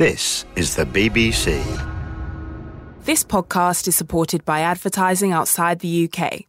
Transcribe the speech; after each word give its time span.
This 0.00 0.46
is 0.56 0.76
the 0.76 0.86
BBC. 0.86 1.62
This 3.04 3.22
podcast 3.22 3.86
is 3.86 3.94
supported 3.94 4.46
by 4.46 4.60
advertising 4.60 5.32
outside 5.32 5.80
the 5.80 6.08
UK. 6.08 6.46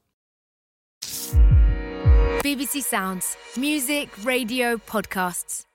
BBC 2.42 2.82
Sounds. 2.82 3.36
Music, 3.58 4.08
radio, 4.24 4.78
podcasts. 4.78 5.66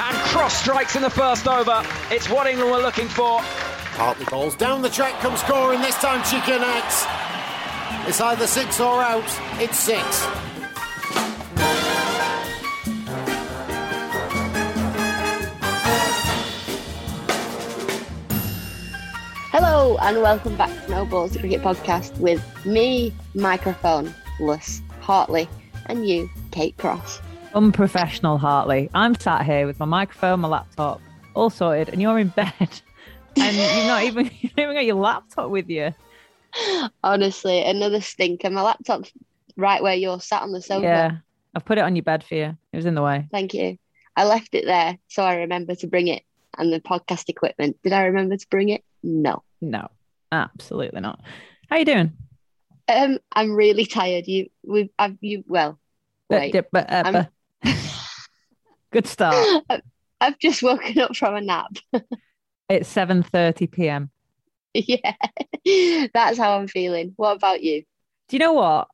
And 0.00 0.16
cross 0.32 0.60
strikes 0.60 0.96
in 0.96 1.02
the 1.02 1.10
first 1.10 1.46
over. 1.46 1.84
It's 2.10 2.28
what 2.28 2.48
England 2.48 2.72
were 2.72 2.78
looking 2.78 3.06
for. 3.06 3.38
Hartley 3.40 4.24
balls 4.24 4.56
down 4.56 4.82
the 4.82 4.90
track, 4.90 5.12
comes 5.20 5.38
scoring. 5.38 5.80
This 5.80 5.94
time 5.94 6.24
she 6.24 6.40
connects. 6.40 7.06
It's 8.08 8.20
either 8.20 8.48
six 8.48 8.80
or 8.80 9.00
out. 9.00 9.22
It's 9.60 9.78
six. 9.78 10.26
Hello 19.58 19.96
and 20.02 20.20
welcome 20.20 20.54
back 20.56 20.84
to 20.84 20.90
No 20.90 21.06
Balls 21.06 21.32
the 21.32 21.38
Cricket 21.38 21.62
Podcast 21.62 22.14
with 22.18 22.44
me, 22.66 23.10
microphone-less 23.34 24.82
Hartley, 25.00 25.48
and 25.86 26.06
you, 26.06 26.28
Kate 26.50 26.76
Cross. 26.76 27.22
Unprofessional 27.54 28.36
Hartley. 28.36 28.90
I'm 28.92 29.14
sat 29.14 29.46
here 29.46 29.66
with 29.66 29.80
my 29.80 29.86
microphone, 29.86 30.40
my 30.40 30.48
laptop, 30.48 31.00
all 31.32 31.48
sorted, 31.48 31.88
and 31.88 32.02
you're 32.02 32.18
in 32.18 32.28
bed. 32.28 32.52
And 33.38 33.56
you've 33.56 33.86
not 33.86 34.02
even 34.02 34.26
you 34.40 34.50
even 34.58 34.74
got 34.74 34.84
your 34.84 34.96
laptop 34.96 35.48
with 35.48 35.70
you. 35.70 35.94
Honestly, 37.02 37.62
another 37.64 38.02
stinker. 38.02 38.50
My 38.50 38.60
laptop's 38.60 39.10
right 39.56 39.82
where 39.82 39.94
you're 39.94 40.20
sat 40.20 40.42
on 40.42 40.52
the 40.52 40.60
sofa. 40.60 40.82
Yeah. 40.82 41.16
I've 41.54 41.64
put 41.64 41.78
it 41.78 41.84
on 41.84 41.96
your 41.96 42.02
bed 42.02 42.24
for 42.24 42.34
you. 42.34 42.58
It 42.72 42.76
was 42.76 42.84
in 42.84 42.94
the 42.94 43.02
way. 43.02 43.26
Thank 43.32 43.54
you. 43.54 43.78
I 44.16 44.24
left 44.24 44.54
it 44.54 44.66
there 44.66 44.98
so 45.08 45.22
I 45.22 45.36
remember 45.36 45.74
to 45.76 45.86
bring 45.86 46.08
it 46.08 46.24
and 46.58 46.72
the 46.72 46.80
podcast 46.80 47.28
equipment. 47.28 47.76
Did 47.82 47.92
I 47.92 48.04
remember 48.06 48.36
to 48.36 48.46
bring 48.50 48.68
it? 48.70 48.84
No. 49.02 49.42
No, 49.60 49.88
absolutely 50.32 51.00
not. 51.00 51.20
How 51.68 51.76
are 51.76 51.78
you 51.80 51.84
doing? 51.84 52.12
Um, 52.88 53.18
I'm 53.32 53.52
really 53.54 53.86
tired. 53.86 54.26
You, 54.26 54.48
we, 54.64 54.90
I've, 54.98 55.16
you. 55.20 55.44
Well, 55.46 55.78
wait. 56.30 56.54
Uh, 56.54 56.62
but, 56.72 56.90
uh, 56.90 57.02
I'm- 57.64 57.74
Good 58.92 59.06
start. 59.06 59.64
I've 60.20 60.38
just 60.38 60.62
woken 60.62 60.98
up 61.00 61.16
from 61.16 61.34
a 61.34 61.40
nap. 61.40 61.76
It's 62.68 62.92
7:30 62.92 63.70
p.m. 63.70 64.10
yeah, 64.74 65.14
that's 66.12 66.36
how 66.36 66.58
I'm 66.58 66.66
feeling. 66.66 67.12
What 67.14 67.36
about 67.36 67.62
you? 67.62 67.84
Do 68.28 68.34
you 68.34 68.40
know 68.40 68.54
what? 68.54 68.88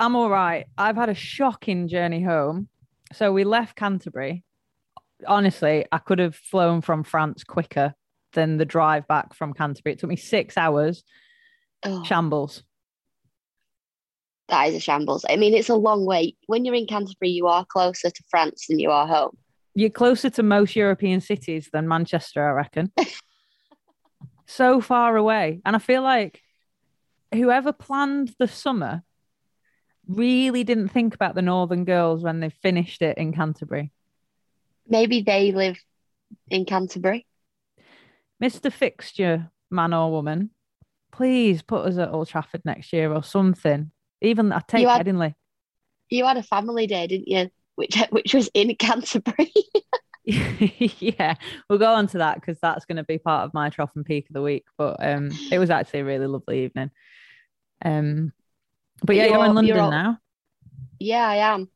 I'm 0.00 0.16
all 0.16 0.28
right. 0.28 0.66
I've 0.76 0.96
had 0.96 1.08
a 1.10 1.14
shocking 1.14 1.86
journey 1.86 2.20
home. 2.24 2.66
So 3.12 3.32
we 3.32 3.44
left 3.44 3.76
Canterbury. 3.76 4.42
Honestly, 5.26 5.86
I 5.92 5.98
could 5.98 6.18
have 6.18 6.34
flown 6.34 6.80
from 6.80 7.04
France 7.04 7.44
quicker 7.44 7.94
than 8.32 8.56
the 8.56 8.64
drive 8.64 9.06
back 9.06 9.34
from 9.34 9.54
Canterbury. 9.54 9.94
It 9.94 9.98
took 10.00 10.10
me 10.10 10.16
six 10.16 10.56
hours. 10.56 11.04
Oh, 11.84 12.02
Shambles. 12.04 12.62
that 14.48 14.68
is 14.68 14.74
a 14.74 14.80
shambles. 14.80 15.24
I 15.28 15.36
mean, 15.36 15.54
it's 15.54 15.68
a 15.68 15.74
long 15.74 16.04
way. 16.06 16.36
When 16.46 16.64
you're 16.64 16.74
in 16.74 16.86
Canterbury, 16.86 17.30
you 17.30 17.46
are 17.46 17.64
closer 17.64 18.10
to 18.10 18.22
France 18.30 18.66
than 18.68 18.78
you 18.78 18.90
are 18.90 19.06
home. 19.06 19.36
You're 19.74 19.90
closer 19.90 20.30
to 20.30 20.42
most 20.42 20.76
European 20.76 21.20
cities 21.20 21.68
than 21.72 21.88
Manchester, 21.88 22.46
I 22.46 22.52
reckon. 22.52 22.92
so 24.46 24.80
far 24.80 25.16
away. 25.16 25.60
And 25.64 25.74
I 25.74 25.78
feel 25.78 26.02
like 26.02 26.40
whoever 27.32 27.72
planned 27.72 28.34
the 28.38 28.48
summer 28.48 29.02
really 30.06 30.64
didn't 30.64 30.88
think 30.88 31.14
about 31.14 31.34
the 31.34 31.42
Northern 31.42 31.84
girls 31.84 32.22
when 32.22 32.40
they 32.40 32.50
finished 32.50 33.02
it 33.02 33.18
in 33.18 33.32
Canterbury. 33.32 33.90
Maybe 34.88 35.22
they 35.22 35.52
live 35.52 35.78
in 36.50 36.64
Canterbury. 36.64 37.26
Mr. 38.42 38.72
Fixture, 38.72 39.50
man 39.70 39.94
or 39.94 40.10
woman, 40.10 40.50
please 41.12 41.62
put 41.62 41.86
us 41.86 41.96
at 41.98 42.10
Old 42.10 42.28
Trafford 42.28 42.62
next 42.64 42.92
year 42.92 43.12
or 43.12 43.22
something. 43.22 43.90
Even 44.20 44.52
I 44.52 44.60
take 44.66 44.82
You 44.82 44.88
had- 44.88 45.06
Headingley. 45.06 45.34
You 46.10 46.26
had 46.26 46.36
a 46.36 46.42
family 46.42 46.86
day, 46.86 47.06
didn't 47.06 47.28
you? 47.28 47.50
Which 47.76 47.96
which 48.10 48.34
was 48.34 48.50
in 48.54 48.74
Canterbury. 48.76 49.52
yeah, 50.24 51.34
we'll 51.68 51.78
go 51.78 51.92
on 51.94 52.06
to 52.08 52.18
that 52.18 52.36
because 52.40 52.58
that's 52.60 52.84
going 52.84 52.96
to 52.96 53.04
be 53.04 53.18
part 53.18 53.44
of 53.44 53.54
my 53.54 53.68
trough 53.70 53.90
and 53.94 54.04
peak 54.04 54.26
of 54.30 54.34
the 54.34 54.42
week. 54.42 54.64
But 54.78 54.96
um, 55.04 55.30
it 55.50 55.58
was 55.58 55.70
actually 55.70 56.00
a 56.00 56.04
really 56.04 56.26
lovely 56.26 56.64
evening. 56.64 56.90
Um, 57.84 58.32
but 59.02 59.16
yeah, 59.16 59.24
you're, 59.24 59.34
You're- 59.34 59.48
in 59.48 59.54
London 59.54 59.74
you're 59.74 59.80
all- 59.82 59.90
now. 59.90 60.18
yeah, 60.98 61.26
I 61.28 61.36
am. 61.36 61.68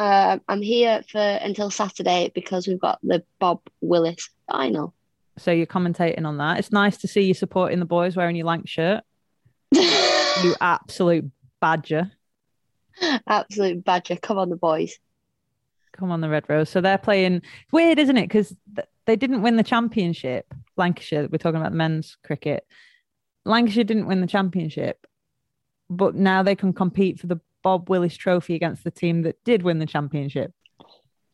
Um, 0.00 0.40
I'm 0.48 0.62
here 0.62 1.02
for 1.12 1.18
until 1.18 1.70
Saturday 1.70 2.32
because 2.34 2.66
we've 2.66 2.80
got 2.80 2.98
the 3.02 3.22
Bob 3.38 3.60
Willis 3.82 4.30
final. 4.50 4.94
So 5.36 5.50
you're 5.50 5.66
commentating 5.66 6.24
on 6.24 6.38
that. 6.38 6.58
It's 6.58 6.72
nice 6.72 6.96
to 6.98 7.06
see 7.06 7.20
you 7.20 7.34
supporting 7.34 7.80
the 7.80 7.84
boys 7.84 8.16
wearing 8.16 8.34
your 8.34 8.46
Lancs 8.46 8.70
shirt. 8.70 9.04
You 10.44 10.54
absolute 10.60 11.30
badger. 11.60 12.12
Absolute 13.26 13.84
badger. 13.84 14.16
Come 14.16 14.38
on, 14.38 14.48
the 14.48 14.56
boys. 14.56 14.98
Come 15.92 16.12
on, 16.12 16.22
the 16.22 16.30
Red 16.30 16.44
Rose. 16.48 16.70
So 16.70 16.80
they're 16.80 16.96
playing. 16.96 17.34
It's 17.34 17.72
weird, 17.72 17.98
isn't 17.98 18.16
it? 18.16 18.28
Because 18.28 18.54
th- 18.74 18.88
they 19.06 19.16
didn't 19.16 19.42
win 19.42 19.56
the 19.56 19.64
championship. 19.64 20.46
Lancashire. 20.76 21.28
We're 21.30 21.38
talking 21.38 21.60
about 21.60 21.72
the 21.72 21.78
men's 21.78 22.16
cricket. 22.24 22.64
Lancashire 23.44 23.84
didn't 23.84 24.06
win 24.06 24.22
the 24.22 24.26
championship, 24.26 25.04
but 25.90 26.14
now 26.14 26.42
they 26.42 26.54
can 26.54 26.72
compete 26.72 27.18
for 27.18 27.26
the 27.26 27.40
Bob 27.62 27.88
Willis 27.90 28.16
Trophy 28.16 28.54
against 28.54 28.84
the 28.84 28.90
team 28.90 29.22
that 29.22 29.36
did 29.44 29.62
win 29.62 29.78
the 29.78 29.86
championship. 29.86 30.52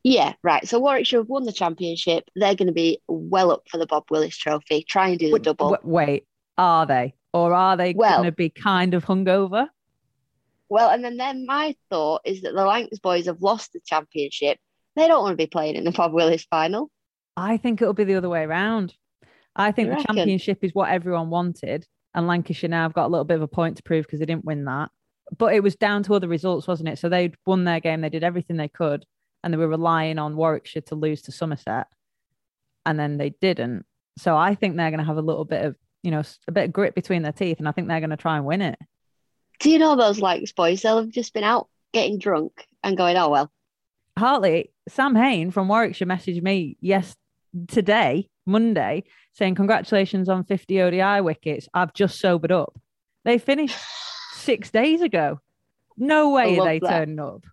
Yeah, 0.03 0.35
right. 0.43 0.67
So 0.69 0.79
Warwickshire 0.79 1.21
have 1.21 1.29
won 1.29 1.45
the 1.45 1.53
championship. 1.53 2.25
They're 2.37 2.55
going 2.55 2.69
to 2.69 2.73
be 2.73 3.01
well 3.09 3.51
up 3.51 3.63
for 3.69 3.79
the 3.79 3.87
Bob 3.87 4.05
Willis 4.11 4.37
Trophy. 4.37 4.85
Try 4.89 5.09
and 5.09 5.19
do 5.19 5.31
the 5.31 5.39
double. 5.41 5.73
w- 5.73 5.93
Wait, 5.95 6.27
are 6.57 6.87
they, 6.87 7.15
or 7.33 7.53
are 7.53 7.77
they 7.77 7.93
Well- 7.95 8.19
going 8.19 8.27
to 8.27 8.33
be 8.33 8.49
kind 8.51 8.95
of 8.95 9.05
hungover? 9.05 9.69
Well, 10.69 10.91
and 10.91 11.05
then, 11.05 11.17
then 11.17 11.47
my 11.47 11.75
thought 11.91 12.23
is 12.25 12.43
that 12.43 12.55
the 12.55 12.65
Lancs 12.65 12.99
boys 12.99 13.27
have 13.27 13.41
lost 13.43 13.73
the 13.73 13.81
championship. 13.87 14.59
They 14.97 15.07
don't 15.07 15.23
want 15.23 15.33
to 15.33 15.37
be 15.37 15.47
playing 15.47 15.77
in 15.77 15.85
the 15.85 15.93
Bob 15.93 16.13
Willis 16.13 16.45
final. 16.51 16.91
I 17.37 17.57
think 17.57 17.81
it'll 17.83 17.95
be 17.95 18.05
the 18.05 18.15
other 18.17 18.29
way 18.29 18.43
around. 18.43 18.95
I 19.55 19.71
think 19.73 19.87
You 19.87 19.93
the 19.93 19.97
reckon? 19.99 20.17
championship 20.17 20.65
is 20.65 20.75
what 20.75 20.91
everyone 20.91 21.31
wanted, 21.31 21.87
and 22.15 22.27
Lancashire 22.27 22.69
now 22.71 22.83
have 22.83 22.95
got 22.95 23.07
a 23.07 23.09
little 23.09 23.25
bit 23.25 23.37
of 23.37 23.43
a 23.43 23.49
point 23.49 23.77
to 23.77 23.83
prove 23.83 24.07
because 24.07 24.19
they 24.21 24.27
didn't 24.27 24.45
win 24.45 24.65
that. 24.65 24.91
But 25.37 25.55
it 25.55 25.63
was 25.63 25.77
down 25.77 26.03
to 26.05 26.15
other 26.15 26.29
results, 26.29 26.67
wasn't 26.67 26.89
it? 26.89 26.99
So 26.99 27.09
they'd 27.09 27.35
won 27.47 27.65
their 27.65 27.81
game, 27.81 28.01
they 28.01 28.09
did 28.09 28.25
everything 28.25 28.57
they 28.57 28.69
could, 28.69 29.05
and 29.43 29.53
they 29.53 29.59
were 29.59 29.69
relying 29.69 30.19
on 30.19 30.37
Warwickshire 30.37 30.83
to 30.83 30.95
lose 30.95 31.23
to 31.23 31.33
Somerset, 31.33 31.87
and 32.85 32.99
then 32.99 33.17
they 33.17 33.31
didn't. 33.41 33.85
So 34.19 34.37
I 34.37 34.55
think 34.55 34.77
they're 34.77 34.91
going 34.91 35.01
to 35.01 35.07
have 35.07 35.17
a 35.17 35.23
little 35.23 35.45
bit 35.45 35.65
of, 35.65 35.77
you 36.03 36.11
know, 36.11 36.23
a 36.47 36.53
bit 36.53 36.65
of 36.65 36.73
grit 36.73 36.95
between 36.95 37.23
their 37.23 37.33
teeth, 37.33 37.59
and 37.59 37.69
I 37.69 37.73
think 37.73 37.89
they're 37.89 38.01
going 38.01 38.11
to 38.11 38.17
try 38.17 38.37
and 38.37 38.47
win 38.47 38.63
it. 38.63 38.79
Do 39.59 39.71
you 39.71 39.79
know 39.79 39.97
those 39.97 40.21
Lancs 40.21 40.53
boys? 40.53 40.83
They'll 40.83 40.99
have 40.99 41.11
just 41.11 41.35
been 41.35 41.45
out 41.45 41.69
getting 41.93 42.19
drunk 42.19 42.67
and 42.83 42.97
going, 42.97 43.17
oh, 43.17 43.31
well, 43.31 43.51
Hartley, 44.19 44.73
Sam 44.89 45.15
Hain 45.15 45.51
from 45.51 45.69
Warwickshire 45.69 46.07
messaged 46.07 46.43
me 46.43 46.77
yes 46.81 47.15
today, 47.69 48.29
Monday, 48.47 49.05
saying 49.35 49.55
congratulations 49.55 50.29
on 50.29 50.45
50 50.45 50.81
ODI 50.81 51.21
wickets. 51.21 51.69
I've 51.75 51.93
just 51.93 52.19
sobered 52.19 52.53
up. 52.53 52.79
They 53.25 53.39
finished 53.39 53.77
six 54.47 54.71
days 54.71 55.03
ago. 55.03 55.41
No 55.99 56.31
way 56.31 56.59
are 56.59 56.65
they 56.65 56.79
that. 56.79 56.89
turning 56.89 57.21
up. 57.21 57.45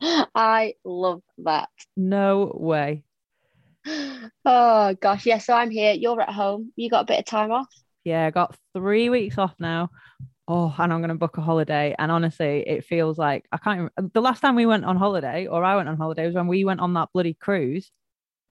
I 0.34 0.74
love 0.84 1.22
that. 1.38 1.68
No 1.96 2.52
way. 2.54 3.04
Oh, 4.44 4.96
gosh. 5.00 5.26
Yeah, 5.26 5.38
so 5.38 5.54
I'm 5.54 5.70
here. 5.70 5.92
You're 5.92 6.20
at 6.20 6.30
home. 6.30 6.72
You 6.76 6.90
got 6.90 7.02
a 7.02 7.06
bit 7.06 7.18
of 7.18 7.24
time 7.26 7.52
off? 7.52 7.68
Yeah, 8.02 8.26
I 8.26 8.30
got 8.30 8.56
three 8.74 9.10
weeks 9.10 9.38
off 9.38 9.54
now. 9.58 9.90
Oh, 10.46 10.74
and 10.78 10.92
I'm 10.92 11.00
going 11.00 11.08
to 11.08 11.14
book 11.14 11.38
a 11.38 11.42
holiday. 11.42 11.94
And 11.98 12.10
honestly, 12.10 12.64
it 12.66 12.84
feels 12.84 13.18
like 13.18 13.46
I 13.52 13.58
can't. 13.58 13.92
Even, 13.98 14.10
the 14.12 14.20
last 14.20 14.40
time 14.40 14.56
we 14.56 14.66
went 14.66 14.84
on 14.84 14.96
holiday, 14.96 15.46
or 15.46 15.64
I 15.64 15.76
went 15.76 15.88
on 15.88 15.96
holiday, 15.96 16.26
was 16.26 16.34
when 16.34 16.46
we 16.46 16.64
went 16.64 16.80
on 16.80 16.94
that 16.94 17.10
bloody 17.12 17.34
cruise. 17.34 17.90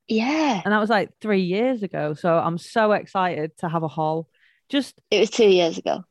Yeah. 0.07 0.61
And 0.63 0.73
that 0.73 0.79
was 0.79 0.89
like 0.89 1.09
three 1.21 1.41
years 1.41 1.83
ago. 1.83 2.13
So 2.13 2.35
I'm 2.35 2.57
so 2.57 2.91
excited 2.91 3.55
to 3.59 3.69
have 3.69 3.83
a 3.83 3.87
haul. 3.87 4.27
Just 4.69 4.95
It 5.11 5.19
was 5.19 5.29
two 5.29 5.49
years 5.49 5.77
ago. 5.77 6.03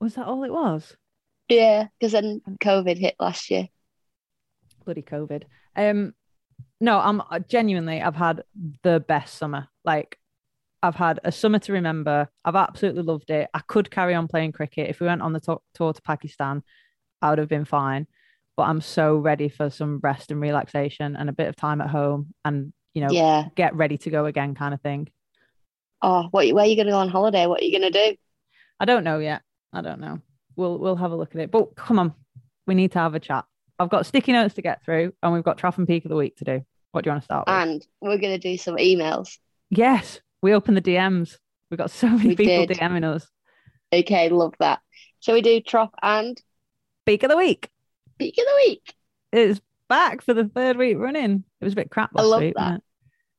Was 0.00 0.14
that 0.14 0.26
all 0.26 0.44
it 0.44 0.52
was? 0.52 0.96
Yeah, 1.48 1.88
because 1.98 2.12
then 2.12 2.40
COVID 2.62 2.98
hit 2.98 3.14
last 3.18 3.50
year. 3.50 3.68
bloody 4.84 5.02
COVID. 5.02 5.44
Um, 5.76 6.14
no, 6.80 6.98
I'm 6.98 7.20
uh, 7.20 7.38
genuinely. 7.40 8.00
I've 8.02 8.16
had 8.16 8.42
the 8.82 9.00
best 9.00 9.34
summer. 9.36 9.68
Like, 9.84 10.18
I've 10.82 10.94
had 10.94 11.20
a 11.24 11.32
summer 11.32 11.58
to 11.60 11.72
remember. 11.72 12.28
I've 12.44 12.54
absolutely 12.56 13.02
loved 13.02 13.30
it. 13.30 13.48
I 13.52 13.60
could 13.66 13.90
carry 13.90 14.14
on 14.14 14.28
playing 14.28 14.52
cricket 14.52 14.88
if 14.90 15.00
we 15.00 15.06
went 15.06 15.22
on 15.22 15.32
the 15.32 15.40
to- 15.40 15.60
tour 15.74 15.92
to 15.92 16.02
Pakistan. 16.02 16.62
I 17.20 17.30
would 17.30 17.38
have 17.38 17.48
been 17.48 17.64
fine. 17.64 18.06
But 18.56 18.64
I'm 18.64 18.80
so 18.80 19.16
ready 19.16 19.48
for 19.48 19.70
some 19.70 20.00
rest 20.02 20.30
and 20.30 20.40
relaxation 20.40 21.16
and 21.16 21.28
a 21.28 21.32
bit 21.32 21.48
of 21.48 21.56
time 21.56 21.80
at 21.80 21.90
home, 21.90 22.34
and 22.44 22.72
you 22.94 23.02
know, 23.02 23.10
Yeah. 23.12 23.48
get 23.54 23.74
ready 23.74 23.98
to 23.98 24.10
go 24.10 24.26
again, 24.26 24.54
kind 24.54 24.74
of 24.74 24.80
thing. 24.80 25.08
Oh, 26.02 26.28
what? 26.30 26.46
Where 26.52 26.64
are 26.64 26.66
you 26.68 26.76
going 26.76 26.86
to 26.86 26.92
go 26.92 26.98
on 26.98 27.08
holiday? 27.08 27.46
What 27.46 27.60
are 27.60 27.64
you 27.64 27.78
going 27.78 27.92
to 27.92 28.10
do? 28.10 28.16
I 28.80 28.84
don't 28.84 29.04
know 29.04 29.18
yet. 29.18 29.42
I 29.72 29.80
don't 29.82 30.00
know. 30.00 30.20
We'll 30.56 30.78
we'll 30.78 30.96
have 30.96 31.12
a 31.12 31.16
look 31.16 31.34
at 31.34 31.40
it. 31.40 31.50
But 31.50 31.74
come 31.76 31.98
on, 31.98 32.14
we 32.66 32.74
need 32.74 32.92
to 32.92 32.98
have 32.98 33.14
a 33.14 33.20
chat. 33.20 33.44
I've 33.78 33.90
got 33.90 34.06
sticky 34.06 34.32
notes 34.32 34.54
to 34.54 34.62
get 34.62 34.84
through, 34.84 35.12
and 35.22 35.32
we've 35.32 35.44
got 35.44 35.58
Trough 35.58 35.78
and 35.78 35.86
Peak 35.86 36.04
of 36.04 36.08
the 36.08 36.16
week 36.16 36.36
to 36.36 36.44
do. 36.44 36.62
What 36.92 37.04
do 37.04 37.08
you 37.08 37.12
want 37.12 37.22
to 37.22 37.24
start 37.24 37.46
with? 37.46 37.52
And 37.54 37.86
we're 38.00 38.18
going 38.18 38.32
to 38.32 38.38
do 38.38 38.56
some 38.56 38.76
emails. 38.76 39.38
yes, 39.70 40.20
we 40.42 40.54
opened 40.54 40.76
the 40.76 40.82
DMs. 40.82 41.36
We've 41.70 41.78
got 41.78 41.90
so 41.90 42.08
many 42.08 42.30
We 42.30 42.36
people 42.36 42.66
did. 42.66 42.78
DMing 42.78 43.04
us. 43.04 43.28
Okay, 43.92 44.28
love 44.30 44.54
that. 44.58 44.80
Shall 45.20 45.34
we 45.34 45.42
do 45.42 45.60
Trop 45.60 45.94
and 46.02 46.40
Peak 47.06 47.22
of 47.24 47.30
the 47.30 47.36
week 47.36 47.68
Peak 48.18 48.34
of 48.38 48.44
the 48.44 48.68
Week? 48.68 48.94
is 49.32 49.60
back 49.88 50.22
for 50.22 50.32
the 50.34 50.44
third 50.48 50.76
week 50.76 50.96
running. 50.98 51.44
It 51.60 51.64
was 51.64 51.72
a 51.74 51.76
bit 51.76 51.90
crap 51.90 52.10
I 52.16 52.20
last 52.22 52.30
love 52.30 52.40
week. 52.40 52.54
that. 52.56 52.74
it? 52.76 52.82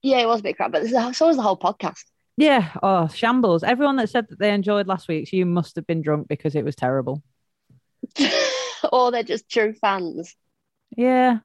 Yeah, 0.04 0.18
it 0.20 0.28
was 0.28 0.40
a 0.40 0.44
bit 0.44 0.56
crap, 0.58 0.72
but 0.72 0.84
this 0.84 0.92
is, 0.92 1.18
so 1.18 1.28
was 1.28 1.36
the 1.36 1.42
whole 1.42 1.58
podcast. 1.58 2.04
Yeah. 2.40 2.70
Oh, 2.82 3.08
shambles. 3.10 3.64
Everyone 3.64 3.98
that 3.98 4.10
said 4.10 4.28
that 4.30 4.40
they 4.40 4.54
enjoyed 4.54 4.88
last 4.88 5.10
week's, 5.10 5.34
you 5.34 5.46
must 5.46 5.76
have 5.76 5.86
been 5.86 6.02
drunk 6.02 6.30
because 6.30 6.56
it 6.56 6.64
was 6.64 6.76
terrible. 6.76 7.22
or 8.94 9.12
they're 9.12 9.24
just 9.24 9.50
true 9.50 9.74
fans. 9.74 10.36
Yeah. 10.96 11.40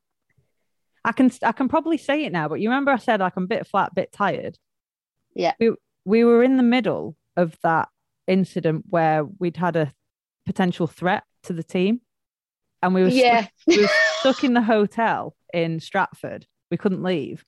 I 1.04 1.10
can 1.12 1.32
I 1.42 1.50
can 1.50 1.68
probably 1.68 1.98
say 1.98 2.24
it 2.24 2.32
now, 2.32 2.48
but 2.48 2.60
you 2.60 2.68
remember 2.70 2.92
I 2.92 2.98
said 2.98 3.18
like 3.20 3.34
I'm 3.36 3.44
a 3.44 3.48
bit 3.48 3.66
flat, 3.66 3.92
bit 3.94 4.12
tired. 4.12 4.56
Yeah. 5.34 5.52
We 5.58 5.72
we 6.04 6.22
were 6.24 6.44
in 6.44 6.56
the 6.56 6.62
middle 6.62 7.16
of 7.36 7.58
that 7.64 7.88
incident 8.28 8.84
where 8.88 9.24
we'd 9.24 9.56
had 9.56 9.74
a 9.74 9.92
potential 10.46 10.86
threat 10.86 11.24
to 11.42 11.52
the 11.52 11.64
team, 11.64 12.02
and 12.82 12.94
we 12.94 13.02
were 13.02 13.08
Yeah. 13.08 13.40
stuck, 13.42 13.50
we 13.66 13.82
were 13.82 13.88
stuck 14.20 14.44
in 14.44 14.54
the 14.54 14.62
hotel 14.62 15.34
in 15.52 15.80
Stratford. 15.80 16.46
We 16.70 16.76
couldn't 16.76 17.02
leave 17.02 17.44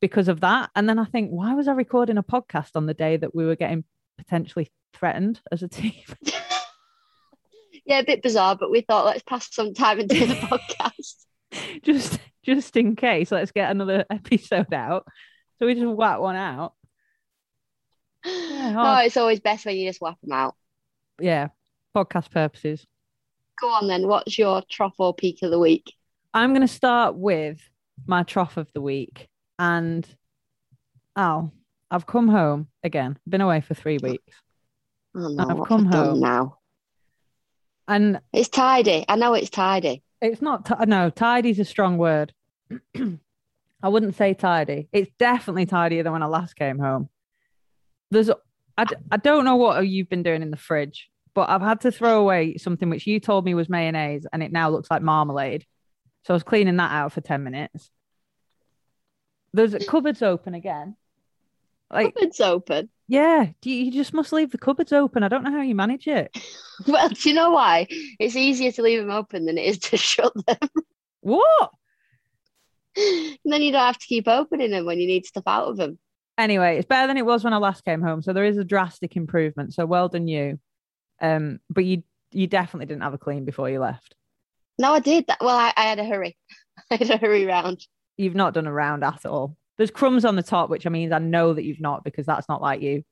because 0.00 0.28
of 0.28 0.40
that. 0.40 0.70
And 0.74 0.88
then 0.88 0.98
I 0.98 1.04
think, 1.04 1.30
why 1.30 1.54
was 1.54 1.68
I 1.68 1.72
recording 1.72 2.18
a 2.18 2.22
podcast 2.22 2.70
on 2.74 2.86
the 2.86 2.94
day 2.94 3.16
that 3.16 3.34
we 3.34 3.46
were 3.46 3.56
getting 3.56 3.84
potentially 4.18 4.70
threatened 4.92 5.40
as 5.50 5.62
a 5.62 5.68
team? 5.68 6.04
yeah, 7.86 8.00
a 8.00 8.04
bit 8.04 8.22
bizarre, 8.22 8.56
but 8.56 8.70
we 8.70 8.82
thought 8.82 9.06
let's 9.06 9.22
pass 9.22 9.52
some 9.54 9.74
time 9.74 10.00
and 10.00 10.08
do 10.08 10.26
the 10.26 10.34
podcast. 10.34 11.80
just 11.82 12.18
just 12.42 12.76
in 12.76 12.94
case, 12.94 13.32
let's 13.32 13.52
get 13.52 13.70
another 13.70 14.04
episode 14.10 14.72
out. 14.72 15.06
So 15.58 15.66
we 15.66 15.74
just 15.74 15.86
whack 15.86 16.20
one 16.20 16.36
out. 16.36 16.74
no, 18.24 18.72
hard. 18.72 19.06
it's 19.06 19.16
always 19.16 19.40
best 19.40 19.64
when 19.64 19.76
you 19.76 19.88
just 19.88 20.00
whap 20.00 20.20
them 20.20 20.32
out. 20.32 20.54
Yeah, 21.20 21.48
podcast 21.94 22.30
purposes. 22.30 22.86
Go 23.60 23.68
on 23.70 23.88
then. 23.88 24.06
What's 24.06 24.38
your 24.38 24.62
trough 24.70 24.96
or 24.98 25.14
peak 25.14 25.42
of 25.42 25.50
the 25.50 25.58
week? 25.58 25.94
I'm 26.34 26.50
going 26.50 26.60
to 26.60 26.68
start 26.68 27.16
with 27.16 27.58
my 28.06 28.22
trough 28.22 28.58
of 28.58 28.70
the 28.74 28.82
week. 28.82 29.28
And 29.58 30.06
oh, 31.16 31.50
I've 31.90 32.06
come 32.06 32.28
home 32.28 32.68
again. 32.82 33.18
Been 33.28 33.40
away 33.40 33.60
for 33.60 33.74
three 33.74 33.98
weeks. 34.02 34.34
Oh 35.14 35.28
no, 35.28 35.44
I've 35.48 35.66
come 35.68 35.88
I 35.88 35.90
done 35.92 36.06
home. 36.10 36.20
now. 36.20 36.58
And 37.88 38.20
It's 38.32 38.48
tidy. 38.48 39.04
I 39.08 39.16
know 39.16 39.34
it's 39.34 39.50
tidy. 39.50 40.02
it's 40.20 40.42
not, 40.42 40.66
ti- 40.66 40.86
no, 40.86 41.08
tidy's 41.10 41.58
a 41.60 41.64
strong 41.64 41.98
word. 41.98 42.32
I 43.82 43.88
wouldn't 43.88 44.16
say 44.16 44.34
tidy. 44.34 44.88
It's 44.92 45.10
definitely 45.18 45.66
tidier 45.66 46.02
than 46.02 46.12
when 46.12 46.22
I 46.22 46.26
last 46.26 46.56
came 46.56 46.78
home. 46.78 47.08
There's, 48.10 48.30
I, 48.76 48.84
d- 48.84 48.96
I 49.10 49.16
don't 49.18 49.44
know 49.44 49.56
what 49.56 49.86
you've 49.86 50.08
been 50.08 50.22
doing 50.24 50.42
in 50.42 50.50
the 50.50 50.56
fridge, 50.56 51.08
but 51.34 51.48
I've 51.48 51.62
had 51.62 51.80
to 51.82 51.92
throw 51.92 52.20
away 52.20 52.56
something 52.56 52.90
which 52.90 53.06
you 53.06 53.20
told 53.20 53.44
me 53.44 53.54
was 53.54 53.68
mayonnaise 53.68 54.26
and 54.32 54.42
it 54.42 54.50
now 54.52 54.68
looks 54.70 54.90
like 54.90 55.02
marmalade. 55.02 55.64
So 56.24 56.34
I 56.34 56.36
was 56.36 56.42
cleaning 56.42 56.76
that 56.76 56.90
out 56.90 57.12
for 57.12 57.20
10 57.20 57.44
minutes. 57.44 57.90
There's 59.56 59.86
cupboards 59.86 60.22
open 60.22 60.54
again. 60.54 60.96
Like, 61.90 62.14
Cupboard's 62.14 62.40
open. 62.40 62.90
yeah, 63.08 63.46
do 63.60 63.70
you, 63.70 63.84
you 63.84 63.92
just 63.92 64.12
must 64.12 64.32
leave 64.32 64.50
the 64.50 64.58
cupboards 64.58 64.92
open. 64.92 65.22
I 65.22 65.28
don't 65.28 65.44
know 65.44 65.52
how 65.52 65.62
you 65.62 65.74
manage 65.74 66.06
it. 66.08 66.36
Well, 66.86 67.08
do 67.08 67.30
you 67.30 67.34
know 67.34 67.52
why? 67.52 67.86
It's 68.20 68.36
easier 68.36 68.70
to 68.72 68.82
leave 68.82 69.00
them 69.00 69.10
open 69.10 69.46
than 69.46 69.56
it 69.56 69.64
is 69.64 69.78
to 69.78 69.96
shut 70.12 70.32
them. 70.46 70.68
What? 71.22 71.70
and 72.96 73.38
then 73.44 73.62
you 73.62 73.72
don't 73.72 73.80
have 73.86 73.98
to 73.98 74.06
keep 74.06 74.28
opening 74.28 74.70
them 74.72 74.84
when 74.84 74.98
you 75.00 75.06
need 75.06 75.24
stuff 75.24 75.44
out 75.46 75.68
of 75.68 75.76
them. 75.78 75.98
Anyway, 76.36 76.76
it's 76.76 76.86
better 76.86 77.06
than 77.06 77.16
it 77.16 77.24
was 77.24 77.44
when 77.44 77.54
I 77.54 77.56
last 77.56 77.84
came 77.84 78.02
home. 78.02 78.20
So 78.20 78.34
there 78.34 78.44
is 78.44 78.58
a 78.58 78.64
drastic 78.64 79.16
improvement. 79.16 79.72
So 79.72 79.86
well 79.86 80.08
done 80.10 80.28
you. 80.28 80.58
Um, 81.20 81.60
but 81.70 81.84
you 81.86 82.02
you 82.30 82.46
definitely 82.46 82.86
didn't 82.86 83.02
have 83.04 83.14
a 83.14 83.18
clean 83.18 83.46
before 83.46 83.70
you 83.70 83.80
left. 83.80 84.14
No, 84.78 84.92
I 84.92 85.00
did. 85.00 85.24
Well, 85.40 85.56
I, 85.56 85.72
I 85.76 85.84
had 85.84 85.98
a 85.98 86.04
hurry. 86.04 86.36
I 86.90 86.96
had 86.96 87.10
a 87.10 87.16
hurry 87.16 87.46
round. 87.46 87.86
You've 88.16 88.34
not 88.34 88.54
done 88.54 88.66
a 88.66 88.72
round 88.72 89.04
at 89.04 89.26
all. 89.26 89.56
There's 89.76 89.90
crumbs 89.90 90.24
on 90.24 90.36
the 90.36 90.42
top, 90.42 90.70
which 90.70 90.86
I 90.86 90.90
mean 90.90 91.12
I 91.12 91.18
know 91.18 91.52
that 91.52 91.64
you've 91.64 91.80
not 91.80 92.04
because 92.04 92.26
that's 92.26 92.48
not 92.48 92.62
like 92.62 92.80
you. 92.80 93.02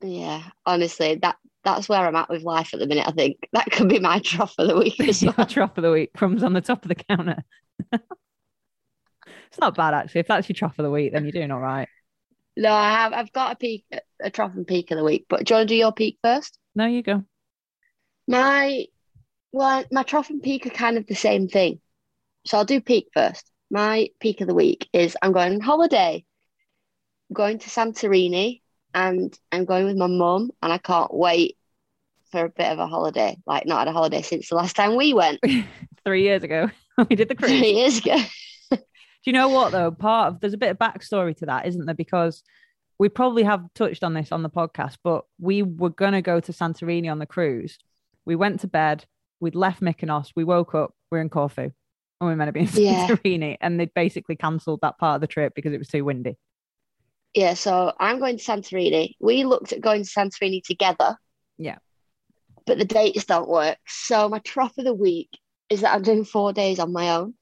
Yeah, 0.00 0.42
honestly, 0.64 1.16
that 1.16 1.36
that's 1.64 1.88
where 1.88 2.06
I'm 2.06 2.14
at 2.16 2.30
with 2.30 2.42
life 2.42 2.72
at 2.72 2.80
the 2.80 2.86
minute. 2.86 3.06
I 3.06 3.12
think 3.12 3.36
that 3.52 3.70
could 3.70 3.88
be 3.88 3.98
my 3.98 4.20
trough 4.20 4.54
of 4.58 4.68
the 4.68 4.78
week 4.78 5.00
as 5.08 5.24
well. 5.24 5.46
trough 5.46 5.76
of 5.76 5.82
the 5.82 5.90
week, 5.90 6.12
crumbs 6.14 6.42
on 6.42 6.52
the 6.52 6.60
top 6.60 6.84
of 6.84 6.88
the 6.88 6.94
counter. 6.94 7.42
it's 7.92 8.02
not 9.60 9.76
bad 9.76 9.94
actually. 9.94 10.20
If 10.20 10.28
that's 10.28 10.48
your 10.48 10.54
trough 10.54 10.78
of 10.78 10.84
the 10.84 10.90
week, 10.90 11.12
then 11.12 11.24
you're 11.24 11.32
doing 11.32 11.50
all 11.50 11.60
right. 11.60 11.88
No, 12.58 12.72
I 12.72 12.90
have. 12.90 13.12
I've 13.12 13.32
got 13.32 13.52
a 13.52 13.56
peak, 13.56 13.84
a 14.20 14.30
trough 14.30 14.54
and 14.54 14.66
peak 14.66 14.90
of 14.90 14.98
the 14.98 15.04
week. 15.04 15.26
But 15.28 15.44
do 15.44 15.54
you 15.54 15.58
want 15.58 15.68
to 15.68 15.74
do 15.74 15.78
your 15.78 15.92
peak 15.92 16.18
first? 16.24 16.58
No, 16.74 16.86
you 16.86 17.04
go. 17.04 17.22
My, 18.26 18.86
well, 19.52 19.84
my 19.92 20.02
trough 20.02 20.30
and 20.30 20.42
peak 20.42 20.66
are 20.66 20.70
kind 20.70 20.98
of 20.98 21.06
the 21.06 21.14
same 21.14 21.46
thing. 21.46 21.80
So 22.46 22.58
I'll 22.58 22.64
do 22.64 22.80
peak 22.80 23.10
first. 23.14 23.48
My 23.70 24.08
peak 24.20 24.40
of 24.40 24.48
the 24.48 24.54
week 24.54 24.88
is 24.92 25.16
I'm 25.20 25.32
going 25.32 25.54
on 25.54 25.60
holiday. 25.60 26.24
I'm 27.30 27.34
going 27.34 27.58
to 27.58 27.68
Santorini 27.68 28.62
and 28.94 29.36
I'm 29.52 29.64
going 29.64 29.84
with 29.84 29.96
my 29.96 30.06
mum 30.06 30.50
and 30.62 30.72
I 30.72 30.78
can't 30.78 31.12
wait 31.12 31.56
for 32.30 32.44
a 32.44 32.48
bit 32.48 32.72
of 32.72 32.78
a 32.78 32.86
holiday. 32.86 33.36
Like 33.46 33.66
not 33.66 33.80
had 33.80 33.88
a 33.88 33.92
holiday 33.92 34.22
since 34.22 34.48
the 34.48 34.56
last 34.56 34.76
time 34.76 34.96
we 34.96 35.12
went 35.14 35.40
Three 36.04 36.22
years 36.22 36.42
ago, 36.42 36.70
we 37.10 37.16
did 37.16 37.28
the 37.28 37.34
cruise. 37.34 37.50
three 37.50 37.72
years 37.72 37.98
ago. 37.98 38.16
Do 38.70 38.78
you 39.24 39.32
know 39.32 39.48
what 39.48 39.72
though? 39.72 39.90
Part 39.90 40.34
of 40.34 40.40
there's 40.40 40.54
a 40.54 40.58
bit 40.58 40.70
of 40.70 40.78
backstory 40.78 41.36
to 41.38 41.46
that, 41.46 41.66
isn't 41.66 41.84
there? 41.84 41.94
Because 41.94 42.42
we 42.98 43.08
probably 43.08 43.42
have 43.42 43.62
touched 43.74 44.02
on 44.02 44.14
this 44.14 44.32
on 44.32 44.42
the 44.42 44.48
podcast, 44.48 44.96
but 45.04 45.24
we 45.38 45.62
were 45.62 45.90
gonna 45.90 46.22
go 46.22 46.40
to 46.40 46.52
Santorini 46.52 47.10
on 47.10 47.18
the 47.18 47.26
cruise. 47.26 47.78
We 48.24 48.36
went 48.36 48.60
to 48.60 48.68
bed, 48.68 49.04
we'd 49.40 49.54
left 49.54 49.82
Mykonos, 49.82 50.32
we 50.34 50.44
woke 50.44 50.74
up, 50.74 50.94
we're 51.10 51.20
in 51.20 51.28
Corfu, 51.28 51.72
and 52.20 52.28
we 52.28 52.32
were 52.32 52.36
meant 52.36 52.48
to 52.48 52.52
be 52.52 52.60
in 52.60 52.68
Yeah. 52.84 53.06
Santorini, 53.06 53.56
and 53.60 53.78
they 53.78 53.86
basically 53.86 54.36
cancelled 54.36 54.80
that 54.82 54.98
part 54.98 55.16
of 55.16 55.20
the 55.20 55.26
trip 55.26 55.54
because 55.54 55.72
it 55.72 55.78
was 55.78 55.88
too 55.88 56.04
windy. 56.04 56.36
Yeah, 57.34 57.54
so 57.54 57.92
I'm 57.98 58.18
going 58.18 58.38
to 58.38 58.42
Santorini. 58.44 59.14
We 59.20 59.44
looked 59.44 59.72
at 59.72 59.80
going 59.80 60.04
to 60.04 60.10
Santorini 60.10 60.62
together. 60.62 61.16
Yeah. 61.58 61.78
But 62.66 62.78
the 62.78 62.84
dates 62.84 63.24
don't 63.24 63.48
work. 63.48 63.78
So 63.86 64.28
my 64.28 64.38
trough 64.40 64.76
of 64.78 64.84
the 64.84 64.94
week 64.94 65.30
is 65.70 65.82
that 65.82 65.94
I'm 65.94 66.02
doing 66.02 66.24
four 66.24 66.52
days 66.52 66.78
on 66.78 66.92
my 66.92 67.16
own. 67.16 67.34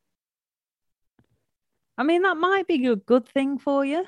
I 1.99 2.03
mean, 2.03 2.23
that 2.23 2.37
might 2.37 2.67
be 2.67 2.85
a 2.87 2.97
good 2.97 3.27
thing 3.27 3.59
for 3.59 3.85
you. 3.85 4.05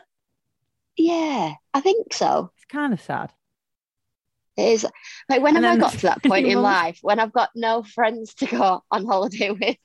Yeah, 0.96 1.54
I 1.72 1.80
think 1.80 2.12
so. 2.12 2.50
It's 2.56 2.64
kind 2.66 2.92
of 2.92 3.00
sad. 3.00 3.32
It 4.56 4.72
is 4.72 4.86
like 5.28 5.40
when 5.40 5.56
And 5.56 5.64
have 5.64 5.76
I 5.76 5.80
got 5.80 5.92
to 5.92 6.02
that 6.02 6.22
point 6.24 6.46
in 6.46 6.60
life 6.60 6.98
when 7.02 7.20
I've 7.20 7.32
got 7.32 7.50
no 7.54 7.84
friends 7.84 8.34
to 8.34 8.46
go 8.46 8.82
on 8.90 9.06
holiday 9.06 9.50
with? 9.60 9.76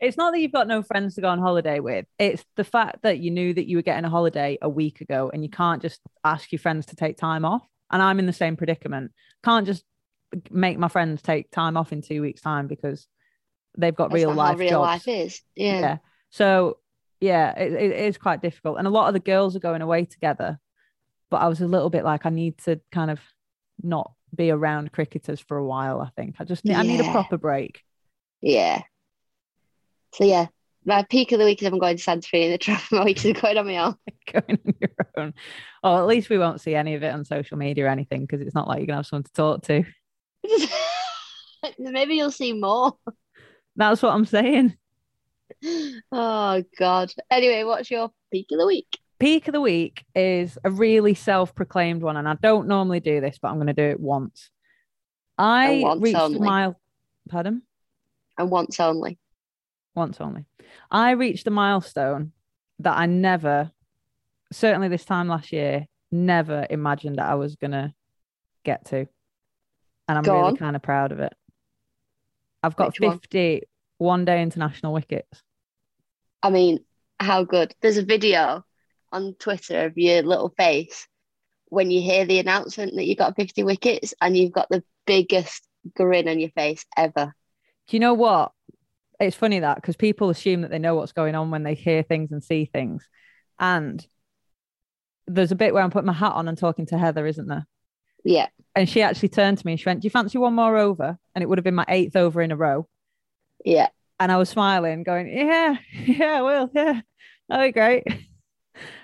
It's 0.00 0.16
not 0.16 0.32
that 0.32 0.40
you've 0.40 0.52
got 0.52 0.68
no 0.68 0.82
friends 0.82 1.14
to 1.14 1.20
go 1.20 1.28
on 1.28 1.38
holiday 1.38 1.80
with. 1.80 2.06
It's 2.18 2.44
the 2.56 2.64
fact 2.64 3.02
that 3.02 3.18
you 3.18 3.30
knew 3.30 3.54
that 3.54 3.68
you 3.68 3.76
were 3.76 3.82
getting 3.82 4.04
a 4.04 4.10
holiday 4.10 4.58
a 4.60 4.68
week 4.68 5.00
ago 5.00 5.30
and 5.32 5.42
you 5.42 5.50
can't 5.50 5.82
just 5.82 6.00
ask 6.24 6.50
your 6.52 6.58
friends 6.58 6.86
to 6.86 6.96
take 6.96 7.16
time 7.16 7.44
off. 7.44 7.66
And 7.90 8.02
I'm 8.02 8.18
in 8.18 8.26
the 8.26 8.32
same 8.32 8.56
predicament. 8.56 9.12
Can't 9.44 9.66
just 9.66 9.84
make 10.50 10.78
my 10.78 10.88
friends 10.88 11.22
take 11.22 11.50
time 11.50 11.76
off 11.76 11.92
in 11.92 12.02
two 12.02 12.22
weeks' 12.22 12.40
time 12.40 12.66
because 12.66 13.06
they've 13.76 13.94
got 13.94 14.10
That's 14.10 14.22
real 14.22 14.34
life 14.34 14.58
real 14.58 14.70
jobs. 14.70 15.06
life 15.06 15.08
is. 15.08 15.40
Yeah. 15.56 15.80
Yeah. 15.80 15.96
So 16.30 16.78
yeah, 17.20 17.58
it, 17.58 17.72
it 17.72 17.92
is 17.92 18.18
quite 18.18 18.42
difficult. 18.42 18.78
And 18.78 18.86
a 18.86 18.90
lot 18.90 19.08
of 19.08 19.14
the 19.14 19.20
girls 19.20 19.54
are 19.56 19.60
going 19.60 19.82
away 19.82 20.04
together. 20.04 20.58
But 21.30 21.42
I 21.42 21.48
was 21.48 21.60
a 21.60 21.66
little 21.66 21.90
bit 21.90 22.04
like, 22.04 22.26
I 22.26 22.30
need 22.30 22.58
to 22.64 22.80
kind 22.90 23.10
of 23.10 23.20
not 23.82 24.12
be 24.34 24.50
around 24.50 24.92
cricketers 24.92 25.40
for 25.40 25.56
a 25.56 25.64
while. 25.64 26.00
I 26.00 26.10
think 26.16 26.36
I 26.40 26.44
just 26.44 26.64
need, 26.64 26.74
I 26.74 26.82
need 26.82 27.00
a 27.00 27.10
proper 27.10 27.36
break. 27.36 27.82
Yeah. 28.40 28.82
So 30.12 30.24
yeah, 30.24 30.46
my 30.84 31.04
peak 31.08 31.32
of 31.32 31.38
the 31.38 31.44
week 31.44 31.62
is 31.62 31.68
I'm 31.68 31.78
going 31.78 31.96
to 31.96 32.02
Santorini 32.02 32.44
and 32.44 32.54
the 32.54 32.58
trough 32.58 32.90
of 32.90 32.98
my 32.98 33.04
week 33.04 33.24
is 33.24 33.38
going 33.40 33.58
on 33.58 33.66
my 33.66 33.76
own. 33.78 33.96
going 34.32 34.58
on 34.66 34.74
your 34.80 34.90
own. 35.16 35.34
Or 35.82 35.98
at 35.98 36.06
least 36.06 36.30
we 36.30 36.38
won't 36.38 36.60
see 36.60 36.74
any 36.74 36.94
of 36.94 37.02
it 37.02 37.12
on 37.12 37.24
social 37.24 37.56
media 37.58 37.86
or 37.86 37.88
anything 37.88 38.22
because 38.22 38.40
it's 38.40 38.54
not 38.54 38.68
like 38.68 38.78
you're 38.78 38.86
gonna 38.86 38.98
have 38.98 39.06
someone 39.06 39.24
to 39.24 39.32
talk 39.32 39.62
to. 39.64 39.84
Maybe 41.78 42.14
you'll 42.14 42.30
see 42.30 42.52
more. 42.52 42.94
That's 43.76 44.02
what 44.02 44.12
I'm 44.14 44.24
saying. 44.24 44.76
Oh 46.12 46.62
God. 46.78 47.12
Anyway, 47.30 47.64
what's 47.64 47.90
your 47.90 48.10
peak 48.32 48.46
of 48.52 48.58
the 48.58 48.66
week? 48.66 48.98
Peak 49.18 49.48
of 49.48 49.52
the 49.52 49.60
week 49.60 50.04
is 50.14 50.56
a 50.64 50.70
really 50.70 51.12
self-proclaimed 51.12 52.02
one, 52.02 52.16
and 52.16 52.26
I 52.26 52.34
don't 52.34 52.68
normally 52.68 53.00
do 53.00 53.20
this, 53.20 53.38
but 53.40 53.48
I'm 53.48 53.58
gonna 53.58 53.74
do 53.74 53.82
it 53.82 54.00
once. 54.00 54.50
I 55.36 55.80
once 55.82 56.02
reached 56.02 56.16
only. 56.16 56.38
mile. 56.38 56.80
Pardon? 57.28 57.62
And 58.38 58.50
once 58.50 58.80
only. 58.80 59.18
Once 59.94 60.20
only. 60.20 60.44
I 60.90 61.12
reached 61.12 61.46
a 61.46 61.50
milestone 61.50 62.32
that 62.78 62.96
I 62.96 63.06
never, 63.06 63.70
certainly 64.52 64.88
this 64.88 65.04
time 65.04 65.28
last 65.28 65.52
year, 65.52 65.86
never 66.12 66.66
imagined 66.70 67.16
that 67.16 67.28
I 67.28 67.34
was 67.34 67.56
gonna 67.56 67.94
get 68.64 68.86
to, 68.86 69.06
and 70.08 70.18
I'm 70.18 70.22
Go 70.22 70.34
really 70.34 70.48
on. 70.48 70.56
kind 70.56 70.76
of 70.76 70.82
proud 70.82 71.12
of 71.12 71.20
it. 71.20 71.32
I've 72.62 72.76
got 72.76 72.88
Which 72.88 73.00
one? 73.00 73.18
50 73.18 73.62
one 73.98 74.24
day 74.24 74.42
international 74.42 74.92
wickets. 74.92 75.42
I 76.42 76.50
mean, 76.50 76.84
how 77.18 77.44
good? 77.44 77.74
There's 77.82 77.98
a 77.98 78.04
video 78.04 78.64
on 79.12 79.34
Twitter 79.38 79.86
of 79.86 79.98
your 79.98 80.22
little 80.22 80.50
face 80.56 81.06
when 81.66 81.90
you 81.90 82.00
hear 82.00 82.24
the 82.24 82.38
announcement 82.38 82.94
that 82.96 83.06
you 83.06 83.14
got 83.14 83.36
50 83.36 83.62
wickets 83.62 84.14
and 84.20 84.36
you've 84.36 84.52
got 84.52 84.68
the 84.70 84.82
biggest 85.06 85.66
grin 85.94 86.28
on 86.28 86.40
your 86.40 86.50
face 86.50 86.84
ever. 86.96 87.34
Do 87.88 87.96
you 87.96 88.00
know 88.00 88.14
what? 88.14 88.52
It's 89.20 89.36
funny 89.36 89.60
that 89.60 89.76
because 89.76 89.96
people 89.96 90.30
assume 90.30 90.62
that 90.62 90.70
they 90.70 90.78
know 90.78 90.94
what's 90.94 91.12
going 91.12 91.34
on 91.34 91.50
when 91.50 91.62
they 91.62 91.74
hear 91.74 92.02
things 92.02 92.32
and 92.32 92.42
see 92.42 92.64
things. 92.64 93.06
And 93.58 94.04
there's 95.26 95.52
a 95.52 95.56
bit 95.56 95.74
where 95.74 95.82
I'm 95.82 95.90
putting 95.90 96.06
my 96.06 96.12
hat 96.12 96.32
on 96.32 96.48
and 96.48 96.56
talking 96.56 96.86
to 96.86 96.98
Heather, 96.98 97.26
isn't 97.26 97.46
there? 97.46 97.66
Yeah. 98.24 98.48
And 98.74 98.88
she 98.88 99.02
actually 99.02 99.28
turned 99.28 99.58
to 99.58 99.66
me 99.66 99.72
and 99.72 99.80
she 99.80 99.88
went, 99.88 100.00
Do 100.00 100.06
you 100.06 100.10
fancy 100.10 100.38
one 100.38 100.54
more 100.54 100.76
over? 100.76 101.18
And 101.34 101.42
it 101.42 101.48
would 101.48 101.58
have 101.58 101.64
been 101.64 101.74
my 101.74 101.84
eighth 101.88 102.16
over 102.16 102.40
in 102.40 102.50
a 102.50 102.56
row. 102.56 102.88
Yeah. 103.64 103.88
And 104.18 104.32
I 104.32 104.36
was 104.36 104.48
smiling, 104.48 105.02
going, 105.02 105.28
Yeah, 105.28 105.76
yeah, 105.92 106.38
I 106.38 106.42
will. 106.42 106.70
Yeah, 106.74 107.00
that'd 107.48 107.74
be 107.74 107.78
great. 107.78 108.04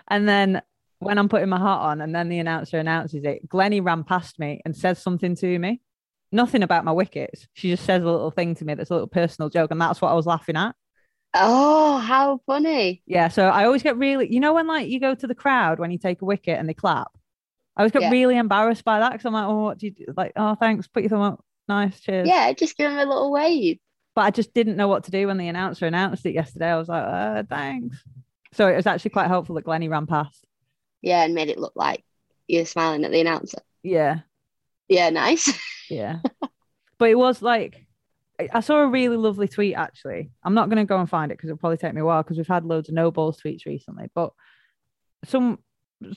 And 0.09 0.29
then 0.29 0.63
when 1.01 1.19
I'm 1.19 1.29
putting 1.29 1.49
my 1.49 1.59
hat 1.59 1.81
on 1.81 2.01
and 2.01 2.15
then 2.15 2.29
the 2.29 2.39
announcer 2.39 2.79
announces 2.79 3.25
it, 3.25 3.47
Glennie 3.49 3.81
ran 3.81 4.05
past 4.05 4.39
me 4.39 4.61
and 4.65 4.75
says 4.75 5.03
something 5.03 5.35
to 5.35 5.59
me. 5.59 5.81
Nothing 6.37 6.63
about 6.63 6.85
my 6.85 6.93
wickets. 6.93 7.49
She 7.55 7.71
just 7.71 7.85
says 7.85 8.03
a 8.03 8.07
little 8.07 8.31
thing 8.31 8.55
to 8.57 8.65
me 8.65 8.75
that's 8.75 8.91
a 8.91 8.93
little 8.93 9.09
personal 9.09 9.49
joke. 9.49 9.71
And 9.71 9.81
that's 9.81 10.01
what 10.03 10.11
I 10.11 10.15
was 10.15 10.27
laughing 10.27 10.57
at. 10.57 10.77
Oh, 11.35 11.97
how 11.99 12.41
funny. 12.47 13.03
Yeah. 13.07 13.29
So 13.29 13.49
I 13.49 13.65
always 13.65 13.83
get 13.83 13.97
really, 13.97 14.33
you 14.33 14.39
know, 14.41 14.53
when 14.55 14.67
like 14.67 14.89
you 14.89 15.01
go 15.01 15.15
to 15.15 15.27
the 15.27 15.35
crowd 15.35 15.79
when 15.79 15.91
you 15.91 15.99
take 15.99 16.21
a 16.23 16.25
wicket 16.27 16.59
and 16.59 16.69
they 16.69 16.75
clap, 16.75 17.09
I 17.77 17.81
always 17.83 17.93
get 17.93 18.03
Yeah. 18.03 18.11
really 18.11 18.37
embarrassed 18.37 18.85
by 18.85 19.01
that 19.01 19.13
because 19.13 19.25
I'm 19.25 19.33
like, 19.33 19.47
oh, 19.47 19.63
what 19.65 19.79
do 19.79 19.87
you 19.87 19.93
do? 19.93 20.05
Like, 20.17 20.33
oh, 20.37 20.55
thanks. 20.55 20.87
Put 20.89 21.03
your 21.03 21.11
thumb 21.11 21.21
up. 21.23 21.45
Nice. 21.69 21.99
Cheers. 22.01 22.29
Yeah, 22.29 22.53
just 22.53 22.77
give 22.77 22.91
him 22.91 22.99
a 22.99 23.05
little 23.05 23.33
wave. 23.33 23.79
But 24.15 24.23
I 24.27 24.31
just 24.31 24.55
didn't 24.55 24.77
know 24.77 24.89
what 24.89 25.05
to 25.05 25.11
do 25.11 25.27
when 25.27 25.37
the 25.39 25.49
announcer 25.49 25.87
announced 25.87 26.25
it 26.27 26.35
yesterday. 26.35 26.71
I 26.71 26.77
was 26.79 26.89
like, 26.89 27.05
uh, 27.05 27.43
thanks. 27.49 28.03
So 28.53 28.69
it 28.69 28.77
was 28.77 28.87
actually 28.87 29.11
quite 29.11 29.27
helpful 29.29 29.57
that 29.57 29.65
Glennie 29.65 29.89
ran 29.89 30.07
past. 30.07 30.45
Yeah, 31.03 31.23
and 31.23 31.35
made 31.35 31.49
it 31.51 31.59
look 31.59 31.75
like 31.77 32.03
you're 32.47 32.65
smiling 32.65 33.05
at 33.05 33.11
the 33.11 33.21
announcer. 33.21 33.59
Yeah. 33.83 34.21
Yeah, 34.89 35.11
nice. 35.11 35.53
Yeah. 35.91 36.19
but 36.99 37.11
it 37.11 37.19
was 37.19 37.43
like, 37.43 37.87
I- 38.53 38.61
saw 38.61 38.79
a 38.83 38.87
really 38.87 39.17
lovely 39.17 39.49
tweet 39.49 39.75
actually. 39.75 40.31
I'm 40.45 40.55
not 40.55 40.69
going 40.69 40.79
to 40.79 40.89
go 40.89 40.99
and 40.99 41.09
find 41.09 41.31
it 41.33 41.37
because 41.39 41.49
it'll 41.49 41.59
probably 41.59 41.79
take 41.79 41.95
me 41.95 42.01
a 42.01 42.05
while 42.05 42.23
because 42.23 42.37
we've 42.37 42.47
had 42.47 42.65
loads 42.65 42.89
of 42.89 42.95
no 42.95 43.11
balls 43.11 43.41
tweets 43.41 43.67
recently. 43.67 44.11
But 44.15 44.33
some 45.25 45.59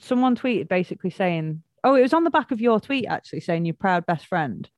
someone 0.00 0.36
tweeted 0.36 0.68
basically 0.68 1.10
saying, 1.10 1.62
oh, 1.82 1.94
it 1.94 2.02
was 2.02 2.12
on 2.12 2.24
the 2.24 2.30
back 2.30 2.50
of 2.50 2.60
your 2.60 2.78
tweet 2.80 3.06
actually 3.06 3.40
saying 3.40 3.64
your 3.64 3.74
proud 3.74 4.04
best 4.06 4.26
friend. 4.26 4.68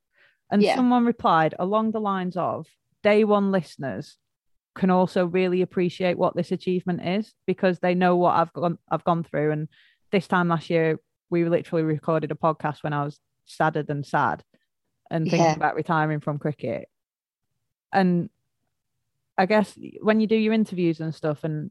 And 0.51 0.63
Yeah. 0.63 0.77
someone 0.77 1.05
replied 1.05 1.55
along 1.59 1.91
the 1.91 2.01
lines 2.01 2.37
of, 2.37 2.67
day 3.03 3.25
one 3.25 3.51
listeners 3.51 4.17
can 4.77 4.91
also 4.91 5.27
really 5.27 5.61
appreciate 5.63 6.17
what 6.17 6.37
this 6.37 6.53
achievement 6.53 7.05
is 7.07 7.35
because 7.47 7.81
they 7.81 7.95
know 7.95 8.17
what 8.17 8.37
I've 8.37 8.53
gone 8.53 8.79
I've 8.91 9.05
gone 9.05 9.25
through. 9.25 9.51
And 9.51 9.69
this 10.13 10.29
time 10.29 10.49
last 10.49 10.71
year, 10.71 10.99
we 11.31 11.45
literally 11.45 11.83
recorded 11.83 12.31
a 12.31 12.35
podcast 12.37 12.83
when 12.83 12.93
I 12.93 13.05
was 13.05 13.19
sadder 13.45 13.83
than 13.83 14.05
sad 14.05 14.43
and 15.11 15.25
thinking 15.25 15.47
Yeah. 15.47 15.55
about 15.55 15.75
retiring 15.75 16.21
from 16.21 16.39
cricket. 16.39 16.89
And 17.93 18.31
I 19.37 19.47
guess 19.47 19.77
when 20.01 20.21
you 20.21 20.27
do 20.27 20.37
your 20.37 20.53
interviews 20.53 21.01
and 21.01 21.15
stuff, 21.15 21.45
and 21.45 21.71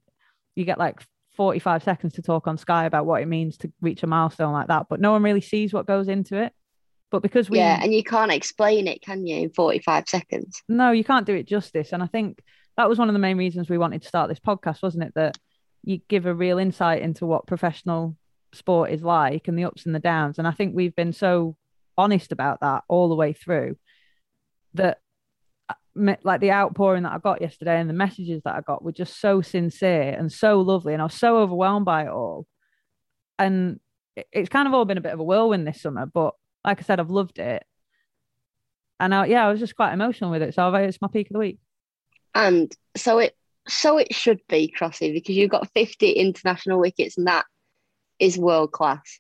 you 0.55 0.65
get 0.65 0.77
like 0.79 1.01
45 1.37 1.83
seconds 1.83 2.13
to 2.13 2.21
talk 2.21 2.47
on 2.47 2.57
Sky 2.57 2.85
about 2.85 3.05
what 3.05 3.21
it 3.21 3.27
means 3.27 3.57
to 3.57 3.71
reach 3.81 4.03
a 4.03 4.07
milestone 4.07 4.51
like 4.53 4.67
that, 4.67 4.87
but 4.89 4.99
no 4.99 5.11
one 5.11 5.23
really 5.23 5.41
sees 5.41 5.73
what 5.73 5.87
goes 5.87 6.07
into 6.07 6.41
it. 6.41 6.53
But 7.09 7.21
because 7.21 7.49
we, 7.49 7.57
Yeah, 7.57 7.79
and 7.81 7.93
you 7.93 8.03
can't 8.03 8.31
explain 8.31 8.87
it, 8.87 9.01
can 9.01 9.25
you, 9.25 9.37
in 9.37 9.49
45 9.51 10.07
seconds? 10.07 10.61
no, 10.69 10.91
you 10.91 11.03
can't 11.03 11.25
do 11.25 11.35
it 11.35 11.47
justice. 11.47 11.93
And 11.93 12.01
I 12.01 12.07
think 12.07 12.41
that 12.77 12.87
was 12.87 12.97
one 12.97 13.09
of 13.09 13.13
the 13.13 13.19
main 13.19 13.37
reasons 13.37 13.69
we 13.69 13.77
wanted 13.77 14.01
to 14.01 14.07
start 14.07 14.29
this 14.29 14.39
podcast, 14.39 14.81
wasn't 14.81 15.03
it? 15.03 15.13
That 15.15 15.37
you 15.83 15.99
give 16.07 16.25
a 16.25 16.33
real 16.33 16.57
insight 16.57 17.01
into 17.01 17.25
what 17.25 17.47
professional 17.47 18.15
sport 18.53 18.91
is 18.91 19.01
like 19.01 19.47
and 19.47 19.57
the 19.57 19.65
ups 19.65 19.85
and 19.85 19.95
the 19.95 19.99
downs. 19.99 20.37
And 20.37 20.47
I 20.47 20.51
think 20.51 20.75
we've 20.75 20.95
been 20.95 21.13
so 21.13 21.55
honest 21.97 22.31
about 22.31 22.61
that 22.61 22.83
all 22.87 23.09
the 23.09 23.15
way 23.15 23.33
through 23.33 23.77
that 24.73 24.99
uh, 25.69 26.15
like 26.23 26.41
the 26.41 26.51
outpouring 26.51 27.03
that 27.03 27.13
I 27.13 27.19
got 27.19 27.41
yesterday 27.41 27.79
and 27.79 27.89
the 27.89 27.93
messages 27.93 28.41
that 28.45 28.55
I 28.55 28.61
got 28.61 28.83
were 28.83 28.91
just 28.91 29.19
so 29.19 29.41
sincere 29.41 30.15
and 30.17 30.31
so 30.31 30.61
lovely. 30.61 30.93
And 30.93 31.01
I 31.01 31.05
was 31.05 31.15
so 31.15 31.37
overwhelmed 31.37 31.85
by 31.85 32.03
it 32.05 32.09
all. 32.09 32.47
And 33.37 33.79
it's 34.31 34.49
kind 34.49 34.67
of 34.67 34.73
all 34.73 34.85
been 34.85 34.97
a 34.97 35.01
bit 35.01 35.13
of 35.13 35.19
a 35.19 35.23
whirlwind 35.23 35.67
this 35.67 35.81
summer, 35.81 36.05
but 36.05 36.33
like 36.65 36.79
I 36.79 36.83
said, 36.83 36.99
I've 36.99 37.09
loved 37.09 37.39
it. 37.39 37.63
And 38.99 39.15
I, 39.15 39.25
yeah, 39.25 39.45
I 39.45 39.49
was 39.49 39.59
just 39.59 39.75
quite 39.75 39.93
emotional 39.93 40.29
with 40.29 40.43
it. 40.43 40.53
So 40.53 40.73
it's 40.75 41.01
my 41.01 41.07
peak 41.07 41.27
of 41.27 41.33
the 41.33 41.39
week. 41.39 41.59
And 42.35 42.71
so 42.95 43.17
it 43.17 43.35
so 43.67 43.97
it 43.97 44.13
should 44.13 44.39
be 44.47 44.73
Crossy 44.75 45.13
because 45.13 45.35
you've 45.35 45.51
got 45.51 45.69
50 45.73 46.11
international 46.11 46.79
wickets 46.79 47.17
and 47.17 47.27
that 47.27 47.45
is 48.21 48.37
world 48.37 48.71
class. 48.71 49.19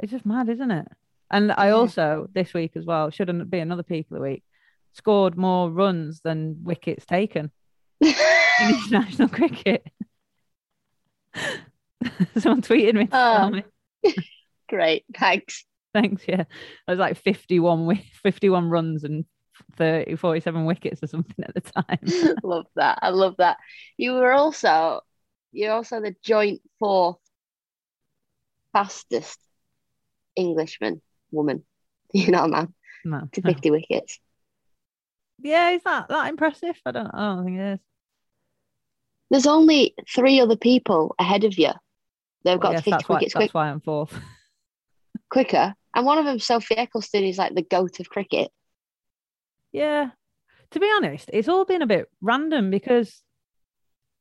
It's 0.00 0.12
just 0.12 0.26
mad, 0.26 0.48
isn't 0.50 0.70
it? 0.70 0.88
And 1.30 1.52
I 1.52 1.70
also 1.70 2.28
this 2.34 2.52
week 2.52 2.72
as 2.76 2.84
well 2.84 3.10
shouldn't 3.10 3.48
be 3.48 3.60
another 3.60 3.82
peak 3.82 4.06
of 4.10 4.16
the 4.16 4.22
week. 4.22 4.42
Scored 4.92 5.36
more 5.36 5.70
runs 5.70 6.20
than 6.20 6.58
wickets 6.62 7.06
taken 7.06 7.50
in 8.00 8.14
international 8.60 9.28
cricket. 9.28 9.86
Someone 12.38 12.60
tweeted 12.62 12.94
me. 12.94 13.08
Oh. 13.10 13.50
me. 13.50 13.64
Great, 14.68 15.04
thanks. 15.16 15.64
Thanks. 15.94 16.22
Yeah, 16.26 16.44
I 16.86 16.92
was 16.92 16.98
like 16.98 17.16
51, 17.16 18.00
51 18.22 18.68
runs 18.68 19.04
and 19.04 19.24
30, 19.76 20.16
47 20.16 20.64
wickets 20.64 21.02
or 21.02 21.06
something 21.06 21.44
at 21.44 21.54
the 21.54 21.60
time. 21.60 22.36
love 22.42 22.66
that. 22.74 22.98
I 23.00 23.10
love 23.10 23.36
that. 23.38 23.58
You 23.96 24.14
were 24.14 24.32
also 24.32 25.00
you're 25.52 25.72
also 25.72 26.00
the 26.00 26.14
joint 26.22 26.60
fourth 26.80 27.18
fastest 28.74 29.38
Englishman 30.36 31.00
woman. 31.30 31.64
You 32.12 32.30
know, 32.30 32.46
man, 32.46 32.72
No, 33.04 33.22
to 33.32 33.40
no. 33.42 33.50
50 33.50 33.70
wickets. 33.72 34.20
Yeah, 35.42 35.70
is 35.70 35.82
that 35.84 36.06
that 36.10 36.28
impressive? 36.28 36.76
I 36.86 36.92
don't. 36.92 37.08
I 37.12 37.34
don't 37.34 37.44
think 37.44 37.58
it 37.58 37.72
is. 37.72 37.78
There's 39.30 39.46
only 39.48 39.96
three 40.14 40.38
other 40.38 40.56
people 40.56 41.16
ahead 41.18 41.42
of 41.42 41.58
you. 41.58 41.70
They've 42.44 42.52
Well, 42.58 42.58
got 42.58 42.72
yes, 42.74 42.84
50 42.84 42.90
that's 42.92 43.08
why. 43.08 43.14
wickets 43.16 43.34
That's 43.34 43.42
quick, 43.46 43.54
why 43.54 43.68
I'm 43.68 43.80
fourth. 43.80 44.14
quicker. 45.30 45.74
And 45.92 46.06
one 46.06 46.18
of 46.18 46.24
them, 46.24 46.38
Sophie 46.38 46.76
Ecclestone, 46.76 47.28
is 47.28 47.38
like 47.38 47.54
the 47.54 47.62
goat 47.62 47.98
of 47.98 48.08
cricket. 48.08 48.52
Yeah. 49.72 50.10
To 50.70 50.78
be 50.80 50.88
honest, 50.94 51.30
it's 51.32 51.48
all 51.48 51.64
been 51.64 51.82
a 51.82 51.86
bit 51.88 52.06
random 52.20 52.70
because 52.70 53.22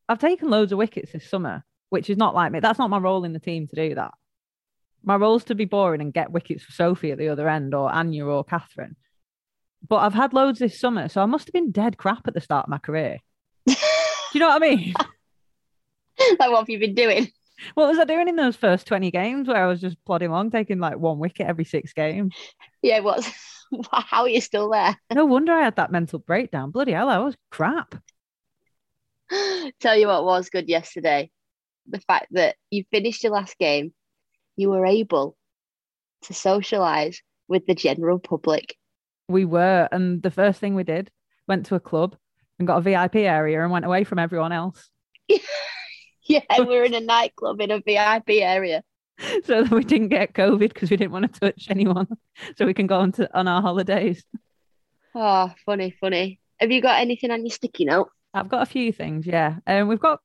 I've 0.09 0.19
taken 0.19 0.49
loads 0.49 0.71
of 0.71 0.79
wickets 0.79 1.11
this 1.11 1.29
summer, 1.29 1.63
which 1.89 2.09
is 2.09 2.17
not 2.17 2.33
like 2.33 2.51
me. 2.51 2.59
That's 2.59 2.79
not 2.79 2.89
my 2.89 2.97
role 2.97 3.23
in 3.23 3.33
the 3.33 3.39
team 3.39 3.67
to 3.67 3.75
do 3.75 3.95
that. 3.95 4.13
My 5.03 5.15
role's 5.15 5.43
to 5.45 5.55
be 5.55 5.65
boring 5.65 6.01
and 6.01 6.13
get 6.13 6.31
wickets 6.31 6.63
for 6.63 6.71
Sophie 6.71 7.11
at 7.11 7.17
the 7.17 7.29
other 7.29 7.49
end 7.49 7.73
or 7.73 7.91
Anya 7.91 8.25
or 8.25 8.43
Katherine. 8.43 8.95
But 9.87 9.97
I've 9.97 10.13
had 10.13 10.33
loads 10.33 10.59
this 10.59 10.79
summer, 10.79 11.09
so 11.09 11.21
I 11.21 11.25
must 11.25 11.47
have 11.47 11.53
been 11.53 11.71
dead 11.71 11.97
crap 11.97 12.27
at 12.27 12.33
the 12.33 12.41
start 12.41 12.65
of 12.65 12.69
my 12.69 12.77
career. 12.77 13.19
Do 13.67 13.75
you 14.33 14.39
know 14.39 14.47
what 14.47 14.63
I 14.63 14.65
mean? 14.65 14.93
like, 16.39 16.49
what 16.49 16.59
have 16.59 16.69
you 16.69 16.79
been 16.79 16.95
doing? 16.95 17.27
what 17.73 17.89
was 17.89 17.99
I 17.99 18.05
doing 18.05 18.27
in 18.27 18.35
those 18.35 18.55
first 18.55 18.87
20 18.87 19.11
games 19.11 19.47
where 19.47 19.63
I 19.63 19.67
was 19.67 19.81
just 19.81 20.03
plodding 20.05 20.29
along, 20.29 20.51
taking 20.51 20.79
like 20.79 20.97
one 20.97 21.19
wicket 21.19 21.47
every 21.47 21.65
six 21.65 21.93
games? 21.93 22.33
Yeah, 22.81 22.99
what's 22.99 23.29
how 23.91 24.23
are 24.23 24.29
you 24.29 24.41
still 24.41 24.69
there? 24.69 24.97
No 25.13 25.25
wonder 25.25 25.53
I 25.53 25.63
had 25.63 25.75
that 25.77 25.91
mental 25.91 26.19
breakdown. 26.19 26.71
Bloody 26.71 26.93
hell, 26.93 27.09
I 27.09 27.19
was 27.19 27.35
crap. 27.51 27.95
Tell 29.79 29.97
you 29.97 30.07
what 30.07 30.25
was 30.25 30.49
good 30.49 30.69
yesterday. 30.69 31.31
The 31.87 31.99
fact 31.99 32.27
that 32.31 32.55
you 32.71 32.85
finished 32.91 33.23
your 33.23 33.33
last 33.33 33.57
game, 33.57 33.93
you 34.55 34.69
were 34.69 34.85
able 34.85 35.35
to 36.23 36.33
socialize 36.33 37.21
with 37.47 37.65
the 37.65 37.75
general 37.75 38.19
public. 38.19 38.75
We 39.27 39.45
were. 39.45 39.87
And 39.91 40.21
the 40.21 40.31
first 40.31 40.59
thing 40.59 40.75
we 40.75 40.83
did, 40.83 41.11
went 41.47 41.65
to 41.67 41.75
a 41.75 41.79
club 41.79 42.15
and 42.59 42.67
got 42.67 42.77
a 42.77 42.81
VIP 42.81 43.17
area 43.17 43.61
and 43.61 43.71
went 43.71 43.85
away 43.85 44.03
from 44.03 44.19
everyone 44.19 44.51
else. 44.51 44.89
Yeah, 46.25 46.39
we're 46.59 46.85
in 46.85 46.93
a 46.93 47.01
nightclub 47.01 47.59
in 47.59 47.71
a 47.71 47.81
VIP 47.81 48.41
area. 48.41 48.83
So 49.45 49.63
that 49.63 49.71
we 49.71 49.83
didn't 49.83 50.07
get 50.07 50.33
COVID 50.33 50.73
because 50.73 50.89
we 50.89 50.97
didn't 50.97 51.11
want 51.11 51.31
to 51.31 51.39
touch 51.39 51.67
anyone. 51.69 52.07
So 52.57 52.65
we 52.65 52.73
can 52.73 52.87
go 52.87 52.99
on 52.99 53.11
to 53.13 53.37
on 53.37 53.47
our 53.47 53.61
holidays. 53.61 54.23
Oh, 55.13 55.53
funny, 55.65 55.95
funny. 56.01 56.39
Have 56.59 56.71
you 56.71 56.81
got 56.81 56.99
anything 56.99 57.29
on 57.29 57.41
your 57.41 57.51
sticky 57.51 57.85
note? 57.85 58.09
I've 58.33 58.49
got 58.49 58.63
a 58.63 58.65
few 58.65 58.91
things, 58.91 59.27
yeah. 59.27 59.57
And 59.67 59.87
we've 59.87 59.99
got 59.99 60.19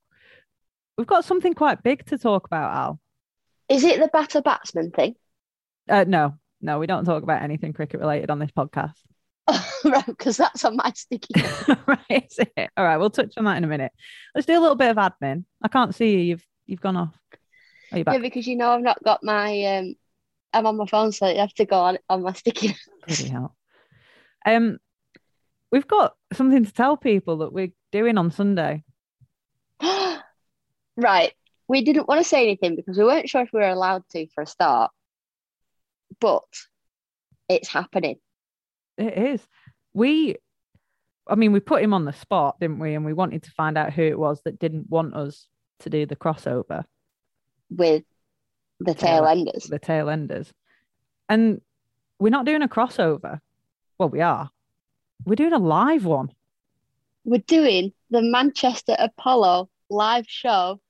we've 0.96 1.06
got 1.06 1.24
something 1.24 1.52
quite 1.52 1.82
big 1.82 2.06
to 2.06 2.16
talk 2.16 2.46
about, 2.46 2.74
Al. 2.74 3.00
Is 3.68 3.84
it 3.84 4.00
the 4.00 4.08
batter 4.08 4.40
batsman 4.40 4.90
thing? 4.90 5.14
Uh, 5.88 6.04
no, 6.06 6.34
no, 6.60 6.78
we 6.78 6.86
don't 6.86 7.04
talk 7.04 7.22
about 7.22 7.42
anything 7.42 7.72
cricket 7.72 8.00
related 8.00 8.30
on 8.30 8.38
this 8.38 8.50
podcast. 8.50 8.94
right, 9.84 10.06
because 10.06 10.36
that's 10.36 10.64
on 10.64 10.76
my 10.76 10.92
sticky 10.94 11.34
right, 11.86 12.26
is 12.30 12.38
it? 12.38 12.70
All 12.76 12.84
right, 12.84 12.98
we'll 12.98 13.10
touch 13.10 13.32
on 13.36 13.44
that 13.44 13.56
in 13.56 13.64
a 13.64 13.68
minute. 13.68 13.92
Let's 14.34 14.46
do 14.46 14.58
a 14.58 14.60
little 14.60 14.76
bit 14.76 14.90
of 14.90 14.96
admin. 14.96 15.44
I 15.62 15.68
can't 15.68 15.94
see 15.94 16.12
you. 16.12 16.18
You've 16.18 16.46
you've 16.66 16.80
gone 16.80 16.96
off. 16.96 17.14
Are 17.92 17.98
you 17.98 18.04
yeah, 18.06 18.18
because 18.18 18.46
you 18.46 18.56
know 18.56 18.70
I've 18.70 18.82
not 18.82 19.02
got 19.02 19.24
my 19.24 19.64
um 19.64 19.94
I'm 20.52 20.66
on 20.66 20.76
my 20.76 20.86
phone, 20.86 21.12
so 21.12 21.28
you 21.28 21.38
have 21.38 21.54
to 21.54 21.64
go 21.64 21.76
on 21.76 21.98
on 22.08 22.22
my 22.22 22.32
sticky. 22.32 22.76
Bloody 23.06 23.28
hell. 23.28 23.56
Um, 24.44 24.78
we've 25.72 25.86
got 25.86 26.14
something 26.32 26.64
to 26.64 26.72
tell 26.72 26.96
people 26.96 27.38
that 27.38 27.52
we're 27.52 27.72
doing 27.92 28.18
on 28.18 28.30
Sunday. 28.30 28.84
right. 30.96 31.32
We 31.68 31.84
didn't 31.84 32.08
want 32.08 32.22
to 32.22 32.28
say 32.28 32.42
anything 32.42 32.76
because 32.76 32.96
we 32.96 33.04
weren't 33.04 33.28
sure 33.28 33.42
if 33.42 33.52
we 33.52 33.60
were 33.60 33.68
allowed 33.68 34.02
to 34.10 34.26
for 34.28 34.42
a 34.42 34.46
start, 34.46 34.90
but 36.20 36.44
it's 37.48 37.68
happening. 37.68 38.16
It 38.96 39.16
is. 39.16 39.46
We, 39.92 40.36
I 41.26 41.34
mean, 41.34 41.52
we 41.52 41.60
put 41.60 41.82
him 41.82 41.92
on 41.92 42.04
the 42.04 42.12
spot, 42.12 42.58
didn't 42.58 42.78
we? 42.78 42.94
And 42.94 43.04
we 43.04 43.12
wanted 43.12 43.42
to 43.44 43.50
find 43.50 43.76
out 43.76 43.92
who 43.92 44.02
it 44.02 44.18
was 44.18 44.40
that 44.44 44.58
didn't 44.58 44.88
want 44.88 45.14
us 45.14 45.46
to 45.80 45.90
do 45.90 46.06
the 46.06 46.16
crossover 46.16 46.84
with 47.70 48.04
the 48.80 48.94
Tailenders. 48.94 49.68
The 49.68 49.78
Tailenders. 49.78 50.50
And 51.28 51.60
we're 52.18 52.30
not 52.30 52.46
doing 52.46 52.62
a 52.62 52.68
crossover. 52.68 53.40
Well, 53.98 54.08
we 54.08 54.20
are. 54.20 54.50
We're 55.24 55.34
doing 55.34 55.52
a 55.52 55.58
live 55.58 56.04
one. 56.04 56.32
We're 57.24 57.44
doing 57.46 57.92
the 58.10 58.22
Manchester 58.22 58.96
Apollo 58.98 59.68
live 59.90 60.26
show 60.26 60.80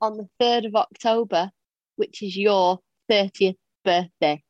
on 0.00 0.16
the 0.16 0.28
3rd 0.40 0.66
of 0.66 0.74
October, 0.76 1.50
which 1.96 2.22
is 2.22 2.36
your 2.36 2.80
30th 3.10 3.56
birthday. 3.84 4.42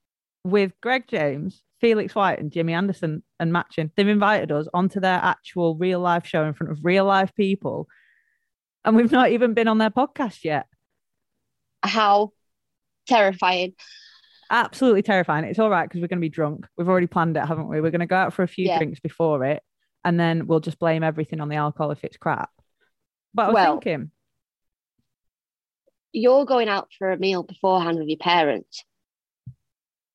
With 0.44 0.72
Greg 0.80 1.04
James, 1.08 1.62
Felix 1.80 2.14
White, 2.14 2.38
and 2.38 2.50
Jimmy 2.52 2.72
Anderson 2.72 3.22
and 3.38 3.52
Mattchin. 3.52 3.90
They've 3.96 4.08
invited 4.08 4.50
us 4.52 4.66
onto 4.72 5.00
their 5.00 5.18
actual 5.22 5.76
real 5.76 6.00
life 6.00 6.26
show 6.26 6.44
in 6.44 6.54
front 6.54 6.72
of 6.72 6.78
real 6.82 7.04
life 7.04 7.34
people. 7.34 7.88
And 8.84 8.96
we've 8.96 9.12
not 9.12 9.30
even 9.30 9.54
been 9.54 9.68
on 9.68 9.78
their 9.78 9.90
podcast 9.90 10.44
yet. 10.44 10.66
How 11.82 12.30
terrifying. 13.08 13.74
Absolutely 14.50 15.02
terrifying. 15.02 15.44
It's 15.44 15.58
all 15.58 15.70
right 15.70 15.88
because 15.88 16.00
we're 16.00 16.06
going 16.08 16.18
to 16.20 16.24
be 16.24 16.28
drunk. 16.28 16.66
We've 16.78 16.88
already 16.88 17.08
planned 17.08 17.36
it, 17.36 17.44
haven't 17.44 17.68
we? 17.68 17.80
We're 17.80 17.90
going 17.90 18.00
to 18.00 18.06
go 18.06 18.16
out 18.16 18.32
for 18.32 18.42
a 18.44 18.48
few 18.48 18.66
Yeah. 18.66 18.78
drinks 18.78 19.00
before 19.00 19.44
it, 19.44 19.62
and 20.04 20.18
then 20.18 20.46
we'll 20.46 20.60
just 20.60 20.78
blame 20.78 21.02
everything 21.02 21.40
on 21.40 21.48
the 21.48 21.56
alcohol 21.56 21.90
if 21.90 22.04
it's 22.04 22.16
crap. 22.16 22.50
But 23.34 23.42
I 23.42 23.46
was 23.48 23.54
Well- 23.54 23.72
thinking, 23.80 24.10
You're 26.12 26.44
going 26.44 26.68
out 26.68 26.88
for 26.98 27.10
a 27.12 27.18
meal 27.18 27.42
beforehand 27.42 27.98
with 27.98 28.08
your 28.08 28.18
parents. 28.18 28.84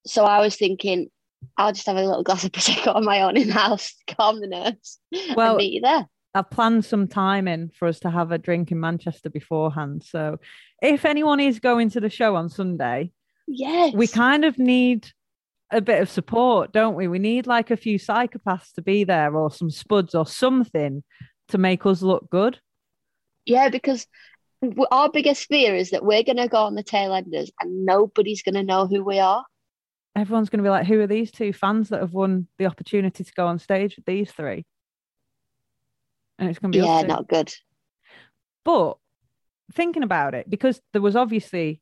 So 0.05 0.25
I 0.25 0.39
was 0.41 0.55
thinking, 0.55 1.09
I'll 1.57 1.73
just 1.73 1.87
have 1.87 1.97
a 1.97 2.03
little 2.03 2.23
glass 2.23 2.43
of 2.43 2.51
Prosecco 2.51 2.95
on 2.95 3.05
my 3.05 3.21
own 3.21 3.37
in 3.37 3.47
the 3.49 3.53
house, 3.53 3.93
calm 4.17 4.39
the 4.41 4.47
nerves, 4.47 4.99
Well- 5.35 5.57
meet 5.57 5.73
you 5.73 5.81
there. 5.81 6.07
I've 6.33 6.49
planned 6.49 6.85
some 6.85 7.09
time 7.09 7.45
in 7.49 7.71
for 7.77 7.89
us 7.89 7.99
to 7.99 8.09
have 8.09 8.31
a 8.31 8.37
drink 8.37 8.71
in 8.71 8.79
Manchester 8.79 9.29
beforehand. 9.29 10.01
So 10.05 10.39
if 10.81 11.03
anyone 11.03 11.41
is 11.41 11.59
going 11.59 11.89
to 11.89 11.99
the 11.99 12.09
show 12.09 12.37
on 12.37 12.47
Sunday, 12.47 13.11
Yes. 13.47 13.93
we 13.93 14.07
kind 14.07 14.45
of 14.45 14.57
need 14.57 15.09
a 15.71 15.81
bit 15.81 16.01
of 16.01 16.09
support, 16.09 16.71
don't 16.71 16.95
we? 16.95 17.09
We 17.09 17.19
need 17.19 17.47
like 17.47 17.69
a 17.69 17.75
few 17.75 17.99
psychopaths 17.99 18.71
to 18.75 18.81
be 18.81 19.03
there 19.03 19.35
or 19.35 19.51
some 19.51 19.69
spuds 19.69 20.15
or 20.15 20.25
something 20.25 21.03
to 21.49 21.57
make 21.57 21.85
us 21.85 22.01
look 22.01 22.29
good. 22.29 22.59
Yeah, 23.45 23.67
because 23.67 24.07
our 24.91 25.09
biggest 25.09 25.47
fear 25.47 25.75
is 25.75 25.89
that 25.91 26.03
we're 26.05 26.23
going 26.23 26.37
to 26.37 26.47
go 26.47 26.63
on 26.63 26.75
the 26.75 26.83
Tailenders 26.83 27.49
and 27.59 27.85
nobody's 27.85 28.43
going 28.43 28.55
to 28.55 28.63
know 28.63 28.87
who 28.87 29.03
we 29.03 29.19
are. 29.19 29.43
Everyone's 30.15 30.49
going 30.49 30.59
to 30.59 30.63
be 30.63 30.69
like, 30.69 30.85
who 30.85 30.99
are 30.99 31.07
these 31.07 31.31
two 31.31 31.53
fans 31.53 31.89
that 31.89 32.01
have 32.01 32.13
won 32.13 32.47
the 32.57 32.65
opportunity 32.65 33.23
to 33.23 33.33
go 33.33 33.47
on 33.47 33.59
stage 33.59 33.95
with 33.95 34.05
these 34.05 34.31
three? 34.31 34.65
And 36.37 36.49
it's 36.49 36.59
going 36.59 36.71
to 36.73 36.77
be 36.79 36.83
Yeah, 36.85 37.01
not 37.03 37.27
good. 37.27 37.53
But 38.65 38.97
thinking 39.73 40.03
about 40.03 40.35
it, 40.35 40.49
because 40.49 40.81
there 40.93 41.01
was 41.01 41.15
obviously 41.15 41.81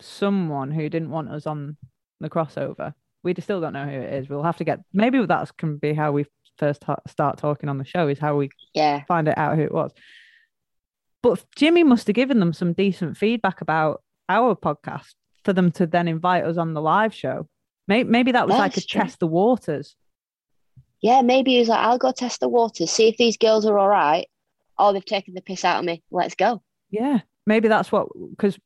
someone 0.00 0.70
who 0.70 0.88
didn't 0.88 1.10
want 1.10 1.28
us 1.30 1.46
on 1.46 1.76
the 2.20 2.30
crossover. 2.30 2.94
We 3.22 3.34
just 3.34 3.46
still 3.46 3.60
don't 3.60 3.72
know 3.72 3.84
who 3.84 3.90
it 3.90 4.14
is. 4.14 4.28
We'll 4.28 4.44
have 4.44 4.56
to 4.58 4.64
get 4.64 4.80
maybe 4.92 5.24
that 5.24 5.56
can 5.56 5.76
be 5.76 5.92
how 5.92 6.12
we 6.12 6.26
first 6.56 6.82
ta- 6.82 7.00
start 7.08 7.38
talking 7.38 7.68
on 7.68 7.78
the 7.78 7.84
show 7.84 8.08
is 8.08 8.18
how 8.18 8.36
we 8.36 8.50
Yeah. 8.74 9.02
find 9.08 9.28
it 9.28 9.36
out 9.36 9.56
who 9.56 9.62
it 9.62 9.72
was. 9.72 9.92
But 11.22 11.44
Jimmy 11.56 11.84
must 11.84 12.06
have 12.06 12.14
given 12.14 12.40
them 12.40 12.52
some 12.52 12.72
decent 12.72 13.16
feedback 13.16 13.60
about 13.60 14.02
our 14.28 14.54
podcast 14.54 15.14
for 15.44 15.52
them 15.52 15.70
to 15.72 15.86
then 15.86 16.08
invite 16.08 16.44
us 16.44 16.56
on 16.56 16.74
the 16.74 16.80
live 16.80 17.14
show. 17.14 17.48
Maybe, 17.86 18.08
maybe 18.08 18.32
that 18.32 18.46
was 18.46 18.58
like 18.58 18.76
a 18.76 18.80
true. 18.80 19.00
test 19.00 19.18
the 19.18 19.26
waters. 19.26 19.96
Yeah, 21.00 21.22
maybe 21.22 21.52
he 21.52 21.58
was 21.60 21.68
like, 21.68 21.78
I'll 21.78 21.98
go 21.98 22.12
test 22.12 22.40
the 22.40 22.48
waters, 22.48 22.90
see 22.90 23.08
if 23.08 23.16
these 23.16 23.36
girls 23.36 23.64
are 23.66 23.78
all 23.78 23.88
right. 23.88 24.28
Oh, 24.78 24.92
they've 24.92 25.04
taken 25.04 25.34
the 25.34 25.40
piss 25.40 25.64
out 25.64 25.78
of 25.78 25.84
me. 25.84 26.02
Let's 26.10 26.34
go. 26.34 26.62
Yeah, 26.90 27.20
maybe 27.46 27.68
that's 27.68 27.90
what 27.90 28.08
because 28.30 28.58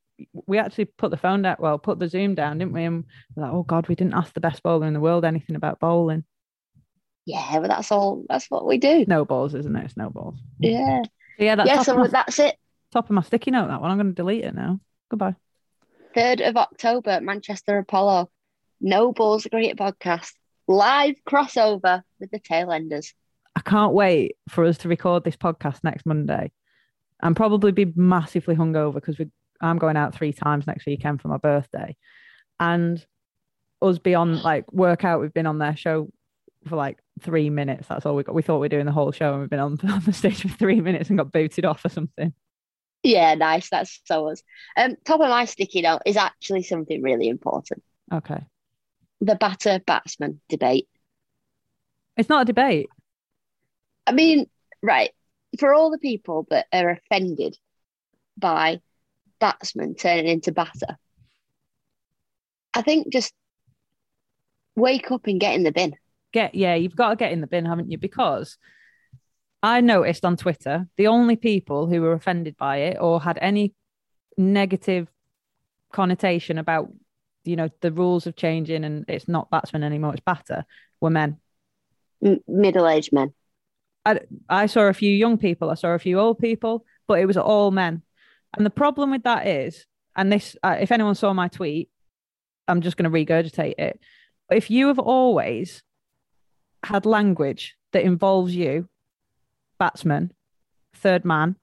we 0.47 0.59
actually 0.59 0.87
put 0.87 1.11
the 1.11 1.17
phone 1.17 1.43
down. 1.43 1.57
Well, 1.59 1.79
put 1.79 1.99
the 1.99 2.09
Zoom 2.09 2.35
down, 2.35 2.59
didn't 2.59 2.73
we? 2.73 2.85
And 2.85 3.05
we're 3.35 3.45
like, 3.45 3.53
oh 3.53 3.63
God, 3.63 3.89
we 3.89 3.95
didn't 3.95 4.15
ask 4.15 4.35
the 4.35 4.41
best 4.41 4.63
bowler 4.63 4.87
in 4.87 4.95
the 4.95 5.01
world 5.01 5.25
anything 5.25 5.57
about 5.57 5.81
bowling. 5.81 6.25
Yeah, 7.25 7.61
but 7.61 7.69
that's 7.69 7.93
all. 7.93 8.25
That's 8.29 8.47
what 8.51 8.67
we 8.67 8.79
do. 8.79 9.05
Snowballs, 9.05 9.55
isn't 9.55 9.77
it? 9.77 9.93
Snowballs. 9.93 10.37
Yeah. 10.59 11.03
Yeah, 11.39 11.57
that's 11.57 11.69
yeah, 11.69 11.83
so 11.83 11.97
my, 11.97 12.09
that's 12.09 12.39
it. 12.39 12.57
top 12.93 13.09
of 13.09 13.15
my 13.15 13.23
sticky 13.23 13.51
note. 13.51 13.69
That 13.69 13.81
one. 13.81 13.91
I'm 13.91 13.97
going 13.97 14.09
to 14.09 14.15
delete 14.15 14.45
it 14.45 14.55
now. 14.55 14.81
Goodbye. 15.11 15.37
3rd 16.17 16.49
of 16.49 16.57
October, 16.57 17.21
Manchester 17.21 17.79
Apollo. 17.79 18.31
No 18.81 19.13
Balls, 19.13 19.47
a 19.47 19.49
great 19.49 19.77
podcast. 19.77 20.33
Live 20.69 21.17
crossover 21.29 22.03
with 22.21 22.31
the 22.31 22.41
Tailenders. 22.41 23.13
I 23.55 23.61
can't 23.61 23.93
wait 23.93 24.37
for 24.49 24.65
us 24.65 24.79
to 24.79 24.89
record 24.89 25.25
this 25.25 25.37
podcast 25.37 25.85
next 25.85 26.07
Monday 26.07 26.53
and 27.23 27.37
probably 27.37 27.73
be 27.73 27.93
massively 27.95 28.57
hungover 28.57 28.95
because 28.95 29.17
I'm 29.61 29.79
going 29.79 29.97
out 29.97 30.15
three 30.15 30.33
times 30.33 30.67
next 30.67 30.87
weekend 30.87 31.21
for 31.21 31.29
my 31.29 31.37
birthday. 31.37 31.97
And 32.59 33.05
us 33.81 33.99
be 33.99 34.15
on 34.15 34.43
like 34.43 34.71
workout, 34.73 35.21
we've 35.21 35.35
been 35.35 35.47
on 35.47 35.59
their 35.59 35.77
show 35.77 36.09
for 36.67 36.77
like 36.77 36.99
three 37.21 37.51
minutes. 37.51 37.89
That's 37.89 38.07
all 38.07 38.15
we 38.15 38.23
got. 38.23 38.35
We 38.35 38.43
thought 38.43 38.59
we 38.59 38.67
were 38.67 38.69
doing 38.69 38.87
the 38.87 38.93
whole 38.93 39.13
show 39.13 39.33
and 39.33 39.41
we've 39.41 39.51
been 39.51 39.59
on, 39.59 39.79
on 39.91 40.03
the 40.05 40.13
stage 40.13 40.43
for 40.43 40.49
three 40.49 40.81
minutes 40.81 41.09
and 41.09 41.19
got 41.19 41.33
booted 41.33 41.65
off 41.65 41.85
or 41.85 41.89
something. 41.89 42.33
Yeah, 43.03 43.35
nice. 43.35 43.69
That's 43.69 44.01
so 44.05 44.29
us. 44.29 44.43
Um, 44.77 44.97
top 45.05 45.21
of 45.21 45.29
my 45.29 45.45
sticky 45.45 45.83
note 45.83 46.03
is 46.07 46.17
actually 46.17 46.63
something 46.63 47.03
really 47.03 47.29
important. 47.29 47.83
Okay. 48.13 48.45
The 49.21 49.35
batter 49.35 49.81
batsman 49.85 50.41
debate. 50.49 50.89
It's 52.17 52.29
not 52.29 52.43
a 52.43 52.45
debate. 52.45 52.89
I 54.07 54.13
mean, 54.13 54.47
right, 54.83 55.11
for 55.59 55.75
all 55.75 55.91
the 55.91 55.99
people 55.99 56.47
that 56.51 56.67
are 56.73 56.91
offended 56.91 57.57
by 58.37 58.81
batsmen 59.41 59.95
turning 59.95 60.27
into 60.27 60.53
batter, 60.53 60.99
I 62.75 62.83
think 62.83 63.13
just 63.13 63.33
wake 64.77 65.11
up 65.11 65.27
and 65.27 65.41
get 65.41 65.55
in 65.55 65.63
the 65.63 65.73
bin. 65.73 65.95
Get 66.33 66.55
yeah, 66.55 66.75
you've 66.75 66.97
got 66.97 67.11
to 67.11 67.17
get 67.17 67.33
in 67.33 67.41
the 67.41 67.47
bin, 67.47 67.67
haven't 67.67 67.91
you? 67.91 67.99
Because 67.99 68.59
I 69.63 69.81
noticed 69.81 70.25
on 70.25 70.37
Twitter 70.37 70.89
the 70.97 71.07
only 71.07 71.37
people 71.37 71.87
who 71.87 72.01
were 72.01 72.13
offended 72.13 72.57
by 72.57 72.79
it 72.79 72.99
or 73.01 73.21
had 73.21 73.39
any 73.41 73.75
negative 74.37 75.09
connotation 75.93 76.59
about 76.59 76.91
you 77.45 77.57
know 77.57 77.69
the 77.81 77.93
rules 77.93 78.27
of 78.27 78.37
changing 78.37 78.85
and 78.85 79.05
it's 79.09 79.29
not 79.29 79.51
batsman 79.51 79.83
anymore, 79.83 80.13
it's 80.13 80.23
batter 80.25 80.65
were 81.01 81.11
men. 81.11 81.39
M- 82.25 82.41
middle-aged 82.47 83.13
men. 83.13 83.35
I, 84.05 84.21
I 84.49 84.67
saw 84.67 84.83
a 84.83 84.95
few 84.95 85.13
young 85.13 85.39
people, 85.39 85.71
I 85.71 85.75
saw 85.75 85.89
a 85.89 85.99
few 85.99 86.19
old 86.19 86.39
people, 86.39 86.85
but 87.07 87.21
it 87.21 87.27
was 87.27 87.37
all 87.37 87.71
men. 87.71 88.03
And 88.57 88.67
the 88.67 88.71
problem 88.71 89.11
with 89.11 89.25
that 89.25 89.47
is, 89.47 89.87
and 90.17 90.33
this, 90.33 90.57
uh, 90.63 90.77
if 90.81 90.93
anyone 90.93 91.15
saw 91.15 91.33
my 91.33 91.49
tweet, 91.49 91.89
I'm 92.69 92.81
just 92.81 92.97
going 92.97 93.11
to 93.11 93.17
regurgitate 93.17 93.79
it. 93.79 94.01
If 94.51 94.71
you 94.71 94.89
have 94.89 94.99
always 94.99 95.83
had 96.85 97.07
language 97.07 97.77
that 97.93 98.03
involves 98.05 98.55
you, 98.55 98.89
batsman, 99.79 100.33
third 100.95 101.25
man, 101.25 101.57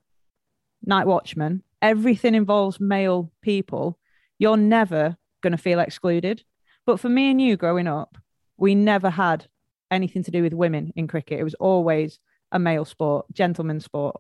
night 0.86 1.08
watchman, 1.08 1.63
everything 1.82 2.36
involves 2.36 2.79
male 2.79 3.32
people, 3.41 3.97
you're 4.38 4.58
never 4.58 5.17
going 5.41 5.51
to 5.51 5.58
feel 5.58 5.79
excluded. 5.79 6.43
But 6.86 6.99
for 6.99 7.10
me 7.10 7.32
and 7.32 7.41
you 7.41 7.58
growing 7.58 7.88
up, 7.88 8.17
we 8.58 8.75
never 8.75 9.10
had 9.10 9.45
anything 9.91 10.23
to 10.23 10.32
do 10.32 10.43
with 10.43 10.53
women 10.53 10.93
in 10.95 11.08
cricket. 11.08 11.39
It 11.39 11.43
was 11.43 11.55
always 11.55 12.19
a 12.51 12.60
male 12.60 12.86
sport, 12.86 13.25
gentleman 13.34 13.79
sport. 13.79 14.19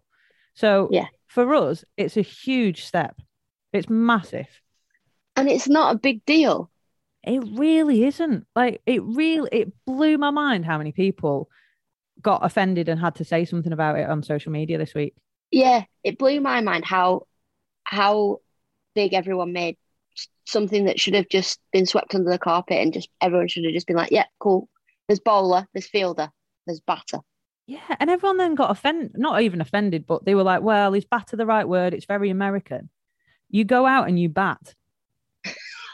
So 0.55 0.89
Yeah. 0.91 1.07
for 1.27 1.53
us, 1.55 1.83
it's 1.97 2.17
a 2.17 2.21
huge 2.21 2.85
step. 2.85 3.21
It's 3.73 3.89
massive. 3.89 4.47
And 5.35 5.49
it's 5.49 5.67
not 5.69 5.95
a 5.95 5.99
big 5.99 6.25
deal. 6.25 6.69
It 7.23 7.43
really 7.57 8.05
isn't. 8.05 8.47
Like 8.55 8.81
it 8.85 9.03
really 9.03 9.49
it 9.51 9.73
blew 9.85 10.17
my 10.17 10.29
mind 10.29 10.65
how 10.65 10.77
many 10.77 10.91
people 10.91 11.49
got 12.21 12.45
offended 12.45 12.89
and 12.89 12.99
had 12.99 13.15
to 13.15 13.25
say 13.25 13.45
something 13.45 13.73
about 13.73 13.97
it 13.97 14.09
on 14.09 14.23
social 14.23 14.51
media 14.51 14.77
this 14.77 14.93
week. 14.93 15.15
Yeah, 15.51 15.83
it 16.03 16.17
blew 16.17 16.39
my 16.41 16.61
mind 16.61 16.85
how 16.85 17.23
how 17.83 18.37
big 18.95 19.13
everyone 19.13 19.53
made 19.53 19.77
something 20.45 20.85
that 20.85 20.99
should 20.99 21.13
have 21.13 21.29
just 21.29 21.59
been 21.71 21.85
swept 21.85 22.15
under 22.15 22.29
the 22.29 22.39
carpet 22.39 22.77
and 22.77 22.93
just 22.93 23.09
everyone 23.21 23.47
should 23.47 23.63
have 23.63 23.73
just 23.73 23.87
been 23.87 23.95
like, 23.95 24.11
yeah, 24.11 24.25
cool. 24.39 24.67
There's 25.07 25.19
bowler, 25.19 25.67
there's 25.73 25.87
fielder, 25.87 26.29
there's 26.65 26.81
batter. 26.81 27.19
Yeah, 27.67 27.95
and 27.99 28.09
everyone 28.09 28.37
then 28.37 28.55
got 28.55 28.71
offended, 28.71 29.11
not 29.15 29.41
even 29.41 29.61
offended, 29.61 30.07
but 30.07 30.25
they 30.25 30.33
were 30.33 30.43
like, 30.43 30.61
well, 30.61 30.93
is 30.95 31.05
batter 31.05 31.35
the 31.35 31.45
right 31.45 31.67
word? 31.67 31.93
It's 31.93 32.05
very 32.05 32.29
American. 32.29 32.89
You 33.49 33.63
go 33.63 33.85
out 33.85 34.07
and 34.07 34.19
you 34.19 34.29
bat. 34.29 34.73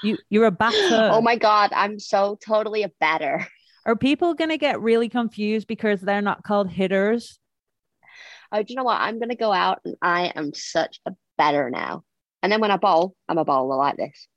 You 0.05 0.17
you're 0.29 0.45
a 0.45 0.51
batter. 0.51 1.09
Oh 1.11 1.21
my 1.21 1.35
God, 1.35 1.71
I'm 1.73 1.99
so 1.99 2.37
totally 2.45 2.83
a 2.83 2.91
batter. 2.99 3.47
Are 3.85 3.95
people 3.95 4.33
going 4.33 4.49
to 4.49 4.57
get 4.57 4.81
really 4.81 5.09
confused 5.09 5.67
because 5.67 6.01
they're 6.01 6.21
not 6.21 6.43
called 6.43 6.69
hitters? 6.69 7.39
Oh, 8.51 8.59
do 8.59 8.65
you 8.69 8.75
know 8.75 8.83
what? 8.83 9.01
I'm 9.01 9.19
going 9.19 9.29
to 9.29 9.35
go 9.35 9.51
out 9.51 9.81
and 9.85 9.95
I 10.01 10.31
am 10.35 10.53
such 10.53 10.99
a 11.05 11.11
better 11.37 11.69
now. 11.69 12.03
And 12.41 12.51
then 12.51 12.61
when 12.61 12.71
I 12.71 12.77
bowl, 12.77 13.15
I'm 13.27 13.37
a 13.37 13.45
bowler 13.45 13.75
like 13.75 13.97
this. 13.97 14.27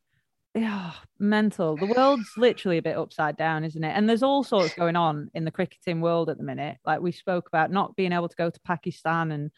Yeah, 0.55 0.93
mental. 1.19 1.77
The 1.77 1.87
world's 1.87 2.31
literally 2.37 2.79
a 2.79 2.83
bit 2.83 2.97
upside 2.97 3.37
down, 3.37 3.65
isn't 3.65 3.85
it? 3.85 3.93
And 3.95 4.09
there's 4.09 4.23
all 4.23 4.43
sorts 4.43 4.75
going 4.75 4.97
on 4.97 5.31
in 5.35 5.45
the 5.45 5.51
cricketing 5.51 6.01
world 6.01 6.31
at 6.31 6.39
the 6.39 6.45
minute. 6.45 6.79
Like 6.85 7.01
we 7.01 7.13
spoke 7.13 7.49
about 7.49 7.71
not 7.71 7.97
being 7.97 8.13
able 8.13 8.29
to 8.29 8.37
go 8.37 8.51
to 8.51 8.61
Pakistan 8.65 9.31
and 9.31 9.51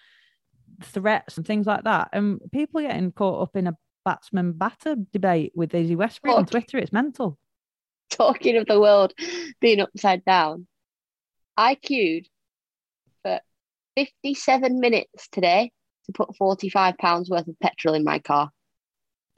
threats 0.83 1.37
and 1.37 1.47
things 1.47 1.67
like 1.67 1.85
that. 1.85 2.11
And 2.13 2.41
people 2.53 2.81
are 2.81 2.89
getting 2.89 3.13
caught 3.13 3.43
up 3.43 3.57
in 3.57 3.67
a 3.67 3.77
batsman 4.11 4.51
batter 4.51 4.97
debate 5.13 5.53
with 5.55 5.71
Daisy 5.71 5.95
Westbury 5.95 6.35
on. 6.35 6.45
Twitter. 6.45 6.79
It's 6.79 6.93
mental. 6.93 7.39
Talking 8.11 8.57
of 8.57 8.67
the 8.67 8.81
world 8.81 9.15
being 9.61 9.79
upside 9.79 10.25
down, 10.25 10.67
I 11.57 11.77
queued 11.77 12.27
for 13.23 13.39
57 13.97 14.81
minutes 14.81 15.29
today 15.31 15.71
to 16.07 16.13
put 16.13 16.35
45 16.35 16.99
pounds 16.99 17.31
worth 17.31 17.47
of 17.47 17.55
petrol 17.61 17.95
in 17.95 18.03
my 18.03 18.19
car. 18.19 18.51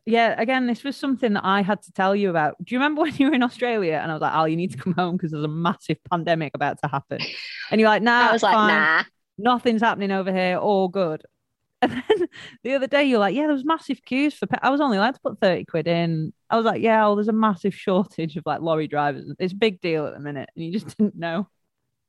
Yeah, 0.06 0.40
again, 0.40 0.66
this 0.66 0.84
was 0.84 0.96
something 0.96 1.34
that 1.34 1.44
I 1.44 1.60
had 1.60 1.82
to 1.82 1.92
tell 1.92 2.16
you 2.16 2.30
about. 2.30 2.56
Do 2.64 2.74
you 2.74 2.78
remember 2.78 3.02
when 3.02 3.14
you 3.16 3.28
were 3.28 3.34
in 3.34 3.42
Australia 3.42 4.00
and 4.02 4.10
I 4.10 4.14
was 4.14 4.22
like, 4.22 4.32
"Oh, 4.34 4.46
you 4.46 4.56
need 4.56 4.72
to 4.72 4.78
come 4.78 4.94
home 4.94 5.16
because 5.16 5.32
there's 5.32 5.44
a 5.44 5.48
massive 5.48 5.98
pandemic 6.10 6.52
about 6.54 6.80
to 6.82 6.88
happen," 6.88 7.18
and 7.70 7.78
you're 7.78 7.90
like, 7.90 8.02
"Nah, 8.10 8.30
I 8.30 8.32
was 8.32 8.42
like, 8.42 8.54
fine. 8.54 8.68
nah. 8.68 9.04
nothing's 9.36 9.82
happening 9.82 10.12
over 10.12 10.32
here, 10.32 10.56
all 10.56 10.88
good." 10.88 11.22
And 11.82 11.92
then 12.08 12.28
the 12.62 12.74
other 12.74 12.86
day, 12.86 13.04
you're 13.04 13.18
like, 13.18 13.34
"Yeah, 13.34 13.46
there 13.46 13.54
was 13.54 13.64
massive 13.64 14.02
queues 14.04 14.34
for. 14.34 14.46
Pe- 14.46 14.58
I 14.62 14.70
was 14.70 14.80
only 14.80 14.98
allowed 14.98 15.14
to 15.14 15.20
put 15.20 15.40
thirty 15.40 15.64
quid 15.64 15.88
in." 15.88 16.32
I 16.48 16.56
was 16.56 16.64
like, 16.64 16.80
"Yeah, 16.80 17.00
well, 17.00 17.16
there's 17.16 17.28
a 17.28 17.32
massive 17.32 17.74
shortage 17.74 18.36
of 18.36 18.44
like 18.46 18.60
lorry 18.60 18.86
drivers. 18.86 19.32
It's 19.38 19.52
a 19.52 19.56
big 19.56 19.80
deal 19.80 20.06
at 20.06 20.14
the 20.14 20.20
minute, 20.20 20.48
and 20.54 20.64
you 20.64 20.72
just 20.72 20.86
didn't 20.96 21.16
know." 21.16 21.48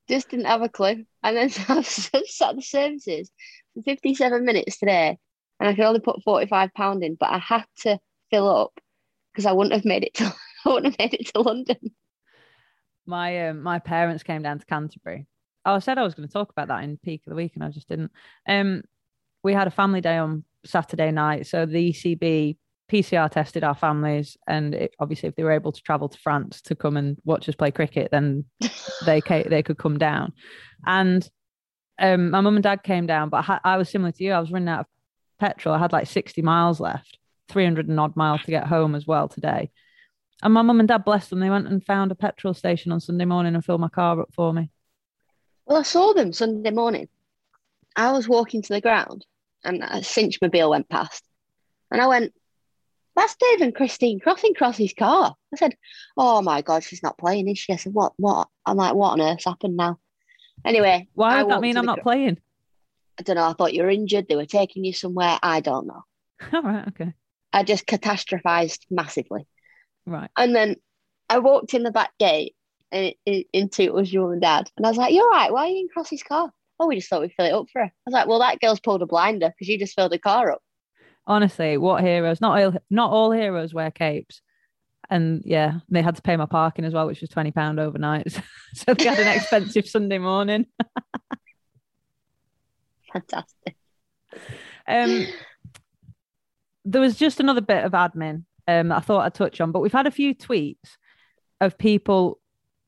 Just 0.07 0.29
didn't 0.29 0.45
have 0.45 0.61
a 0.61 0.69
clue. 0.69 1.05
And 1.23 1.37
then 1.37 1.49
I 1.69 1.81
sat 1.81 2.21
at 2.51 2.55
the 2.55 2.61
services 2.61 3.31
for 3.73 3.83
57 3.83 4.45
minutes 4.45 4.77
today 4.77 5.17
and 5.59 5.69
I 5.69 5.73
could 5.75 5.85
only 5.85 6.01
put 6.01 6.23
45 6.23 6.73
pound 6.73 7.03
in, 7.03 7.15
but 7.15 7.29
I 7.29 7.37
had 7.37 7.63
to 7.81 7.99
fill 8.29 8.49
up 8.49 8.79
because 9.31 9.45
I 9.45 9.53
wouldn't 9.53 9.73
have 9.73 9.85
made 9.85 10.03
it 10.03 10.13
to 10.15 10.25
I 10.65 10.69
wouldn't 10.69 10.93
have 10.93 10.99
made 10.99 11.13
it 11.19 11.27
to 11.33 11.41
London. 11.41 11.77
my 13.05 13.49
um, 13.49 13.61
my 13.61 13.79
parents 13.79 14.23
came 14.23 14.41
down 14.41 14.59
to 14.59 14.65
Canterbury. 14.65 15.27
Oh, 15.65 15.75
I 15.75 15.79
said 15.79 15.97
I 15.97 16.03
was 16.03 16.13
going 16.13 16.27
to 16.27 16.33
talk 16.33 16.51
about 16.51 16.67
that 16.67 16.83
in 16.83 16.97
peak 16.97 17.21
of 17.25 17.31
the 17.31 17.35
week, 17.37 17.53
and 17.55 17.63
I 17.63 17.69
just 17.69 17.87
didn't. 17.87 18.11
Um, 18.47 18.83
we 19.43 19.53
had 19.53 19.67
a 19.67 19.71
family 19.71 20.01
day 20.01 20.17
on 20.17 20.43
Saturday 20.65 21.11
night, 21.11 21.45
so 21.45 21.65
the 21.65 21.91
ECB 21.91 22.57
PCR 22.91 23.29
tested 23.29 23.63
our 23.63 23.75
families, 23.75 24.37
and 24.47 24.73
it, 24.73 24.95
obviously, 24.99 25.29
if 25.29 25.35
they 25.35 25.43
were 25.43 25.51
able 25.51 25.71
to 25.71 25.81
travel 25.81 26.09
to 26.09 26.17
France 26.17 26.61
to 26.61 26.75
come 26.75 26.97
and 26.97 27.17
watch 27.25 27.47
us 27.49 27.55
play 27.55 27.71
cricket, 27.71 28.09
then 28.11 28.45
they 29.05 29.21
they 29.21 29.63
could 29.63 29.77
come 29.77 29.97
down. 29.97 30.33
And 30.85 31.27
um, 31.99 32.31
my 32.31 32.41
mum 32.41 32.55
and 32.55 32.63
dad 32.63 32.83
came 32.83 33.05
down, 33.05 33.29
but 33.29 33.37
I, 33.37 33.41
ha- 33.41 33.61
I 33.63 33.77
was 33.77 33.89
similar 33.89 34.11
to 34.11 34.23
you. 34.23 34.31
I 34.31 34.39
was 34.39 34.51
running 34.51 34.69
out 34.69 34.81
of 34.81 34.85
petrol. 35.39 35.75
I 35.75 35.79
had 35.79 35.91
like 35.91 36.07
sixty 36.07 36.41
miles 36.41 36.79
left, 36.79 37.17
three 37.49 37.63
hundred 37.63 37.87
and 37.87 37.99
odd 37.99 38.15
miles 38.15 38.41
to 38.43 38.51
get 38.51 38.67
home 38.67 38.95
as 38.95 39.07
well 39.07 39.27
today. 39.27 39.71
And 40.41 40.53
my 40.53 40.61
mum 40.61 40.79
and 40.79 40.87
dad, 40.87 41.05
blessed 41.05 41.29
them, 41.29 41.39
they 41.39 41.49
went 41.49 41.67
and 41.67 41.83
found 41.83 42.11
a 42.11 42.15
petrol 42.15 42.53
station 42.53 42.91
on 42.91 42.99
Sunday 42.99 43.23
morning 43.23 43.55
and 43.55 43.63
filled 43.63 43.79
my 43.79 43.87
car 43.87 44.19
up 44.19 44.33
for 44.33 44.51
me. 44.53 44.69
Well, 45.65 45.79
I 45.79 45.83
saw 45.83 46.11
them 46.11 46.33
Sunday 46.33 46.71
morning. 46.71 47.07
I 47.95 48.11
was 48.11 48.27
walking 48.27 48.61
to 48.61 48.73
the 48.73 48.81
ground 48.81 49.25
and 49.63 49.83
a 49.83 50.01
Cinchmobile 50.01 50.69
went 50.69 50.89
past. 50.89 51.23
And 51.91 52.01
I 52.01 52.07
went, 52.07 52.33
That's 53.15 53.35
Dave 53.35 53.61
and 53.61 53.75
Christine 53.75 54.19
crossing 54.19 54.53
Cross's 54.53 54.93
car. 54.97 55.35
I 55.53 55.57
said, 55.57 55.75
Oh 56.17 56.41
my 56.41 56.61
God, 56.61 56.83
she's 56.83 57.03
not 57.03 57.17
playing, 57.17 57.47
is 57.47 57.59
she? 57.59 57.73
I 57.73 57.77
said, 57.77 57.93
What? 57.93 58.13
What? 58.17 58.47
I'm 58.65 58.77
like, 58.77 58.95
What 58.95 59.11
on 59.11 59.21
earth's 59.21 59.45
happened 59.45 59.77
now? 59.77 59.99
Anyway, 60.65 61.07
Why 61.13 61.39
I 61.39 61.43
would 61.43 61.51
that 61.51 61.61
mean 61.61 61.77
I'm 61.77 61.85
not 61.85 61.97
gr- 61.97 62.03
playing? 62.03 62.37
I 63.19 63.23
don't 63.23 63.35
know. 63.35 63.47
I 63.47 63.53
thought 63.53 63.73
you 63.73 63.83
were 63.83 63.89
injured. 63.89 64.27
They 64.27 64.35
were 64.35 64.45
taking 64.45 64.83
you 64.83 64.93
somewhere. 64.93 65.37
I 65.43 65.59
don't 65.59 65.85
know. 65.87 66.03
All 66.53 66.61
right, 66.63 66.87
okay, 66.89 67.13
I 67.51 67.63
just 67.63 67.85
catastrophized 67.85 68.79
massively. 68.89 69.45
right. 70.05 70.31
And 70.35 70.55
then 70.55 70.77
I 71.29 71.39
walked 71.39 71.73
in 71.73 71.83
the 71.83 71.91
back 71.91 72.11
gate 72.19 72.55
and 72.91 73.13
it, 73.25 73.47
into 73.53 73.83
it 73.83 73.93
was 73.93 74.11
your 74.11 74.33
and 74.33 74.41
dad. 74.41 74.69
And 74.77 74.85
I 74.85 74.89
was 74.89 74.97
like, 74.97 75.13
You're 75.13 75.29
right. 75.29 75.51
Why 75.51 75.65
are 75.65 75.67
you 75.69 75.81
in 75.81 75.87
Cross's 75.89 76.23
car? 76.23 76.51
Oh, 76.83 76.87
we 76.87 76.95
just 76.95 77.09
thought 77.09 77.21
we'd 77.21 77.33
fill 77.33 77.45
it 77.45 77.53
up 77.53 77.67
for 77.71 77.81
her. 77.81 77.85
I 77.85 77.91
was 78.05 78.13
like, 78.13 78.27
Well, 78.27 78.39
that 78.39 78.59
girl's 78.59 78.79
pulled 78.79 79.01
a 79.01 79.05
blinder 79.05 79.49
because 79.49 79.69
you 79.69 79.77
just 79.77 79.95
filled 79.95 80.11
the 80.11 80.19
car 80.19 80.51
up. 80.51 80.61
Honestly, 81.25 81.77
what 81.77 82.03
heroes? 82.03 82.41
Not 82.41 82.61
all, 82.61 82.73
not 82.89 83.11
all 83.11 83.31
heroes 83.31 83.73
wear 83.73 83.91
capes. 83.91 84.41
And 85.09 85.41
yeah, 85.45 85.79
they 85.89 86.01
had 86.01 86.15
to 86.15 86.21
pay 86.21 86.35
my 86.35 86.45
parking 86.45 86.85
as 86.85 86.93
well, 86.93 87.07
which 87.07 87.21
was 87.21 87.29
twenty 87.29 87.51
pound 87.51 87.79
overnight. 87.79 88.31
so 88.73 88.93
they 88.93 89.05
had 89.05 89.19
an 89.19 89.27
expensive 89.37 89.87
Sunday 89.87 90.17
morning. 90.17 90.65
Fantastic. 93.11 93.75
Um, 94.87 95.27
there 96.83 97.01
was 97.01 97.15
just 97.15 97.39
another 97.39 97.61
bit 97.61 97.85
of 97.85 97.91
admin 97.91 98.43
um, 98.67 98.91
I 98.91 98.99
thought 98.99 99.25
I'd 99.25 99.33
touch 99.33 99.59
on, 99.61 99.71
but 99.71 99.81
we've 99.81 99.91
had 99.91 100.07
a 100.07 100.11
few 100.11 100.33
tweets 100.33 100.97
of 101.59 101.77
people 101.77 102.39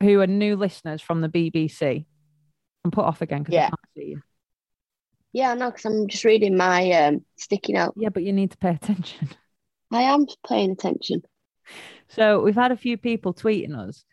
who 0.01 0.19
are 0.21 0.27
new 0.27 0.55
listeners 0.55 1.01
from 1.01 1.21
the 1.21 1.29
BBC. 1.29 2.05
I'm 2.85 2.91
put 2.91 3.03
off 3.05 3.21
again 3.21 3.41
because 3.41 3.55
I 3.55 3.57
Yeah. 3.57 3.69
can't 3.69 3.79
see 3.97 4.05
you. 4.11 4.21
Yeah, 5.33 5.53
no, 5.55 5.69
because 5.71 5.85
I'm 5.85 6.07
just 6.07 6.23
reading 6.23 6.55
my 6.55 6.89
um, 6.91 7.25
sticky 7.35 7.73
note. 7.73 7.93
Yeah, 7.97 8.09
but 8.09 8.23
you 8.23 8.31
need 8.31 8.51
to 8.51 8.57
pay 8.57 8.69
attention. 8.81 9.29
I 9.91 10.03
am 10.03 10.25
paying 10.47 10.71
attention. 10.71 11.23
So 12.07 12.41
we've 12.41 12.55
had 12.55 12.71
a 12.71 12.77
few 12.77 12.95
people 12.97 13.33
tweeting 13.33 13.75
us 13.75 14.05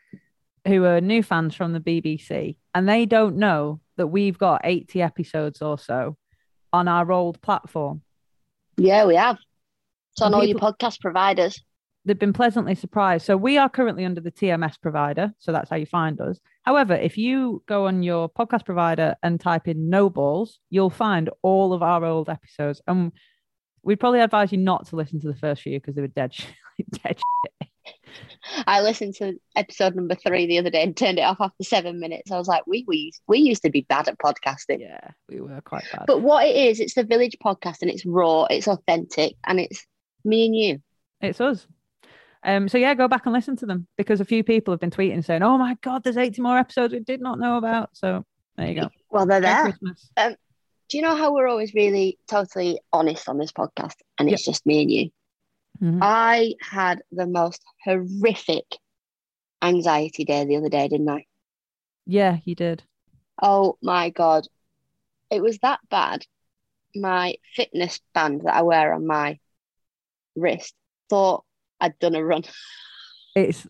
who 0.66 0.84
are 0.86 1.00
new 1.00 1.22
fans 1.22 1.54
from 1.54 1.72
the 1.74 1.80
BBC, 1.80 2.56
and 2.74 2.88
they 2.88 3.04
don't 3.04 3.36
know 3.36 3.80
that 3.96 4.06
we've 4.06 4.38
got 4.38 4.62
80 4.64 5.02
episodes 5.02 5.60
or 5.60 5.78
so 5.78 6.16
on 6.72 6.88
our 6.88 7.12
old 7.12 7.42
platform. 7.42 8.00
Yeah, 8.78 9.04
we 9.04 9.16
have. 9.16 9.36
It's 10.14 10.22
on 10.22 10.32
all 10.34 10.44
your 10.44 10.58
podcast 10.58 11.00
providers. 11.00 11.60
They've 12.04 12.18
been 12.18 12.32
pleasantly 12.32 12.74
surprised. 12.74 13.24
So 13.26 13.36
we 13.36 13.58
are 13.58 13.68
currently 13.68 14.04
under 14.04 14.20
the 14.20 14.32
TMS 14.32 14.80
provider, 14.80 15.32
so 15.38 15.52
that's 15.52 15.70
how 15.70 15.76
you 15.76 15.86
find 15.86 16.20
us. 16.20 16.40
However, 16.62 16.94
if 16.94 17.16
you 17.16 17.62
go 17.66 17.86
on 17.86 18.02
your 18.02 18.28
podcast 18.28 18.64
provider 18.64 19.14
and 19.22 19.40
type 19.40 19.68
in 19.68 19.88
No 19.88 20.10
Balls, 20.10 20.58
you'll 20.68 20.90
find 20.90 21.30
all 21.42 21.72
of 21.72 21.82
our 21.82 22.04
old 22.04 22.28
episodes. 22.28 22.80
And 22.86 23.12
we'd 23.82 24.00
probably 24.00 24.20
advise 24.20 24.50
you 24.50 24.58
not 24.58 24.88
to 24.88 24.96
listen 24.96 25.20
to 25.20 25.28
the 25.28 25.36
first 25.36 25.62
few 25.62 25.78
because 25.78 25.94
they 25.94 26.02
were 26.02 26.08
dead, 26.08 26.34
sh- 26.34 26.46
dead 27.04 27.20
I 28.66 28.80
listened 28.82 29.14
to 29.16 29.34
episode 29.56 29.94
number 29.94 30.14
three 30.14 30.46
the 30.46 30.58
other 30.58 30.70
day 30.70 30.82
and 30.82 30.96
turned 30.96 31.18
it 31.18 31.22
off 31.22 31.38
after 31.40 31.64
seven 31.64 32.00
minutes. 32.00 32.30
I 32.30 32.38
was 32.38 32.48
like, 32.48 32.66
we 32.66 32.84
we 32.86 33.12
we 33.26 33.38
used 33.38 33.62
to 33.62 33.70
be 33.70 33.82
bad 33.82 34.08
at 34.08 34.18
podcasting. 34.18 34.80
Yeah, 34.80 35.10
we 35.28 35.40
were 35.40 35.60
quite 35.62 35.84
bad. 35.92 36.04
But 36.06 36.22
what 36.22 36.46
it 36.46 36.54
is, 36.54 36.80
it's 36.80 36.94
the 36.94 37.04
village 37.04 37.36
podcast 37.44 37.82
and 37.82 37.90
it's 37.90 38.04
raw, 38.04 38.44
it's 38.44 38.68
authentic, 38.68 39.34
and 39.44 39.60
it's 39.60 39.86
me 40.24 40.46
and 40.46 40.56
you. 40.56 40.82
It's 41.20 41.40
us. 41.40 41.66
Um, 42.44 42.68
so 42.68 42.76
yeah, 42.78 42.94
go 42.94 43.08
back 43.08 43.26
and 43.26 43.32
listen 43.32 43.56
to 43.56 43.66
them 43.66 43.86
because 43.96 44.20
a 44.20 44.24
few 44.24 44.42
people 44.42 44.72
have 44.72 44.80
been 44.80 44.90
tweeting 44.90 45.24
saying, 45.24 45.42
"Oh 45.42 45.58
my 45.58 45.76
god, 45.80 46.02
there's 46.02 46.16
80 46.16 46.42
more 46.42 46.58
episodes 46.58 46.92
we 46.92 47.00
did 47.00 47.20
not 47.20 47.38
know 47.38 47.56
about." 47.56 47.90
So 47.96 48.24
there 48.56 48.68
you 48.68 48.74
go. 48.74 48.90
Well, 49.10 49.26
they're 49.26 49.40
there. 49.40 49.62
Christmas. 49.62 50.10
Do 50.88 50.98
you 50.98 51.02
know 51.02 51.16
how 51.16 51.32
we're 51.32 51.48
always 51.48 51.72
really 51.72 52.18
totally 52.28 52.78
honest 52.92 53.28
on 53.28 53.38
this 53.38 53.52
podcast? 53.52 53.94
And 54.18 54.28
it's 54.30 54.44
just 54.44 54.66
me 54.66 54.82
and 54.82 54.90
you. 54.90 55.10
Mhm. 55.80 56.00
I 56.02 56.54
had 56.60 57.02
the 57.10 57.26
most 57.26 57.62
horrific 57.82 58.64
anxiety 59.62 60.24
day 60.24 60.44
the 60.44 60.56
other 60.56 60.68
day, 60.68 60.88
didn't 60.88 61.08
I? 61.08 61.24
Yeah, 62.04 62.38
you 62.44 62.54
did. 62.54 62.82
Oh 63.40 63.78
my 63.80 64.10
God. 64.10 64.46
It 65.30 65.40
was 65.40 65.58
that 65.58 65.80
bad. 65.88 66.26
My 66.94 67.36
fitness 67.54 68.00
band 68.12 68.42
that 68.42 68.54
I 68.54 68.62
wear 68.62 68.92
on 68.92 69.06
my 69.06 69.38
wrist 70.36 70.74
thought 71.08 71.44
I'd 71.82 71.98
done 71.98 72.14
a 72.14 72.24
run. 72.24 72.44
It's 73.34 73.66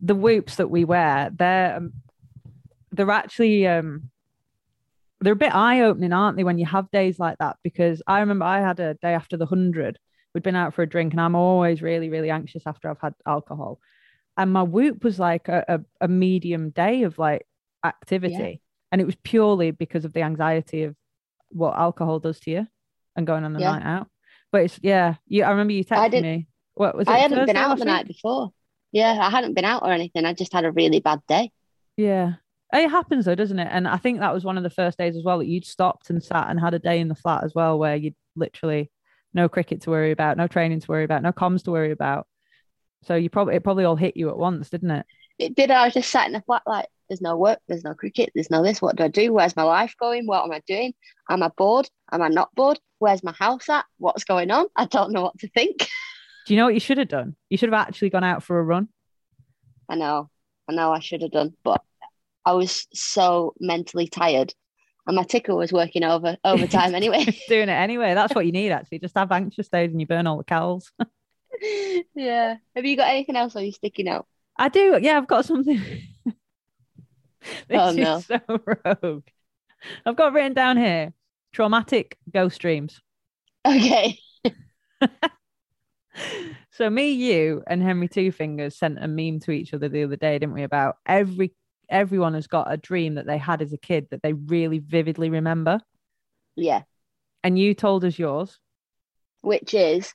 the 0.00 0.14
whoops 0.14 0.56
that 0.56 0.68
we 0.70 0.84
wear. 0.86 1.30
They're 1.36 1.76
um, 1.76 1.92
they're 2.92 3.10
actually 3.10 3.66
um 3.66 4.10
they're 5.20 5.34
a 5.34 5.36
bit 5.36 5.54
eye 5.54 5.82
opening, 5.82 6.12
aren't 6.12 6.36
they? 6.36 6.44
When 6.44 6.58
you 6.58 6.64
have 6.66 6.90
days 6.90 7.18
like 7.18 7.36
that, 7.38 7.56
because 7.62 8.02
I 8.06 8.20
remember 8.20 8.44
I 8.46 8.60
had 8.60 8.80
a 8.80 8.94
day 8.94 9.12
after 9.12 9.36
the 9.36 9.46
hundred. 9.46 9.98
We'd 10.32 10.44
been 10.44 10.56
out 10.56 10.74
for 10.74 10.82
a 10.82 10.88
drink, 10.88 11.12
and 11.12 11.20
I'm 11.20 11.34
always 11.34 11.82
really, 11.82 12.08
really 12.08 12.30
anxious 12.30 12.62
after 12.64 12.88
I've 12.88 13.00
had 13.00 13.14
alcohol. 13.26 13.80
And 14.36 14.52
my 14.52 14.62
whoop 14.62 15.02
was 15.02 15.18
like 15.18 15.48
a, 15.48 15.64
a, 15.68 16.04
a 16.04 16.08
medium 16.08 16.70
day 16.70 17.02
of 17.02 17.18
like 17.18 17.46
activity, 17.84 18.62
and 18.92 19.00
it 19.00 19.04
was 19.06 19.16
purely 19.24 19.72
because 19.72 20.04
of 20.04 20.12
the 20.12 20.22
anxiety 20.22 20.84
of 20.84 20.94
what 21.50 21.76
alcohol 21.76 22.20
does 22.20 22.38
to 22.40 22.50
you 22.50 22.66
and 23.16 23.26
going 23.26 23.44
on 23.44 23.52
the 23.54 23.60
Yeah. 23.60 23.72
night 23.72 23.84
out. 23.84 24.06
But 24.52 24.62
it's 24.62 24.78
yeah, 24.82 25.16
you. 25.26 25.42
I 25.42 25.50
remember 25.50 25.72
you 25.72 25.84
texted 25.84 26.12
me. 26.22 26.46
What 26.74 26.96
was 26.96 27.08
it? 27.08 27.10
I 27.10 27.18
hadn't 27.18 27.46
been 27.46 27.56
out 27.56 27.78
the 27.78 27.84
night 27.84 28.06
before. 28.06 28.50
Yeah, 28.92 29.18
I 29.20 29.30
hadn't 29.30 29.54
been 29.54 29.64
out 29.64 29.82
or 29.82 29.92
anything. 29.92 30.24
I 30.24 30.32
just 30.32 30.52
had 30.52 30.64
a 30.64 30.72
really 30.72 31.00
bad 31.00 31.20
day. 31.28 31.52
Yeah. 31.96 32.34
It 32.72 32.88
happens 32.88 33.24
though, 33.24 33.34
doesn't 33.34 33.58
it? 33.58 33.68
And 33.70 33.88
I 33.88 33.96
think 33.96 34.20
that 34.20 34.32
was 34.32 34.44
one 34.44 34.56
of 34.56 34.62
the 34.62 34.70
first 34.70 34.96
days 34.98 35.16
as 35.16 35.24
well 35.24 35.38
that 35.38 35.46
you'd 35.46 35.66
stopped 35.66 36.10
and 36.10 36.22
sat 36.22 36.48
and 36.48 36.60
had 36.60 36.74
a 36.74 36.78
day 36.78 37.00
in 37.00 37.08
the 37.08 37.14
flat 37.14 37.44
as 37.44 37.54
well 37.54 37.78
where 37.78 37.96
you'd 37.96 38.14
literally 38.36 38.90
no 39.34 39.48
cricket 39.48 39.82
to 39.82 39.90
worry 39.90 40.12
about, 40.12 40.36
no 40.36 40.46
training 40.46 40.80
to 40.80 40.88
worry 40.88 41.04
about, 41.04 41.22
no 41.22 41.32
comms 41.32 41.64
to 41.64 41.70
worry 41.70 41.90
about. 41.90 42.26
So 43.04 43.14
you 43.14 43.30
probably 43.30 43.56
it 43.56 43.64
probably 43.64 43.84
all 43.84 43.96
hit 43.96 44.16
you 44.16 44.28
at 44.30 44.36
once, 44.36 44.70
didn't 44.70 44.90
it? 44.90 45.06
It 45.38 45.54
did. 45.54 45.70
I 45.70 45.84
was 45.84 45.94
just 45.94 46.10
sat 46.10 46.26
in 46.26 46.32
the 46.32 46.42
flat 46.42 46.62
like 46.66 46.86
There's 47.08 47.22
no 47.22 47.36
work. 47.36 47.58
There's 47.66 47.84
no 47.84 47.94
cricket. 47.94 48.30
There's 48.34 48.50
no 48.50 48.62
this. 48.62 48.82
What 48.82 48.96
do 48.96 49.04
I 49.04 49.08
do? 49.08 49.32
Where's 49.32 49.56
my 49.56 49.62
life 49.62 49.94
going? 49.98 50.26
What 50.26 50.44
am 50.44 50.52
I 50.52 50.60
doing? 50.66 50.92
Am 51.28 51.42
I 51.42 51.50
bored? 51.56 51.88
Am 52.12 52.22
I 52.22 52.28
not 52.28 52.54
bored? 52.54 52.78
Where's 52.98 53.24
my 53.24 53.32
house 53.32 53.68
at? 53.68 53.86
What's 53.98 54.24
going 54.24 54.50
on? 54.50 54.66
I 54.76 54.84
don't 54.84 55.12
know 55.12 55.22
what 55.22 55.38
to 55.38 55.48
think. 55.48 55.88
Do 56.46 56.54
you 56.54 56.58
know 56.58 56.64
what 56.66 56.74
you 56.74 56.80
should 56.80 56.98
have 56.98 57.08
done? 57.08 57.36
You 57.48 57.56
should 57.58 57.72
have 57.72 57.86
actually 57.88 58.10
gone 58.10 58.24
out 58.24 58.42
for 58.42 58.58
a 58.58 58.62
run. 58.62 58.88
I 59.88 59.96
know. 59.96 60.30
I 60.68 60.72
know 60.74 60.92
I 60.92 61.00
should 61.00 61.22
have 61.22 61.32
done, 61.32 61.54
but 61.64 61.82
I 62.44 62.52
was 62.54 62.86
so 62.94 63.54
mentally 63.60 64.06
tired. 64.08 64.54
And 65.06 65.16
my 65.16 65.24
ticker 65.24 65.54
was 65.54 65.72
working 65.72 66.04
over 66.04 66.36
overtime 66.44 66.94
anyway. 67.00 67.24
Doing 67.48 67.68
it 67.68 67.72
anyway. 67.72 68.14
That's 68.14 68.34
what 68.34 68.46
you 68.46 68.52
need, 68.52 68.70
actually. 68.70 69.00
Just 69.00 69.16
have 69.16 69.32
anxious 69.32 69.68
days 69.68 69.90
and 69.90 70.00
you 70.00 70.06
burn 70.06 70.26
all 70.26 70.38
the 70.38 70.44
calories. 70.44 70.90
yeah. 72.14 72.56
Have 72.76 72.84
you 72.84 72.96
got 72.96 73.08
anything 73.10 73.36
else 73.36 73.56
on 73.56 73.64
your 73.64 73.72
sticky 73.72 74.04
note? 74.04 74.26
I 74.56 74.68
do. 74.68 74.98
Yeah, 75.00 75.16
I've 75.18 75.26
got 75.26 75.44
something. 75.44 75.78
this 76.24 76.34
Oh, 77.70 77.92
no. 77.92 78.16
is 78.18 78.26
so 78.26 78.40
rogue. 78.84 79.24
I've 80.06 80.16
got 80.16 80.32
written 80.32 80.52
down 80.54 80.76
here 80.76 81.12
traumatic 81.52 82.16
ghost 82.32 82.60
dreams. 82.60 83.00
Okay. 83.66 84.18
So 86.72 86.88
me, 86.88 87.10
you, 87.10 87.62
and 87.66 87.82
Henry 87.82 88.08
Two 88.08 88.32
Fingers 88.32 88.76
sent 88.76 89.02
a 89.02 89.08
meme 89.08 89.40
to 89.40 89.50
each 89.50 89.74
other 89.74 89.88
the 89.88 90.04
other 90.04 90.16
day, 90.16 90.38
didn't 90.38 90.54
we? 90.54 90.62
About 90.62 90.96
every 91.04 91.52
everyone 91.90 92.34
has 92.34 92.46
got 92.46 92.72
a 92.72 92.76
dream 92.76 93.16
that 93.16 93.26
they 93.26 93.38
had 93.38 93.60
as 93.60 93.72
a 93.72 93.78
kid 93.78 94.06
that 94.10 94.22
they 94.22 94.32
really 94.32 94.78
vividly 94.78 95.28
remember. 95.28 95.80
Yeah. 96.56 96.82
And 97.42 97.58
you 97.58 97.74
told 97.74 98.04
us 98.04 98.18
yours. 98.18 98.58
Which 99.42 99.74
is 99.74 100.14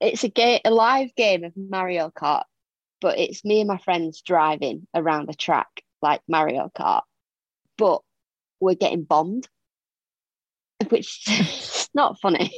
it's 0.00 0.24
a 0.24 0.28
game 0.28 0.60
a 0.64 0.70
live 0.70 1.14
game 1.14 1.44
of 1.44 1.52
Mario 1.56 2.10
Kart, 2.10 2.44
but 3.00 3.18
it's 3.18 3.44
me 3.44 3.60
and 3.60 3.68
my 3.68 3.78
friends 3.78 4.22
driving 4.22 4.86
around 4.94 5.28
a 5.28 5.34
track 5.34 5.68
like 6.00 6.20
Mario 6.26 6.70
Kart. 6.76 7.02
But 7.76 8.00
we're 8.60 8.74
getting 8.74 9.04
bombed. 9.04 9.48
Which 10.88 11.28
is 11.28 11.88
not 11.94 12.20
funny. 12.20 12.52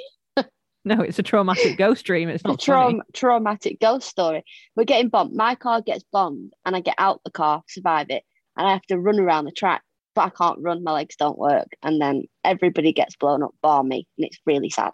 No, 0.96 1.00
it's 1.00 1.18
a 1.18 1.22
traumatic 1.24 1.76
ghost 1.76 2.04
dream. 2.04 2.28
It's 2.28 2.44
not 2.44 2.60
traum- 2.60 3.02
traumatic 3.12 3.80
ghost 3.80 4.08
story. 4.08 4.44
We're 4.76 4.84
getting 4.84 5.08
bombed. 5.08 5.34
My 5.34 5.56
car 5.56 5.80
gets 5.82 6.04
bombed, 6.12 6.52
and 6.64 6.76
I 6.76 6.80
get 6.80 6.94
out 6.98 7.22
the 7.24 7.32
car, 7.32 7.64
survive 7.68 8.06
it, 8.10 8.22
and 8.56 8.68
I 8.68 8.72
have 8.72 8.82
to 8.82 8.98
run 8.98 9.18
around 9.18 9.46
the 9.46 9.50
track, 9.50 9.82
but 10.14 10.26
I 10.26 10.30
can't 10.30 10.60
run. 10.60 10.84
My 10.84 10.92
legs 10.92 11.16
don't 11.16 11.38
work, 11.38 11.66
and 11.82 12.00
then 12.00 12.22
everybody 12.44 12.92
gets 12.92 13.16
blown 13.16 13.42
up, 13.42 13.52
bar 13.62 13.82
me, 13.82 14.06
and 14.16 14.26
it's 14.26 14.38
really 14.46 14.70
sad. 14.70 14.92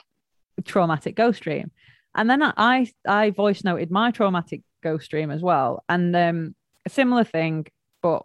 traumatic 0.65 1.15
ghost 1.15 1.43
dream. 1.43 1.71
And 2.15 2.31
then 2.31 2.43
I 2.43 2.91
I 3.07 3.29
voice 3.29 3.63
noted 3.63 3.91
my 3.91 4.13
traumatic 4.13 4.63
ghost 4.83 5.11
dream 5.11 5.31
as 5.31 5.43
well. 5.43 5.85
And 5.91 6.17
um, 6.17 6.55
a 6.87 6.91
similar 6.91 7.25
thing, 7.25 7.67
but 8.03 8.25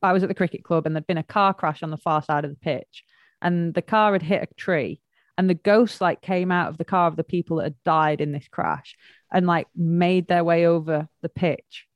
I 0.00 0.12
was 0.12 0.22
at 0.22 0.28
the 0.28 0.34
cricket 0.36 0.62
club 0.62 0.86
and 0.86 0.94
there'd 0.94 1.08
been 1.08 1.18
a 1.18 1.24
car 1.24 1.54
crash 1.54 1.82
on 1.82 1.90
the 1.90 1.96
far 1.96 2.22
side 2.22 2.44
of 2.44 2.50
the 2.52 2.56
pitch, 2.56 3.02
and 3.42 3.74
the 3.74 3.82
car 3.82 4.12
had 4.12 4.22
hit 4.22 4.48
a 4.48 4.54
tree, 4.54 5.00
and 5.40 5.48
the 5.48 5.54
ghosts 5.54 6.02
like 6.02 6.20
came 6.20 6.52
out 6.52 6.68
of 6.68 6.76
the 6.76 6.84
car 6.84 7.08
of 7.08 7.16
the 7.16 7.24
people 7.24 7.56
that 7.56 7.64
had 7.64 7.82
died 7.82 8.20
in 8.20 8.30
this 8.30 8.46
crash 8.46 8.94
and 9.32 9.46
like 9.46 9.68
made 9.74 10.28
their 10.28 10.44
way 10.44 10.66
over 10.66 11.08
the 11.22 11.30
pitch. 11.30 11.86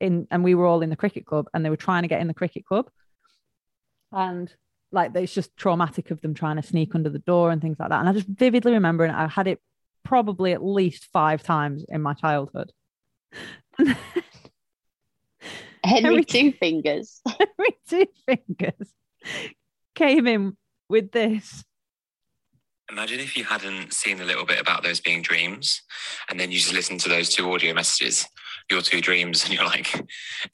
In 0.00 0.26
and 0.30 0.44
we 0.44 0.54
were 0.54 0.66
all 0.66 0.82
in 0.82 0.90
the 0.90 0.96
cricket 0.96 1.24
club 1.24 1.46
and 1.54 1.64
they 1.64 1.70
were 1.70 1.78
trying 1.78 2.02
to 2.02 2.08
get 2.08 2.20
in 2.20 2.26
the 2.26 2.34
cricket 2.34 2.66
club. 2.66 2.90
And 4.12 4.54
like 4.92 5.12
it's 5.14 5.32
just 5.32 5.56
traumatic 5.56 6.10
of 6.10 6.20
them 6.20 6.34
trying 6.34 6.56
to 6.56 6.62
sneak 6.62 6.94
under 6.94 7.08
the 7.08 7.20
door 7.20 7.50
and 7.50 7.62
things 7.62 7.78
like 7.80 7.88
that. 7.88 8.00
And 8.00 8.08
I 8.08 8.12
just 8.12 8.26
vividly 8.26 8.72
remember, 8.72 9.04
and 9.04 9.16
I 9.16 9.28
had 9.28 9.46
it 9.46 9.62
probably 10.04 10.52
at 10.52 10.62
least 10.62 11.08
five 11.10 11.42
times 11.42 11.86
in 11.88 12.02
my 12.02 12.12
childhood. 12.12 12.70
Henry 15.82 16.24
Two 16.24 16.52
Fingers. 16.52 17.22
Henry 17.26 17.78
Two 17.88 18.06
Fingers 18.26 18.92
came 19.94 20.26
in 20.26 20.54
with 20.90 21.12
this. 21.12 21.64
Imagine 22.90 23.20
if 23.20 23.36
you 23.36 23.44
hadn't 23.44 23.94
seen 23.94 24.20
a 24.20 24.24
little 24.24 24.44
bit 24.44 24.60
about 24.60 24.82
those 24.82 24.98
being 24.98 25.22
dreams, 25.22 25.80
and 26.28 26.40
then 26.40 26.50
you 26.50 26.58
just 26.58 26.72
listen 26.72 26.98
to 26.98 27.08
those 27.08 27.28
two 27.28 27.52
audio 27.52 27.72
messages, 27.72 28.26
your 28.68 28.82
two 28.82 29.00
dreams, 29.00 29.44
and 29.44 29.52
you're 29.52 29.64
like, 29.64 29.94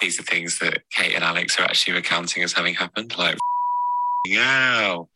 these 0.00 0.20
are 0.20 0.22
things 0.22 0.58
that 0.58 0.82
Kate 0.90 1.14
and 1.14 1.24
Alex 1.24 1.58
are 1.58 1.62
actually 1.62 1.94
recounting 1.94 2.42
as 2.42 2.52
having 2.52 2.74
happened. 2.74 3.16
Like, 3.16 3.38
wow, 4.28 5.08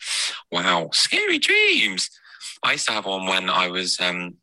wow, 0.50 0.88
scary 0.92 1.38
dreams. 1.38 2.08
I 2.62 2.72
used 2.72 2.86
to 2.86 2.92
have 2.92 3.04
one 3.04 3.26
when 3.26 3.50
I 3.50 3.68
was, 3.68 4.00
um, 4.00 4.36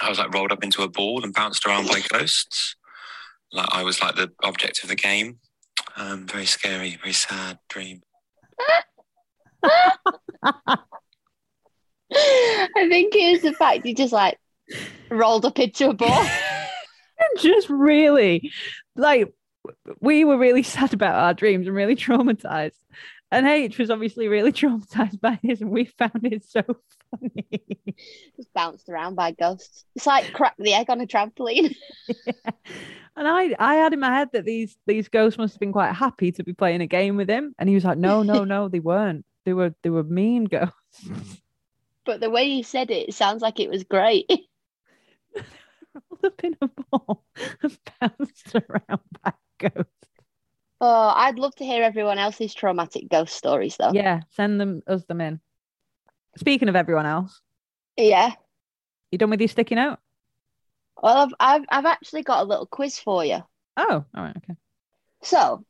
I 0.00 0.08
was 0.08 0.18
like 0.18 0.34
rolled 0.34 0.50
up 0.50 0.64
into 0.64 0.82
a 0.82 0.88
ball 0.88 1.22
and 1.22 1.32
bounced 1.32 1.64
around 1.66 1.86
by 1.86 2.00
ghosts. 2.08 2.74
Like 3.52 3.68
I 3.70 3.84
was 3.84 4.02
like 4.02 4.16
the 4.16 4.32
object 4.42 4.82
of 4.82 4.88
the 4.88 4.96
game. 4.96 5.38
Um, 5.96 6.26
very 6.26 6.46
scary, 6.46 6.96
very 6.96 7.12
sad 7.12 7.58
dream. 7.68 8.02
I 12.76 12.88
think 12.88 13.14
it 13.14 13.36
is 13.36 13.42
the 13.42 13.52
fact 13.52 13.84
he 13.84 13.94
just 13.94 14.12
like 14.12 14.38
rolled 15.10 15.44
up 15.44 15.58
into 15.58 15.90
a 15.90 15.94
ball. 15.94 16.26
just 17.38 17.68
really 17.70 18.50
like 18.96 19.32
we 20.00 20.24
were 20.24 20.38
really 20.38 20.62
sad 20.62 20.92
about 20.92 21.14
our 21.14 21.34
dreams 21.34 21.66
and 21.66 21.76
really 21.76 21.96
traumatized. 21.96 22.76
And 23.30 23.46
H 23.46 23.78
was 23.78 23.88
obviously 23.88 24.28
really 24.28 24.52
traumatized 24.52 25.18
by 25.18 25.38
his, 25.42 25.62
and 25.62 25.70
we 25.70 25.86
found 25.86 26.20
it 26.24 26.44
so 26.44 26.62
funny. 27.10 27.46
just 28.36 28.52
bounced 28.52 28.90
around 28.90 29.14
by 29.14 29.30
ghosts. 29.30 29.86
It's 29.96 30.06
like 30.06 30.34
crack 30.34 30.54
the 30.58 30.74
egg 30.74 30.90
on 30.90 31.00
a 31.00 31.06
trampoline. 31.06 31.74
And 33.16 33.28
I, 33.28 33.54
I 33.58 33.74
had 33.76 33.92
in 33.92 34.00
my 34.00 34.14
head 34.14 34.30
that 34.32 34.44
these 34.44 34.76
these 34.86 35.08
ghosts 35.08 35.38
must 35.38 35.54
have 35.54 35.60
been 35.60 35.72
quite 35.72 35.92
happy 35.92 36.32
to 36.32 36.44
be 36.44 36.54
playing 36.54 36.80
a 36.80 36.86
game 36.86 37.16
with 37.16 37.28
him. 37.28 37.54
And 37.58 37.68
he 37.68 37.74
was 37.74 37.84
like, 37.84 37.98
No, 37.98 38.22
no, 38.22 38.44
no, 38.44 38.68
they 38.68 38.80
weren't. 38.80 39.26
They 39.44 39.52
were 39.52 39.74
they 39.82 39.90
were 39.90 40.04
mean 40.04 40.44
ghosts. 40.44 41.41
But 42.04 42.20
the 42.20 42.30
way 42.30 42.44
you 42.44 42.64
said 42.64 42.90
it, 42.90 43.08
it 43.10 43.14
sounds 43.14 43.42
like 43.42 43.60
it 43.60 43.70
was 43.70 43.84
great. 43.84 44.26
Rolled 45.94 46.24
up 46.24 46.44
in 46.44 46.56
a 46.60 46.68
ball 46.68 47.24
and 47.62 47.78
bounced 48.00 48.54
around 48.54 49.00
by 49.22 49.32
ghosts. 49.58 49.90
Oh, 50.80 51.12
I'd 51.14 51.38
love 51.38 51.54
to 51.56 51.64
hear 51.64 51.84
everyone 51.84 52.18
else's 52.18 52.54
traumatic 52.54 53.08
ghost 53.08 53.36
stories 53.36 53.76
though. 53.76 53.92
Yeah, 53.92 54.20
send 54.30 54.60
them 54.60 54.82
us 54.86 55.04
them 55.04 55.20
in. 55.20 55.40
Speaking 56.38 56.68
of 56.68 56.76
everyone 56.76 57.06
else, 57.06 57.40
Yeah. 57.96 58.32
you 59.10 59.18
done 59.18 59.30
with 59.30 59.40
your 59.40 59.48
sticky 59.48 59.74
note? 59.76 59.98
Well, 61.00 61.16
I've, 61.18 61.34
I've 61.38 61.66
I've 61.68 61.84
actually 61.86 62.22
got 62.22 62.40
a 62.40 62.48
little 62.48 62.66
quiz 62.66 62.98
for 62.98 63.24
you. 63.24 63.38
Oh, 63.76 64.04
all 64.14 64.22
right, 64.22 64.36
okay. 64.36 64.54
So, 65.22 65.64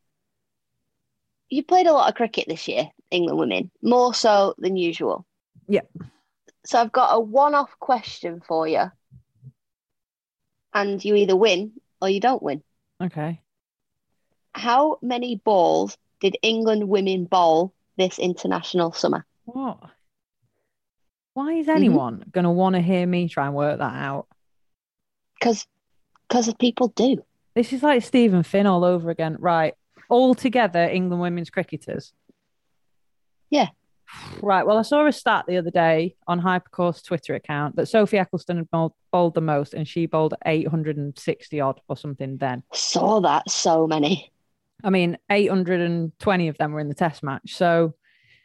you 1.50 1.62
played 1.62 1.86
a 1.86 1.92
lot 1.92 2.08
of 2.08 2.14
cricket 2.14 2.46
this 2.48 2.66
year, 2.68 2.88
England 3.10 3.38
women, 3.38 3.70
more 3.82 4.14
so 4.14 4.54
than 4.58 4.76
usual. 4.76 5.26
Yeah. 5.68 5.82
So 6.64 6.80
I've 6.80 6.92
got 6.92 7.14
a 7.14 7.20
one-off 7.20 7.70
question 7.80 8.40
for 8.46 8.68
you, 8.68 8.84
and 10.72 11.04
you 11.04 11.14
either 11.16 11.36
win 11.36 11.72
or 12.00 12.08
you 12.08 12.20
don't 12.20 12.42
win. 12.42 12.62
Okay. 13.02 13.40
How 14.54 14.98
many 15.02 15.36
balls 15.36 15.96
did 16.20 16.36
England 16.42 16.88
women 16.88 17.24
bowl 17.24 17.72
this 17.96 18.18
international 18.18 18.92
summer? 18.92 19.26
What? 19.44 19.78
Why 21.34 21.54
is 21.54 21.66
Mm-hmm. 21.66 21.76
anyone 21.76 22.24
going 22.30 22.44
to 22.44 22.50
want 22.50 22.74
to 22.76 22.80
hear 22.82 23.06
me 23.06 23.28
try 23.28 23.46
and 23.46 23.54
work 23.56 23.78
that 23.78 23.94
out? 23.94 24.26
Because 25.38 25.66
because 26.28 26.52
people 26.54 26.88
do. 26.88 27.24
This 27.54 27.72
is 27.72 27.82
like 27.82 28.02
Steven 28.02 28.42
Finn 28.42 28.66
all 28.66 28.84
over 28.84 29.10
again. 29.10 29.36
Right. 29.38 29.74
All 30.08 30.34
together, 30.34 30.84
England 30.84 31.20
women's 31.20 31.50
cricketers. 31.50 32.12
Yeah. 33.50 33.68
Right. 34.42 34.66
Well, 34.66 34.78
I 34.78 34.82
saw 34.82 35.06
a 35.06 35.12
stat 35.12 35.44
the 35.46 35.56
other 35.56 35.70
day 35.70 36.16
on 36.26 36.40
Hypercourse 36.40 37.02
Twitter 37.02 37.34
account 37.34 37.76
that 37.76 37.86
Sophie 37.86 38.18
Ecclestone 38.18 38.56
had 38.56 38.70
bowled, 38.70 38.92
bowled 39.10 39.34
the 39.34 39.40
most 39.40 39.74
and 39.74 39.86
she 39.86 40.06
bowled 40.06 40.34
860 40.44 41.60
odd 41.60 41.80
or 41.88 41.96
something 41.96 42.36
then. 42.38 42.62
Saw 42.72 43.20
that 43.20 43.50
so 43.50 43.86
many. 43.86 44.32
I 44.84 44.90
mean, 44.90 45.16
820 45.30 46.48
of 46.48 46.58
them 46.58 46.72
were 46.72 46.80
in 46.80 46.88
the 46.88 46.94
test 46.94 47.22
match. 47.22 47.54
So 47.54 47.94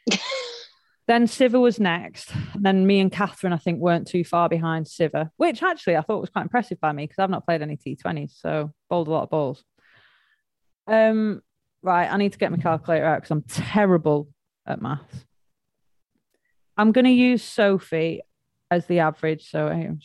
then 1.08 1.26
Sciver 1.26 1.60
was 1.60 1.80
next. 1.80 2.32
And 2.54 2.64
then 2.64 2.86
me 2.86 3.00
and 3.00 3.10
Katherine, 3.10 3.52
I 3.52 3.58
think, 3.58 3.80
weren't 3.80 4.06
too 4.06 4.24
far 4.24 4.48
behind 4.48 4.86
Sciver, 4.86 5.30
which 5.36 5.62
actually 5.62 5.96
I 5.96 6.02
thought 6.02 6.20
was 6.20 6.30
quite 6.30 6.42
impressive 6.42 6.80
by 6.80 6.92
me 6.92 7.04
because 7.04 7.18
I've 7.18 7.30
not 7.30 7.44
played 7.44 7.62
any 7.62 7.76
T20s. 7.76 8.38
So 8.40 8.72
bowled 8.88 9.08
a 9.08 9.10
lot 9.10 9.24
of 9.24 9.30
balls. 9.30 9.64
Um, 10.86 11.42
right. 11.82 12.10
I 12.10 12.16
need 12.16 12.32
to 12.32 12.38
get 12.38 12.52
my 12.52 12.58
calculator 12.58 13.04
out 13.04 13.22
because 13.22 13.32
I'm 13.32 13.42
terrible 13.42 14.28
at 14.66 14.80
maths. 14.80 15.24
I'm 16.78 16.92
going 16.92 17.04
to 17.04 17.10
use 17.10 17.42
Sophie 17.42 18.22
as 18.70 18.86
the 18.86 19.00
average. 19.00 19.50
So 19.50 19.66
I'm 19.66 20.00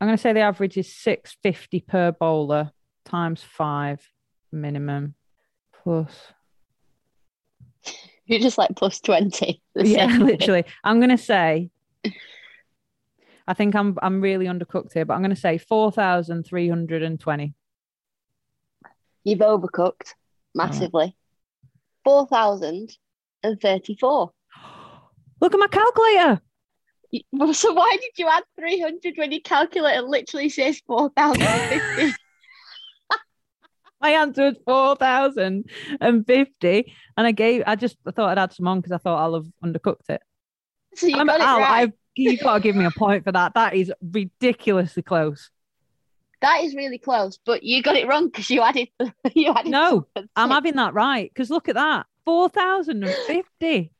going 0.00 0.16
to 0.16 0.18
say 0.18 0.32
the 0.32 0.40
average 0.40 0.76
is 0.76 0.92
650 0.92 1.80
per 1.80 2.12
bowler 2.12 2.72
times 3.04 3.42
five 3.42 4.06
minimum 4.52 5.14
plus 5.82 6.32
You're 8.26 8.40
just 8.40 8.58
like 8.58 8.76
plus 8.76 9.00
20. 9.00 9.62
yeah 9.76 10.06
literally 10.18 10.64
i'm 10.84 10.98
going 10.98 11.10
to 11.10 11.18
say 11.18 11.70
i 13.48 13.54
think 13.54 13.74
i'm 13.74 13.96
i'm 14.02 14.20
really 14.20 14.46
undercooked 14.46 14.92
here 14.92 15.04
but 15.04 15.14
i'm 15.14 15.20
going 15.20 15.34
to 15.34 15.40
say 15.40 15.56
4320 15.56 17.54
You've 19.24 19.40
overcooked 19.40 20.14
massively. 20.54 21.16
4,034. 22.04 24.32
Look 25.40 25.54
at 25.54 25.60
my 25.60 25.68
calculator. 25.68 26.40
Well, 27.32 27.54
So 27.54 27.72
why 27.72 27.96
did 28.00 28.12
you 28.18 28.28
add 28.28 28.44
300 28.58 29.14
when 29.16 29.32
your 29.32 29.40
calculator 29.40 30.02
literally 30.02 30.48
says 30.48 30.80
4,050? 30.86 32.14
My 34.00 34.10
answer 34.10 34.44
was 34.44 34.56
4,050. 34.64 36.94
And 37.16 37.26
I 37.26 37.32
gave, 37.32 37.64
I 37.66 37.74
just 37.76 37.96
I 38.06 38.12
thought 38.12 38.30
I'd 38.30 38.38
add 38.38 38.52
some 38.52 38.68
on 38.68 38.80
because 38.80 38.92
I 38.92 38.98
thought 38.98 39.20
I'll 39.20 39.34
have 39.34 39.46
undercooked 39.62 40.08
it. 40.08 40.22
so 40.94 41.06
you 41.06 41.16
I'm, 41.16 41.26
got 41.26 41.40
it 41.40 41.46
Al, 41.46 41.58
right. 41.58 41.82
I've, 41.82 41.92
you've 42.14 42.40
got 42.40 42.54
to 42.54 42.60
give 42.60 42.76
me 42.76 42.86
a 42.86 42.90
point 42.90 43.24
for 43.24 43.32
that. 43.32 43.52
That 43.54 43.74
is 43.74 43.92
ridiculously 44.00 45.02
close. 45.02 45.50
That 46.40 46.64
is 46.64 46.74
really 46.74 46.96
close, 46.96 47.38
but 47.44 47.62
you 47.62 47.82
got 47.82 47.96
it 47.96 48.08
wrong 48.08 48.28
because 48.28 48.48
you 48.48 48.62
added 48.62 48.88
you 49.34 49.52
added 49.52 49.70
No. 49.70 50.06
I'm 50.34 50.50
having 50.50 50.76
that 50.76 50.94
right 50.94 51.30
because 51.30 51.50
look 51.50 51.68
at 51.68 51.74
that 51.74 52.06
4,050. 52.24 53.92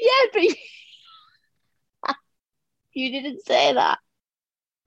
Yeah, 0.00 0.26
but 0.32 0.42
you... 0.42 0.54
you 2.92 3.10
didn't 3.10 3.44
say 3.44 3.72
that. 3.74 3.98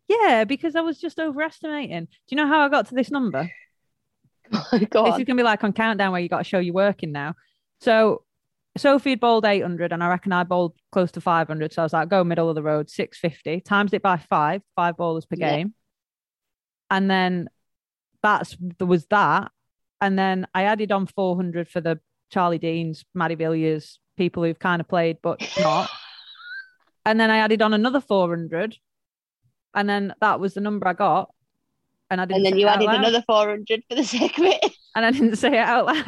Yeah, 0.08 0.43
because 0.43 0.76
I 0.76 0.82
was 0.82 0.99
just 0.99 1.19
overestimating. 1.19 2.06
Do 2.06 2.10
you 2.30 2.38
know 2.38 2.47
how 2.47 2.62
I 2.62 2.69
got 2.69 2.88
to 2.88 2.95
this 2.95 3.12
number? 3.12 3.49
Go 4.89 5.06
this 5.06 5.19
is 5.19 5.23
going 5.23 5.26
to 5.26 5.36
be 5.36 5.43
like 5.43 5.63
on 5.63 5.73
countdown 5.73 6.12
where 6.12 6.21
you 6.21 6.30
got 6.30 6.39
to 6.39 6.43
show 6.43 6.60
you're 6.60 6.73
working 6.73 7.12
now. 7.12 7.34
So 7.80 8.23
Sophie 8.78 9.12
had 9.12 9.19
bowled 9.19 9.45
800 9.45 9.91
and 9.91 10.04
I 10.04 10.10
reckon 10.10 10.32
I 10.32 10.43
bowled 10.43 10.76
close 10.91 11.12
to 11.13 11.21
500. 11.21 11.73
So 11.73 11.82
I 11.82 11.86
was 11.86 11.93
like, 11.93 12.10
go 12.10 12.23
middle 12.23 12.49
of 12.49 12.56
the 12.56 12.63
road, 12.63 12.89
650, 12.89 13.62
times 13.62 13.93
it 13.93 14.02
by 14.02 14.17
five, 14.17 14.62
five 14.76 14.97
bowlers 14.97 15.26
per 15.26 15.36
Yeah. 15.38 15.56
game. 15.56 15.73
And 16.89 17.10
then 17.10 17.49
that's 18.21 18.56
there 18.78 18.88
was 18.88 19.06
that. 19.08 19.52
And 20.02 20.19
then 20.19 20.47
I 20.54 20.63
added 20.63 20.91
on 20.91 21.08
400 21.08 21.69
for 21.69 21.82
the 21.82 21.99
Charlie 22.30 22.58
Deans, 22.58 23.06
Mady 23.15 23.38
Villiers, 23.38 23.99
people 24.17 24.43
who've 24.43 24.60
kind 24.60 24.80
of 24.80 24.88
played 24.88 25.17
but 25.21 25.41
not. 25.60 25.89
and 27.06 27.19
then 27.19 27.30
I 27.32 27.38
added 27.38 27.62
on 27.62 27.73
another 27.73 28.02
400. 28.02 28.78
And 29.76 29.89
then 29.89 30.13
that 30.21 30.39
was 30.39 30.54
the 30.54 30.62
number 30.62 30.88
I 30.88 30.93
got. 30.93 31.32
And 32.12 32.21
I 32.21 32.26
didn't 32.26 32.38
And 32.38 32.45
then 32.45 32.58
you 32.60 32.67
added 32.67 32.86
loud. 32.86 32.97
another 32.99 33.23
400 33.26 33.84
for 33.89 33.95
the 33.95 34.04
sake 34.04 34.38
of 34.38 34.45
it. 34.45 34.63
and 34.95 35.04
I 35.06 35.12
didn't 35.12 35.36
say 35.38 35.49
it 35.54 35.56
out 35.58 35.86
loud. 35.88 36.06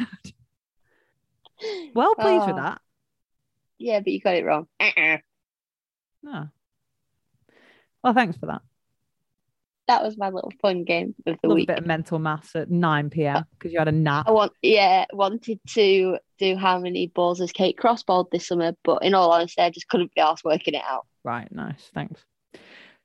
Well 1.94 2.14
pleased 2.14 2.46
with 2.46 2.56
Oh. 2.56 2.62
that. 2.62 2.80
Yeah, 3.78 4.00
but 4.00 4.08
you 4.12 4.20
got 4.20 4.34
it 4.36 4.44
wrong. 4.44 4.68
Uh-uh. 4.78 5.18
No. 6.22 6.48
Well, 8.04 8.14
thanks 8.14 8.36
for 8.36 8.46
that. 8.46 8.62
That 9.88 10.02
was 10.02 10.18
my 10.18 10.30
little 10.30 10.52
fun 10.60 10.84
game 10.84 11.14
of 11.26 11.38
the 11.42 11.48
a 11.48 11.54
week. 11.54 11.68
bit 11.68 11.78
of 11.78 11.86
mental 11.86 12.18
maths 12.18 12.56
at 12.56 12.70
9 12.70 13.10
p.m. 13.10 13.44
because 13.52 13.70
oh. 13.70 13.72
you 13.72 13.78
had 13.78 13.88
a 13.88 13.92
nap. 13.92 14.26
I 14.26 14.32
want, 14.32 14.52
yeah, 14.60 15.04
wanted 15.12 15.60
to 15.74 16.18
do 16.38 16.56
how 16.56 16.80
many 16.80 17.06
balls 17.06 17.38
has 17.38 17.52
Kate 17.52 17.78
Cross 17.78 18.04
this 18.32 18.48
summer, 18.48 18.72
but 18.82 19.04
in 19.04 19.14
all 19.14 19.30
honesty, 19.30 19.62
I 19.62 19.70
just 19.70 19.88
couldn't 19.88 20.12
be 20.14 20.20
asked 20.20 20.44
working 20.44 20.74
it 20.74 20.82
out. 20.84 21.06
Right, 21.22 21.50
nice. 21.52 21.90
Thanks. 21.94 22.20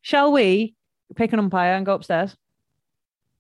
Shall 0.02 0.32
we 0.32 0.74
pick 1.16 1.34
an 1.34 1.40
umpire 1.40 1.74
and 1.74 1.86
go 1.86 1.94
upstairs? 1.94 2.36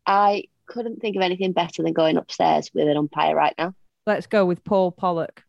I 0.05 0.43
couldn't 0.67 0.99
think 1.01 1.15
of 1.15 1.21
anything 1.23 1.51
better 1.51 1.83
than 1.83 1.93
going 1.93 2.17
upstairs 2.17 2.69
with 2.73 2.87
an 2.87 2.97
umpire 2.97 3.35
right 3.35 3.55
now, 3.57 3.73
Let's 4.07 4.25
go 4.25 4.45
with 4.45 4.63
Paul 4.63 4.91
Pollock 4.91 5.43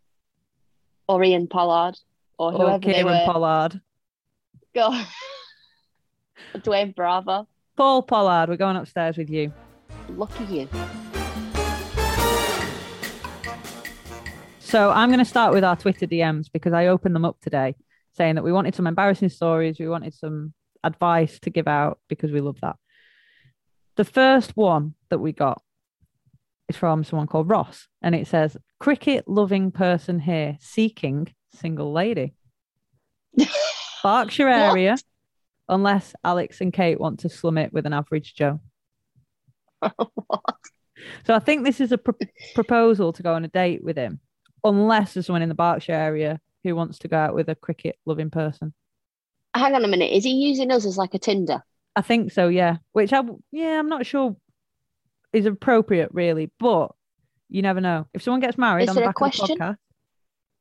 or 1.08 1.24
Ian 1.24 1.48
Pollard, 1.48 1.98
or 2.38 2.52
or 2.52 2.58
whoever 2.58 2.86
they 2.86 2.92
Kieran 2.94 3.26
were. 3.26 3.32
Pollard. 3.32 3.80
Go. 4.74 5.02
Dwayne 6.56 6.94
Bravo. 6.94 7.48
Paul 7.76 8.02
Pollard, 8.02 8.48
we're 8.48 8.56
going 8.56 8.76
upstairs 8.76 9.16
with 9.16 9.30
you. 9.30 9.52
Lucky 10.10 10.44
you. 10.44 10.68
So 14.60 14.90
I'm 14.90 15.08
going 15.08 15.18
to 15.18 15.24
start 15.24 15.52
with 15.54 15.64
our 15.64 15.76
Twitter 15.76 16.06
DMs 16.06 16.46
because 16.52 16.72
I 16.72 16.86
opened 16.86 17.14
them 17.14 17.24
up 17.24 17.40
today 17.40 17.74
saying 18.14 18.34
that 18.34 18.44
we 18.44 18.52
wanted 18.52 18.74
some 18.74 18.86
embarrassing 18.86 19.30
stories, 19.30 19.78
we 19.78 19.88
wanted 19.88 20.14
some 20.14 20.52
advice 20.84 21.38
to 21.40 21.50
give 21.50 21.66
out 21.66 21.98
because 22.08 22.30
we 22.30 22.40
love 22.40 22.58
that. 22.60 22.76
The 23.96 24.04
first 24.04 24.56
one 24.56 24.94
that 25.10 25.18
we 25.18 25.32
got 25.32 25.62
is 26.68 26.76
from 26.76 27.04
someone 27.04 27.26
called 27.26 27.48
Ross 27.48 27.88
and 28.02 28.14
it 28.14 28.26
says, 28.26 28.56
Cricket 28.80 29.28
loving 29.28 29.70
person 29.70 30.18
here 30.20 30.56
seeking 30.60 31.32
single 31.54 31.92
lady. 31.92 32.34
Berkshire 34.02 34.48
area, 34.48 34.96
unless 35.68 36.14
Alex 36.24 36.60
and 36.60 36.72
Kate 36.72 37.00
want 37.00 37.20
to 37.20 37.28
slum 37.28 37.58
it 37.58 37.72
with 37.72 37.86
an 37.86 37.92
average 37.92 38.34
Joe. 38.34 38.60
What? 39.80 39.96
So 41.26 41.34
I 41.34 41.40
think 41.40 41.64
this 41.64 41.80
is 41.80 41.90
a 41.90 41.98
pro- 41.98 42.14
proposal 42.54 43.12
to 43.14 43.24
go 43.24 43.34
on 43.34 43.44
a 43.44 43.48
date 43.48 43.82
with 43.82 43.96
him, 43.96 44.20
unless 44.62 45.14
there's 45.14 45.26
someone 45.26 45.42
in 45.42 45.48
the 45.48 45.54
Berkshire 45.56 45.92
area 45.92 46.40
who 46.62 46.76
wants 46.76 47.00
to 47.00 47.08
go 47.08 47.16
out 47.16 47.34
with 47.34 47.48
a 47.48 47.56
cricket 47.56 47.96
loving 48.06 48.30
person. 48.30 48.72
Hang 49.52 49.74
on 49.74 49.84
a 49.84 49.88
minute. 49.88 50.12
Is 50.12 50.22
he 50.22 50.30
using 50.30 50.70
us 50.70 50.86
as 50.86 50.96
like 50.96 51.14
a 51.14 51.18
Tinder? 51.18 51.60
I 51.96 52.02
think 52.02 52.30
so, 52.30 52.46
yeah. 52.46 52.76
Which 52.92 53.12
I, 53.12 53.22
yeah, 53.50 53.80
I'm 53.80 53.88
not 53.88 54.06
sure 54.06 54.36
is 55.32 55.44
appropriate 55.46 56.10
really, 56.12 56.52
but 56.60 56.92
you 57.48 57.62
never 57.62 57.80
know. 57.80 58.06
If 58.14 58.22
someone 58.22 58.40
gets 58.40 58.56
married 58.56 58.84
Is 58.84 58.90
on 58.90 58.94
the 58.94 59.02
a 59.02 59.06
back 59.06 59.20
of 59.20 59.32
the 59.32 59.36
question? 59.38 59.58
podcast, 59.58 59.76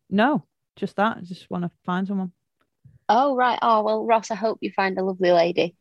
no, 0.10 0.44
just 0.76 0.96
that. 0.96 1.18
I 1.18 1.22
just 1.22 1.50
want 1.52 1.66
to 1.66 1.72
find 1.86 2.08
someone. 2.08 2.32
Oh, 3.14 3.36
right. 3.36 3.60
Oh, 3.62 3.84
well, 3.84 4.06
Ross, 4.06 4.32
I 4.32 4.36
hope 4.36 4.60
you 4.62 4.72
find 4.72 4.98
a 4.98 5.04
lovely 5.04 5.32
lady. 5.32 5.76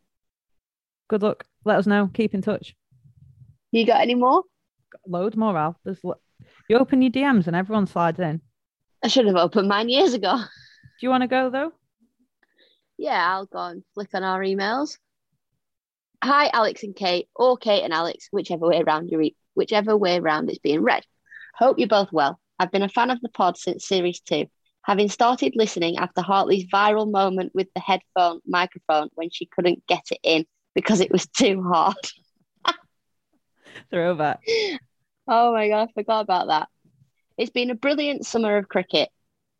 Good 1.08 1.22
luck. 1.22 1.44
Let 1.64 1.78
us 1.78 1.86
know. 1.86 2.10
Keep 2.12 2.34
in 2.34 2.42
touch. 2.42 2.74
You 3.70 3.86
got 3.86 4.00
any 4.00 4.16
more? 4.16 4.42
Loads 5.06 5.36
more, 5.36 5.56
Al. 5.56 5.78
There's 5.84 6.02
lo- 6.02 6.18
you 6.68 6.76
open 6.76 7.02
your 7.02 7.12
DMs 7.12 7.46
and 7.46 7.54
everyone 7.54 7.86
slides 7.86 8.18
in. 8.18 8.40
I 9.04 9.06
should 9.06 9.26
have 9.26 9.36
opened 9.36 9.68
mine 9.68 9.88
years 9.88 10.12
ago. 10.12 10.38
Do 10.38 11.06
you 11.06 11.10
want 11.10 11.22
to 11.22 11.28
go 11.28 11.50
though? 11.50 11.72
Yeah, 12.98 13.24
I'll 13.32 13.46
go 13.46 13.60
and 13.60 13.84
flick 13.94 14.10
on 14.14 14.24
our 14.24 14.40
emails. 14.40 14.98
Hi, 16.24 16.50
Alex 16.52 16.82
and 16.82 16.96
Kate, 16.96 17.28
or 17.36 17.56
Kate 17.56 17.84
and 17.84 17.92
Alex, 17.94 18.26
whichever 18.32 18.66
way 18.66 18.82
around 18.82 19.08
you 19.08 19.18
re- 19.18 19.36
whichever 19.54 19.96
way 19.96 20.18
around 20.18 20.50
it's 20.50 20.58
being 20.58 20.82
read. 20.82 21.04
Hope 21.54 21.78
you're 21.78 21.86
both 21.86 22.10
well. 22.12 22.40
I've 22.58 22.72
been 22.72 22.82
a 22.82 22.88
fan 22.88 23.10
of 23.10 23.20
the 23.20 23.28
pod 23.28 23.56
since 23.56 23.86
series 23.86 24.18
two, 24.18 24.46
having 24.90 25.08
started 25.08 25.52
listening 25.54 25.98
after 25.98 26.20
Hartley's 26.20 26.66
viral 26.66 27.08
moment 27.08 27.52
with 27.54 27.68
the 27.76 27.80
headphone 27.80 28.40
microphone 28.44 29.08
when 29.14 29.30
she 29.30 29.46
couldn't 29.46 29.86
get 29.86 30.02
it 30.10 30.18
in 30.24 30.44
because 30.74 30.98
it 30.98 31.12
was 31.12 31.28
too 31.28 31.62
hard. 31.62 31.94
Throwback. 33.90 34.40
Oh 35.28 35.52
my 35.52 35.68
god, 35.68 35.88
I 35.88 35.92
forgot 35.92 36.22
about 36.22 36.48
that. 36.48 36.66
It's 37.38 37.52
been 37.52 37.70
a 37.70 37.76
brilliant 37.76 38.26
summer 38.26 38.56
of 38.56 38.68
cricket, 38.68 39.10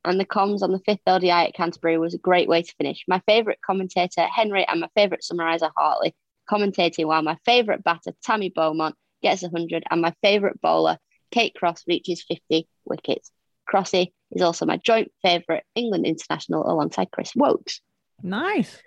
and 0.05 0.19
the 0.19 0.25
comms 0.25 0.63
on 0.63 0.73
the 0.73 0.81
fifth 0.81 1.07
ODI 1.07 1.31
at 1.31 1.55
Canterbury 1.55 1.97
was 1.97 2.15
a 2.15 2.19
great 2.19 2.49
way 2.49 2.63
to 2.63 2.75
finish. 2.75 3.05
My 3.07 3.23
favourite 3.25 3.61
commentator, 3.65 4.23
Henry, 4.23 4.67
and 4.67 4.81
my 4.81 4.89
favourite 4.97 5.23
summariser, 5.23 5.71
Hartley, 5.77 6.13
commentating 6.51 7.07
while 7.07 7.23
my 7.23 7.39
favourite 7.45 7.85
batter, 7.85 8.11
Tammy 8.25 8.49
Beaumont, 8.49 8.97
gets 9.23 9.43
100, 9.43 9.85
and 9.93 10.03
my 10.03 10.13
favourite 10.23 10.61
bowler, 10.61 10.99
Kate 11.31 11.55
Cross, 11.55 11.85
reaches 11.87 12.25
50 12.25 12.67
wickets. 12.85 13.31
Crossy 13.73 14.13
is 14.33 14.43
also 14.43 14.67
my 14.67 14.77
joint 14.77 15.11
favourite 15.23 15.65
England 15.75 16.07
international 16.07 16.71
alongside 16.71 17.11
Chris 17.11 17.33
Woakes. 17.35 17.81
Nice. 18.23 18.83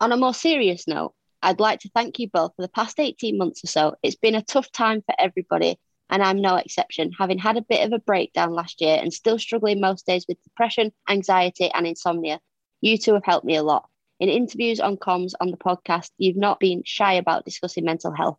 On 0.00 0.12
a 0.12 0.16
more 0.16 0.34
serious 0.34 0.86
note, 0.86 1.14
I'd 1.42 1.60
like 1.60 1.80
to 1.80 1.90
thank 1.90 2.18
you 2.18 2.28
both 2.28 2.52
for 2.56 2.62
the 2.62 2.68
past 2.68 2.98
18 2.98 3.38
months 3.38 3.64
or 3.64 3.68
so. 3.68 3.94
It's 4.02 4.16
been 4.16 4.34
a 4.34 4.42
tough 4.42 4.70
time 4.72 5.02
for 5.02 5.14
everybody, 5.18 5.78
and 6.10 6.22
I'm 6.22 6.40
no 6.40 6.56
exception, 6.56 7.12
having 7.18 7.38
had 7.38 7.56
a 7.56 7.62
bit 7.62 7.86
of 7.86 7.92
a 7.92 7.98
breakdown 7.98 8.52
last 8.52 8.80
year 8.80 8.98
and 9.00 9.12
still 9.12 9.38
struggling 9.38 9.80
most 9.80 10.06
days 10.06 10.24
with 10.28 10.42
depression, 10.42 10.92
anxiety, 11.08 11.70
and 11.72 11.86
insomnia. 11.86 12.40
You 12.80 12.98
two 12.98 13.14
have 13.14 13.24
helped 13.24 13.46
me 13.46 13.56
a 13.56 13.62
lot. 13.62 13.88
In 14.18 14.28
interviews 14.28 14.80
on 14.80 14.96
comms 14.96 15.32
on 15.40 15.50
the 15.50 15.56
podcast, 15.56 16.10
you've 16.16 16.36
not 16.36 16.58
been 16.58 16.82
shy 16.84 17.14
about 17.14 17.44
discussing 17.44 17.84
mental 17.84 18.12
health 18.12 18.38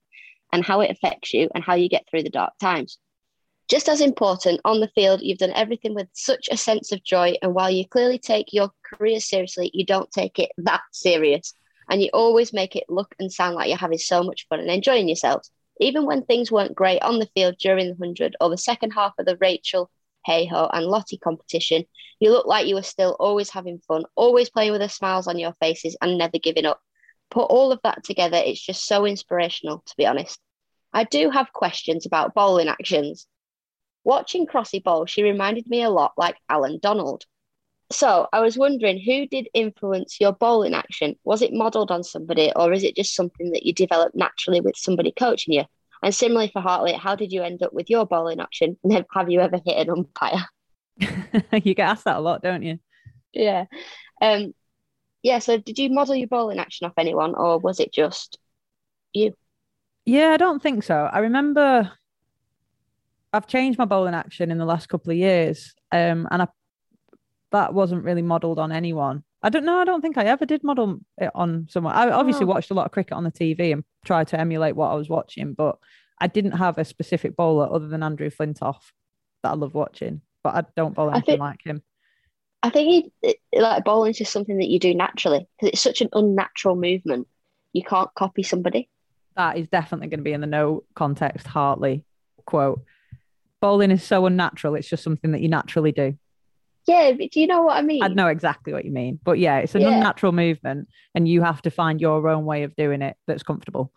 and 0.51 0.63
how 0.63 0.81
it 0.81 0.91
affects 0.91 1.33
you 1.33 1.49
and 1.53 1.63
how 1.63 1.75
you 1.75 1.89
get 1.89 2.05
through 2.09 2.23
the 2.23 2.29
dark 2.29 2.53
times. 2.59 2.97
Just 3.69 3.89
as 3.89 3.99
important, 3.99 4.61
on 4.63 4.79
the 4.79 4.87
field, 4.95 5.21
you've 5.21 5.39
done 5.39 5.51
everything 5.51 5.93
with 5.93 6.07
such 6.13 6.47
a 6.49 6.55
sense 6.55 6.93
of 6.93 7.03
joy. 7.03 7.35
And 7.41 7.53
while 7.53 7.69
you 7.69 7.85
clearly 7.85 8.17
take 8.17 8.53
your 8.53 8.71
career 8.85 9.19
seriously, 9.19 9.71
you 9.73 9.85
don't 9.85 10.09
take 10.11 10.39
it 10.39 10.51
that 10.59 10.81
serious. 10.93 11.53
And 11.89 12.01
you 12.01 12.09
always 12.13 12.53
make 12.53 12.77
it 12.77 12.85
look 12.87 13.13
and 13.19 13.31
sound 13.31 13.55
like 13.55 13.67
you're 13.67 13.77
having 13.77 13.97
so 13.97 14.23
much 14.23 14.47
fun 14.47 14.61
and 14.61 14.69
enjoying 14.69 15.09
yourselves. 15.09 15.51
Even 15.81 16.05
when 16.05 16.23
things 16.23 16.51
weren't 16.51 16.75
great 16.75 17.01
on 17.01 17.19
the 17.19 17.29
field 17.35 17.55
during 17.59 17.87
the 17.87 17.95
100 17.95 18.37
or 18.39 18.49
the 18.49 18.57
second 18.57 18.91
half 18.91 19.13
of 19.19 19.25
the 19.25 19.37
Rachel, 19.41 19.91
Hey 20.25 20.45
Ho, 20.45 20.69
and 20.71 20.85
Lottie 20.85 21.17
competition, 21.17 21.83
you 22.19 22.31
look 22.31 22.47
like 22.47 22.67
you 22.67 22.75
were 22.75 22.83
still 22.83 23.15
always 23.19 23.49
having 23.49 23.79
fun, 23.79 24.05
always 24.15 24.49
playing 24.49 24.71
with 24.71 24.81
the 24.81 24.89
smiles 24.89 25.27
on 25.27 25.37
your 25.37 25.53
faces 25.59 25.95
and 26.01 26.17
never 26.17 26.39
giving 26.39 26.65
up. 26.65 26.81
Put 27.29 27.45
all 27.45 27.73
of 27.73 27.79
that 27.83 28.03
together, 28.05 28.41
it's 28.43 28.65
just 28.65 28.85
so 28.85 29.05
inspirational, 29.05 29.83
to 29.85 29.93
be 29.97 30.05
honest. 30.05 30.39
I 30.93 31.03
do 31.03 31.29
have 31.29 31.51
questions 31.53 32.05
about 32.05 32.33
bowling 32.33 32.69
actions. 32.69 33.27
Watching 34.07 34.47
Crossy 34.47 34.81
bowl, 34.81 35.05
she 35.05 35.21
reminded 35.21 35.67
me 35.67 35.83
a 35.83 35.89
lot 35.89 36.13
like 36.15 36.37
Allan 36.47 36.79
Donald. 36.81 37.25
So 37.91 38.29
I 38.31 38.39
was 38.39 38.57
wondering 38.57 39.01
who 39.01 39.27
did 39.27 39.49
influence 39.53 40.21
your 40.21 40.31
bowling 40.31 40.73
action? 40.73 41.17
Was 41.25 41.41
it 41.41 41.51
modelled 41.51 41.91
on 41.91 42.05
somebody 42.05 42.53
or 42.55 42.71
is 42.71 42.85
it 42.85 42.95
just 42.95 43.13
something 43.13 43.51
that 43.51 43.65
you 43.65 43.73
developed 43.73 44.15
naturally 44.15 44.61
with 44.61 44.77
somebody 44.77 45.11
coaching 45.11 45.55
you? 45.55 45.65
And 46.01 46.15
similarly 46.15 46.49
for 46.53 46.61
Hartley, 46.61 46.93
how 46.93 47.15
did 47.15 47.33
you 47.33 47.43
end 47.43 47.61
up 47.61 47.73
with 47.73 47.89
your 47.89 48.05
bowling 48.05 48.39
action? 48.39 48.77
And 48.85 49.05
have 49.11 49.29
you 49.29 49.41
ever 49.41 49.59
hit 49.65 49.75
an 49.75 49.89
umpire? 49.89 50.45
you 51.61 51.73
get 51.73 51.89
asked 51.89 52.05
that 52.05 52.15
a 52.15 52.21
lot, 52.21 52.41
don't 52.41 52.63
you? 52.63 52.79
Yeah. 53.33 53.65
Um, 54.21 54.53
yeah. 55.21 55.39
So 55.39 55.57
did 55.57 55.77
you 55.77 55.89
model 55.89 56.15
your 56.15 56.29
bowling 56.29 56.59
action 56.59 56.87
off 56.87 56.93
anyone, 56.97 57.35
or 57.35 57.59
was 57.59 57.81
it 57.81 57.91
just 57.91 58.39
you? 59.11 59.33
Yeah, 60.05 60.29
I 60.29 60.37
don't 60.37 60.63
think 60.63 60.85
so. 60.85 61.09
I 61.11 61.19
remember 61.19 61.91
I've 63.37 63.47
changed 63.47 63.77
my 63.79 63.85
bowling 63.85 64.13
action 64.15 64.51
in 64.51 64.57
the 64.57 64.65
last 64.65 64.89
couple 64.89 65.11
of 65.11 65.17
years, 65.17 65.73
um, 65.91 66.27
and 66.31 66.41
I 66.41 66.47
that 67.51 67.73
wasn't 67.73 68.03
really 68.03 68.21
modelled 68.21 68.59
on 68.59 68.71
anyone. 68.73 69.23
I 69.41 69.49
don't 69.49 69.63
know. 69.63 69.77
I 69.77 69.85
don't 69.85 70.01
think 70.01 70.17
I 70.17 70.25
ever 70.25 70.45
did 70.45 70.63
model 70.63 70.99
it 71.17 71.31
on 71.33 71.67
someone. 71.69 71.93
I 71.95 72.09
obviously 72.09 72.43
Oh. 72.43 72.47
watched 72.49 72.71
a 72.71 72.73
lot 72.73 72.85
of 72.87 72.91
cricket 72.91 73.13
on 73.13 73.23
the 73.23 73.31
TV 73.31 73.71
and 73.71 73.83
tried 74.03 74.27
to 74.29 74.39
emulate 74.39 74.75
what 74.75 74.89
I 74.91 74.95
was 74.95 75.07
watching, 75.07 75.53
but 75.53 75.77
I 76.19 76.27
didn't 76.27 76.53
have 76.53 76.77
a 76.77 76.83
specific 76.83 77.37
bowler 77.37 77.71
other 77.71 77.87
than 77.87 78.03
Andrew 78.03 78.29
Flintoff 78.29 78.91
that 79.43 79.51
I 79.51 79.55
love 79.55 79.73
watching. 79.75 80.21
But 80.43 80.55
I 80.55 80.63
don't 80.75 80.95
bowl 80.95 81.09
anything 81.11 81.25
think- 81.25 81.39
like 81.39 81.61
him. 81.63 81.83
I 82.63 82.69
think 82.71 83.13
it, 83.21 83.37
it, 83.51 83.61
like 83.61 83.85
bowling 83.85 84.09
is 84.11 84.17
just 84.17 84.33
something 84.33 84.57
that 84.57 84.67
you 84.67 84.79
do 84.79 84.93
naturally 84.95 85.47
because 85.59 85.73
it's 85.73 85.81
such 85.81 86.01
an 86.01 86.09
unnatural 86.11 86.75
movement. 86.75 87.27
You 87.71 87.83
can't 87.83 88.09
copy 88.15 88.41
somebody. 88.43 88.89
That 89.35 89.57
is 89.57 89.67
definitely 89.67 90.07
going 90.07 90.19
to 90.19 90.23
be 90.23 90.33
in 90.33 90.41
the 90.41 90.47
no 90.47 90.83
context 90.95 91.45
Hartley 91.47 92.03
quote. 92.45 92.81
Bowling 93.61 93.91
is 93.91 94.03
so 94.03 94.25
unnatural. 94.25 94.75
It's 94.75 94.87
just 94.87 95.03
something 95.03 95.31
that 95.31 95.41
you 95.41 95.49
naturally 95.49 95.91
do. 95.91 96.17
Yeah, 96.87 97.11
but 97.19 97.31
do 97.31 97.41
you 97.41 97.47
know 97.47 97.63
what 97.63 97.75
I 97.77 97.81
mean? 97.81 98.01
I 98.03 98.07
know 98.07 98.27
exactly 98.27 98.71
what 98.71 98.85
you 98.85 98.91
mean. 98.91 99.19
But 99.23 99.39
yeah, 99.39 99.57
it's 99.57 99.75
an 99.75 99.81
Yeah. 99.81 99.89
unnatural 99.89 100.31
movement 100.31 100.87
and 101.13 101.27
you 101.27 101.41
have 101.41 101.61
to 101.63 101.69
find 101.71 101.99
your 101.99 102.27
own 102.29 102.45
way 102.45 102.63
of 102.63 102.75
doing 102.75 103.01
it 103.01 103.17
that's 103.27 103.43
comfortable. 103.43 103.91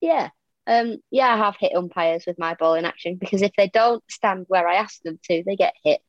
Yeah. 0.00 0.28
Um, 0.66 0.98
yeah, 1.10 1.28
I 1.28 1.36
have 1.38 1.56
hit 1.58 1.74
umpires 1.74 2.24
with 2.26 2.38
my 2.38 2.54
bowling 2.54 2.84
action 2.84 3.16
because 3.16 3.40
if 3.42 3.52
they 3.56 3.68
don't 3.68 4.04
stand 4.10 4.44
where 4.48 4.68
I 4.68 4.74
ask 4.74 5.00
them 5.02 5.18
to, 5.24 5.42
they 5.46 5.56
get 5.56 5.74
hit 5.82 6.00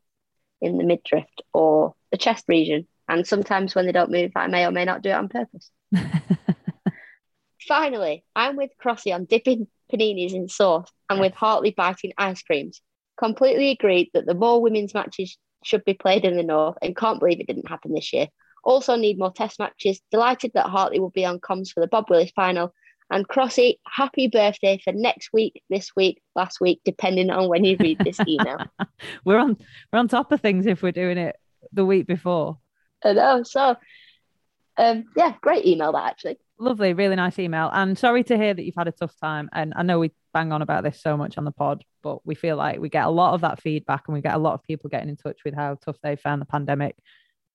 in 0.60 0.78
the 0.78 0.84
midriff 0.84 1.26
or 1.54 1.94
the 2.12 2.18
chest 2.18 2.46
region. 2.48 2.88
And 3.08 3.26
sometimes 3.26 3.74
when 3.74 3.86
they 3.86 3.92
don't 3.92 4.12
move, 4.12 4.32
I 4.36 4.48
may 4.48 4.66
or 4.66 4.72
may 4.72 4.86
not 4.86 5.02
do 5.02 5.10
it 5.10 5.14
on 5.14 5.30
purpose. 5.30 5.72
Finally, 7.72 8.22
I'm 8.36 8.58
with 8.58 8.72
Crossy 8.84 9.16
on 9.16 9.24
dipping 9.24 9.66
paninis 9.90 10.34
in 10.34 10.50
sauce 10.50 10.92
and 11.10 11.22
with 11.22 11.34
Hartley 11.34 11.72
biting 11.72 12.12
ice 12.18 12.44
creams. 12.44 12.82
Completely 13.18 13.70
agreed 13.70 14.10
that 14.14 14.26
the 14.26 14.34
more 14.34 14.62
women's 14.62 14.94
matches 14.94 15.38
should 15.64 15.86
be 15.86 15.94
played 15.94 16.26
in 16.26 16.36
the 16.36 16.44
North 16.44 16.76
and 16.82 16.98
can't 16.98 17.22
believe 17.22 17.40
it 17.40 17.48
didn't 17.48 17.70
happen 17.70 17.94
this 17.94 18.12
year. 18.12 18.28
Also 18.66 18.98
need 18.98 19.18
more 19.18 19.32
test 19.32 19.58
matches. 19.58 20.02
Delighted 20.12 20.52
that 20.54 20.66
Hartley 20.66 21.00
will 21.00 21.12
be 21.12 21.24
on 21.24 21.40
comms 21.40 21.72
for 21.72 21.80
the 21.80 21.88
Bob 21.88 22.10
Willis 22.10 22.34
final. 22.36 22.74
And 23.10 23.26
Crossy, 23.26 23.76
happy 23.88 24.28
birthday 24.28 24.78
for 24.84 24.92
next 24.92 25.30
week, 25.32 25.64
this 25.70 25.92
week, 25.96 26.22
last 26.36 26.60
week, 26.60 26.82
depending 26.84 27.30
on 27.30 27.48
when 27.48 27.64
you 27.64 27.78
read 27.80 28.00
this 28.00 28.20
email. 28.28 28.66
we're 29.24 29.40
on 29.40 29.56
we're 29.94 30.00
on 30.00 30.10
top 30.10 30.34
of 30.34 30.42
things 30.42 30.66
if 30.66 30.84
we're 30.84 30.92
doing 30.92 31.18
it 31.18 31.38
the 31.72 31.86
week 31.86 32.06
before. 32.06 32.58
I 33.02 33.14
know. 33.14 33.44
So, 33.44 33.78
um, 34.78 35.06
yeah, 35.16 35.36
great 35.42 35.66
email 35.66 35.92
that 35.94 36.12
actually. 36.12 36.38
Lovely, 36.60 36.94
really 36.94 37.16
nice 37.16 37.40
email. 37.40 37.70
And 37.74 37.98
sorry 37.98 38.24
to 38.26 38.38
hear 38.38 38.54
that 38.54 38.64
you've 38.64 38.76
had 38.78 38.88
a 38.88 38.92
tough 38.92 39.16
time. 39.20 39.50
And 39.52 39.74
I 39.76 39.84
know 39.84 40.00
we 40.00 40.12
bang 40.34 40.52
on 40.52 40.62
about 40.62 40.84
this 40.84 41.02
so 41.02 41.18
much 41.18 41.38
on 41.38 41.46
the 41.46 41.52
pod, 41.52 41.84
but 42.04 42.26
we 42.26 42.36
feel 42.36 42.56
like 42.56 42.80
we 42.80 42.90
get 42.90 43.06
a 43.06 43.10
lot 43.10 43.34
of 43.34 43.42
that 43.42 43.62
feedback 43.62 44.04
and 44.08 44.14
we 44.14 44.22
get 44.22 44.36
a 44.36 44.40
lot 44.40 44.54
of 44.54 44.64
people 44.64 44.90
getting 44.90 45.10
in 45.10 45.18
touch 45.18 45.40
with 45.44 45.56
how 45.56 45.76
tough 45.84 45.98
they 46.04 46.16
found 46.16 46.42
the 46.42 46.46
pandemic. 46.46 46.96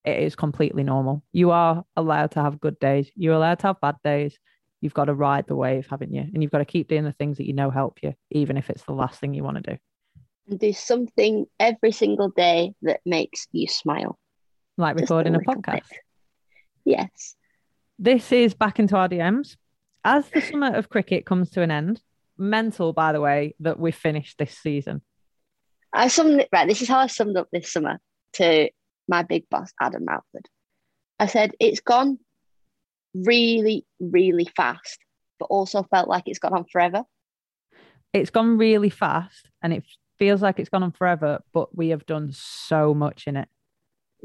It 0.04 0.22
is 0.22 0.36
completely 0.36 0.82
normal. 0.82 1.22
You 1.32 1.50
are 1.50 1.84
allowed 1.96 2.32
to 2.32 2.42
have 2.42 2.60
good 2.60 2.78
days. 2.78 3.10
You're 3.16 3.34
allowed 3.34 3.60
to 3.60 3.68
have 3.68 3.80
bad 3.80 3.96
days. 4.04 4.38
You've 4.80 4.94
got 4.94 5.06
to 5.06 5.14
ride 5.14 5.46
the 5.46 5.56
wave, 5.56 5.86
haven't 5.88 6.12
you? 6.12 6.20
And 6.20 6.42
you've 6.42 6.52
got 6.52 6.58
to 6.58 6.64
keep 6.64 6.88
doing 6.88 7.04
the 7.04 7.12
things 7.12 7.38
that 7.38 7.46
you 7.46 7.54
know 7.54 7.70
help 7.70 7.98
you, 8.02 8.14
even 8.30 8.56
if 8.56 8.70
it's 8.70 8.84
the 8.84 8.92
last 8.92 9.18
thing 9.20 9.34
you 9.34 9.42
want 9.42 9.56
to 9.64 9.72
do. 9.72 9.78
And 10.48 10.60
do 10.60 10.72
something 10.72 11.46
every 11.58 11.92
single 11.92 12.28
day 12.28 12.74
that 12.82 13.00
makes 13.04 13.48
you 13.52 13.66
smile. 13.68 14.18
Like 14.76 14.96
Just 14.96 15.10
recording 15.10 15.34
a 15.34 15.40
podcast. 15.40 15.88
bit. 15.90 15.98
Yes. 16.86 17.34
This 17.98 18.32
is 18.32 18.54
back 18.54 18.78
into 18.78 18.96
our 18.96 19.08
DMs. 19.08 19.56
As 20.04 20.28
the 20.30 20.40
summer 20.50 20.74
of 20.74 20.88
cricket 20.88 21.26
comes 21.26 21.50
to 21.50 21.62
an 21.62 21.70
end, 21.70 22.00
mental, 22.38 22.92
by 22.92 23.12
the 23.12 23.20
way, 23.20 23.54
that 23.60 23.78
we've 23.78 23.94
finished 23.94 24.38
this 24.38 24.56
season. 24.56 25.02
I 25.92 26.08
summed 26.08 26.40
it 26.40 26.48
right. 26.52 26.68
This 26.68 26.80
is 26.80 26.88
how 26.88 27.00
I 27.00 27.08
summed 27.08 27.36
up 27.36 27.48
this 27.52 27.72
summer 27.72 27.98
to 28.34 28.70
my 29.08 29.22
big 29.22 29.48
boss, 29.50 29.72
Adam 29.80 30.04
Mountford. 30.04 30.46
I 31.18 31.26
said, 31.26 31.52
it's 31.58 31.80
gone 31.80 32.18
really, 33.14 33.84
really 33.98 34.48
fast, 34.56 34.98
but 35.40 35.46
also 35.46 35.82
felt 35.82 36.08
like 36.08 36.24
it's 36.26 36.38
gone 36.38 36.54
on 36.54 36.66
forever. 36.70 37.02
It's 38.12 38.30
gone 38.30 38.58
really 38.58 38.90
fast 38.90 39.50
and 39.62 39.72
it 39.72 39.84
feels 40.18 40.40
like 40.40 40.60
it's 40.60 40.68
gone 40.68 40.82
on 40.82 40.92
forever, 40.92 41.40
but 41.52 41.76
we 41.76 41.88
have 41.88 42.06
done 42.06 42.30
so 42.32 42.94
much 42.94 43.26
in 43.26 43.36
it. 43.36 43.48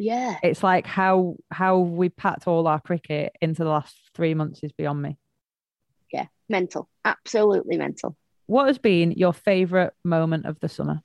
Yeah. 0.04 0.38
It's 0.42 0.64
like 0.64 0.88
how 0.88 1.36
how 1.52 1.78
we 1.78 2.10
packed 2.10 2.48
all 2.48 2.66
our 2.68 2.80
cricket 2.80 3.34
into 3.40 3.64
the 3.64 3.70
last 3.70 3.96
three 4.16 4.34
months 4.34 4.62
is 4.64 4.72
beyond 4.72 5.00
me. 5.00 5.18
Yeah. 6.12 6.26
Mental. 6.50 6.90
Absolutely 7.06 7.78
mental. 7.78 8.18
What 8.48 8.66
has 8.66 8.80
been 8.80 9.12
your 9.12 9.32
favourite 9.32 9.92
moment 10.04 10.48
of 10.48 10.60
the 10.60 10.70
summer? 10.70 11.02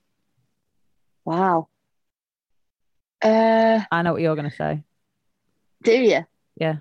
Wow. 1.25 1.67
Uh, 3.21 3.81
I 3.91 4.01
know 4.01 4.13
what 4.13 4.21
you're 4.21 4.35
going 4.35 4.49
to 4.49 4.55
say. 4.55 4.83
do 5.83 5.91
you? 5.91 6.25
Yeah, 6.55 6.77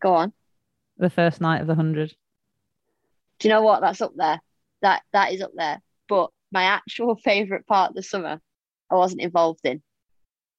Go 0.00 0.14
on. 0.14 0.32
the 0.98 1.10
first 1.10 1.40
night 1.40 1.60
of 1.60 1.66
the 1.66 1.74
hundred. 1.74 2.14
Do 3.40 3.48
you 3.48 3.54
know 3.54 3.62
what? 3.62 3.80
That's 3.80 4.00
up 4.00 4.12
there. 4.16 4.40
That 4.82 5.02
that 5.12 5.32
is 5.32 5.40
up 5.42 5.50
there. 5.56 5.80
But 6.08 6.30
my 6.52 6.64
actual 6.64 7.16
favourite 7.24 7.66
part 7.66 7.90
of 7.90 7.96
the 7.96 8.02
summer, 8.02 8.40
I 8.90 8.94
wasn't 8.94 9.22
involved 9.22 9.60
in. 9.64 9.82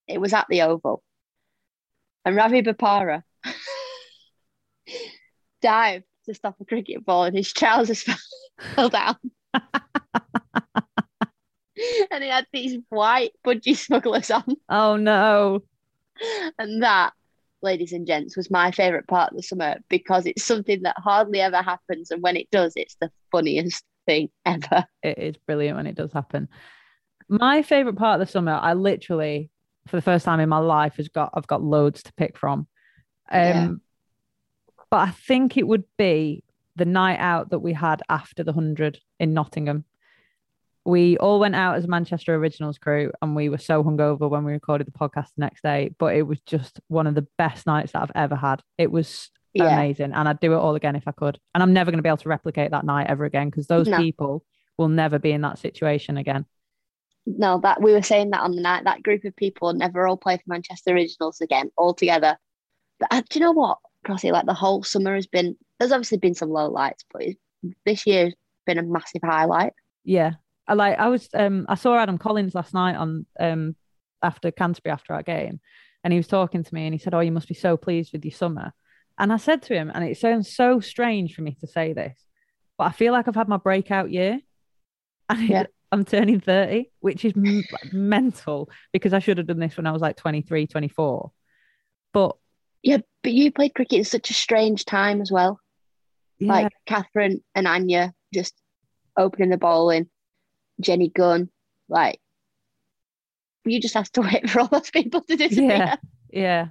It 0.08 0.20
was 0.20 0.34
at 0.34 0.47
the 0.49 0.62
Oval, 0.64 1.03
and 2.24 2.36
Ravi 2.36 2.62
Bopara 2.62 3.24
dived 5.62 6.06
to 6.26 6.34
stop 6.34 6.56
a 6.60 6.66
cricket 6.66 7.06
ball, 7.06 7.24
and 7.26 7.36
his 7.36 7.51
trousers 7.53 8.03
fell, 8.76 8.89
down. 8.89 9.16
and 12.12 12.24
he 12.24 12.30
had 12.30 12.47
these 12.53 12.78
white 12.89 13.32
budgie 13.45 13.76
smugglers 13.76 14.32
on, 14.32 14.43
Oh 14.70 14.95
no! 14.97 15.64
and 16.60 16.84
that. 16.84 17.14
Ladies 17.62 17.93
and 17.93 18.06
gents, 18.06 18.38
was 18.38 18.51
my 18.51 18.70
favourite 18.70 19.08
part 19.08 19.32
of 19.32 19.38
the 19.38 19.41
summer 19.41 19.78
because 19.89 20.28
it's 20.28 20.43
something 20.43 20.84
that 20.84 20.95
hardly 20.99 21.41
ever 21.41 21.64
happens, 21.64 22.12
and 22.12 22.22
when 22.22 22.38
it 22.38 22.47
does, 22.51 22.74
it's 22.76 22.95
the 23.01 23.10
funniest 23.32 23.84
thing 24.06 24.30
ever. 24.45 24.86
It 25.01 25.18
is 25.18 25.36
brilliant 25.47 25.78
when 25.78 25.88
it 25.88 25.95
does 25.95 26.14
happen. 26.14 26.47
My 27.28 27.64
favorite 27.64 27.95
part 27.95 28.22
of 28.22 28.28
the 28.28 28.32
summer, 28.32 28.51
I 28.51 28.74
literally, 28.74 29.49
for 29.88 29.95
the 29.97 30.01
first 30.01 30.25
time 30.25 30.39
in 30.39 30.49
my 30.49 30.57
life, 30.57 30.95
has 30.97 31.09
got 31.09 31.31
I've 31.33 31.47
got 31.47 31.61
loads 31.63 32.03
to 32.03 32.13
pick 32.13 32.38
from. 32.38 32.67
Um, 33.31 33.39
Yeah. 33.41 33.69
but 34.89 34.97
I 35.07 35.11
think 35.11 35.57
it 35.57 35.67
would 35.67 35.83
be 35.97 36.43
the 36.75 36.86
night 36.86 37.19
out 37.19 37.49
that 37.51 37.59
we 37.59 37.73
had 37.73 38.01
after 38.09 38.43
the 38.43 38.53
hundred 38.53 38.99
in 39.19 39.33
Nottingham. 39.33 39.86
We 40.88 41.17
all 41.17 41.39
went 41.39 41.55
out 41.55 41.75
as 41.75 41.86
a 41.86 41.88
Manchester 41.88 42.36
Originals 42.36 42.77
crew, 42.77 43.11
and 43.21 43.36
we 43.36 43.49
were 43.49 43.57
so 43.57 43.83
hungover 43.83 44.29
when 44.29 44.43
we 44.43 44.51
recorded 44.51 44.86
the 44.86 44.91
podcast 44.91 45.29
the 45.36 45.41
next 45.41 45.63
day. 45.63 45.91
But 45.97 46.15
it 46.15 46.23
was 46.23 46.39
just 46.41 46.79
one 46.89 47.07
of 47.07 47.15
the 47.15 47.25
best 47.38 47.65
nights 47.65 47.93
that 47.93 48.03
I've 48.03 48.11
ever 48.13 48.36
had. 48.36 48.61
It 48.77 48.91
was 48.91 49.31
Yeah. 49.53 49.73
amazing, 49.73 50.11
and 50.13 50.27
I'd 50.29 50.39
do 50.39 50.53
it 50.53 50.57
all 50.57 50.75
again 50.75 50.95
if 50.95 51.07
I 51.07 51.11
could. 51.11 51.39
And 51.55 51.63
I'm 51.63 51.73
never 51.73 51.89
going 51.89 51.97
to 51.97 52.03
be 52.03 52.09
able 52.09 52.17
to 52.17 52.29
replicate 52.29 52.69
that 52.71 52.86
night 52.86 53.07
ever 53.07 53.25
again 53.25 53.49
because 53.49 53.65
those 53.67 53.88
No. 53.88 53.97
people 53.97 54.43
will 54.77 54.89
never 54.89 55.17
be 55.17 55.31
in 55.31 55.41
that 55.41 55.57
situation 55.57 56.17
again. 56.17 56.45
No, 57.26 57.59
that 57.63 57.82
we 57.82 57.91
were 57.91 58.03
saying 58.03 58.32
that 58.32 58.41
on 58.41 58.55
the 58.55 58.61
night. 58.61 58.84
That 58.84 59.03
group 59.03 59.26
of 59.26 59.36
people 59.36 59.73
never 59.73 60.07
all 60.07 60.17
play 60.17 60.38
for 60.38 60.43
Manchester 60.47 60.93
Originals 60.93 61.41
again, 61.41 61.71
all 61.78 61.93
together. 61.93 62.38
But 62.99 63.09
uh, 63.11 63.21
do 63.30 63.39
you 63.39 63.45
know 63.45 63.51
what, 63.51 63.80
Crossy? 64.05 64.32
Like 64.32 64.45
the 64.45 64.53
whole 64.53 64.84
summer 64.84 65.15
has 65.15 65.28
been. 65.28 65.57
There's 65.80 65.91
obviously 65.91 66.19
been 66.19 66.36
some 66.36 66.49
low 66.49 66.69
lights, 66.69 67.03
but 67.11 67.23
this 67.86 68.05
year 68.05 68.26
has 68.26 68.34
been 68.65 68.78
a 68.78 68.84
massive 68.84 69.21
highlight. 69.23 69.73
Yeah. 70.03 70.34
I 70.67 70.73
like 70.73 70.97
I 70.97 71.09
was 71.09 71.30
um 71.34 71.65
I 71.69 71.76
saw 71.76 71.97
Adam 71.97 72.17
Collins 72.17 72.55
last 72.55 72.73
night 72.73 72.95
on 72.95 73.26
um 73.39 73.76
after 74.23 74.51
Canterbury 74.51 74.93
after 74.93 75.13
our 75.13 75.21
game 75.21 75.59
and 76.05 76.13
he 76.13 76.19
was 76.19 76.28
talking 76.28 76.63
to 76.63 76.73
me 76.73 76.86
and 76.86 76.93
he 76.93 76.99
said, 76.99 77.15
Oh, 77.15 77.19
you 77.19 77.32
must 77.32 77.47
be 77.47 77.55
so 77.55 77.78
pleased 77.78 78.13
with 78.13 78.23
your 78.23 78.32
summer. 78.32 78.73
And 79.17 79.34
I 79.34 79.38
said 79.38 79.63
to 79.63 79.73
him, 79.73 79.91
and 79.93 80.03
it 80.03 80.19
sounds 80.19 80.55
so 80.55 80.80
strange 80.80 81.34
for 81.34 81.41
me 81.41 81.57
to 81.61 81.67
say 81.67 81.93
this, 81.93 82.15
but 82.78 82.84
I 82.84 82.91
feel 82.91 83.11
like 83.11 83.28
I've 83.28 83.36
had 83.36 83.47
my 83.47 83.57
breakout 83.57 84.11
year. 84.11 84.39
And 85.28 85.49
Yeah. 85.49 85.65
I'm 85.91 86.05
turning 86.05 86.39
30, 86.39 86.89
which 86.99 87.25
is 87.25 87.33
m- 87.36 87.63
mental 87.91 88.69
because 88.91 89.13
I 89.13 89.19
should 89.19 89.38
have 89.38 89.47
done 89.47 89.59
this 89.59 89.77
when 89.77 89.88
I 89.88 89.91
was 89.91 90.01
like 90.01 90.17
23, 90.17 90.67
24. 90.67 91.31
But 92.13 92.36
Yeah, 92.83 92.97
but 93.23 93.31
you 93.33 93.51
played 93.51 93.75
cricket 93.75 93.99
in 93.99 94.03
such 94.05 94.29
a 94.29 94.33
strange 94.33 94.86
time 94.86 95.21
as 95.21 95.31
well. 95.31 95.59
yeah, 96.39 96.53
Like 96.53 96.73
Katherine 96.86 97.43
and 97.53 97.67
Anya 97.67 98.13
just 98.33 98.53
opening 99.17 99.49
the 99.49 99.57
ball 99.57 99.83
bowling, 99.86 100.09
Jenny 100.81 101.09
Gunn, 101.09 101.49
like 101.88 102.19
you 103.63 103.79
just 103.79 103.93
have 103.95 104.11
to 104.13 104.21
wait 104.21 104.49
for 104.49 104.61
all 104.61 104.67
those 104.67 104.91
people 104.91 105.21
to 105.21 105.36
disappear. 105.36 105.77
Yeah. 105.77 105.95
Yeah, 106.31 106.67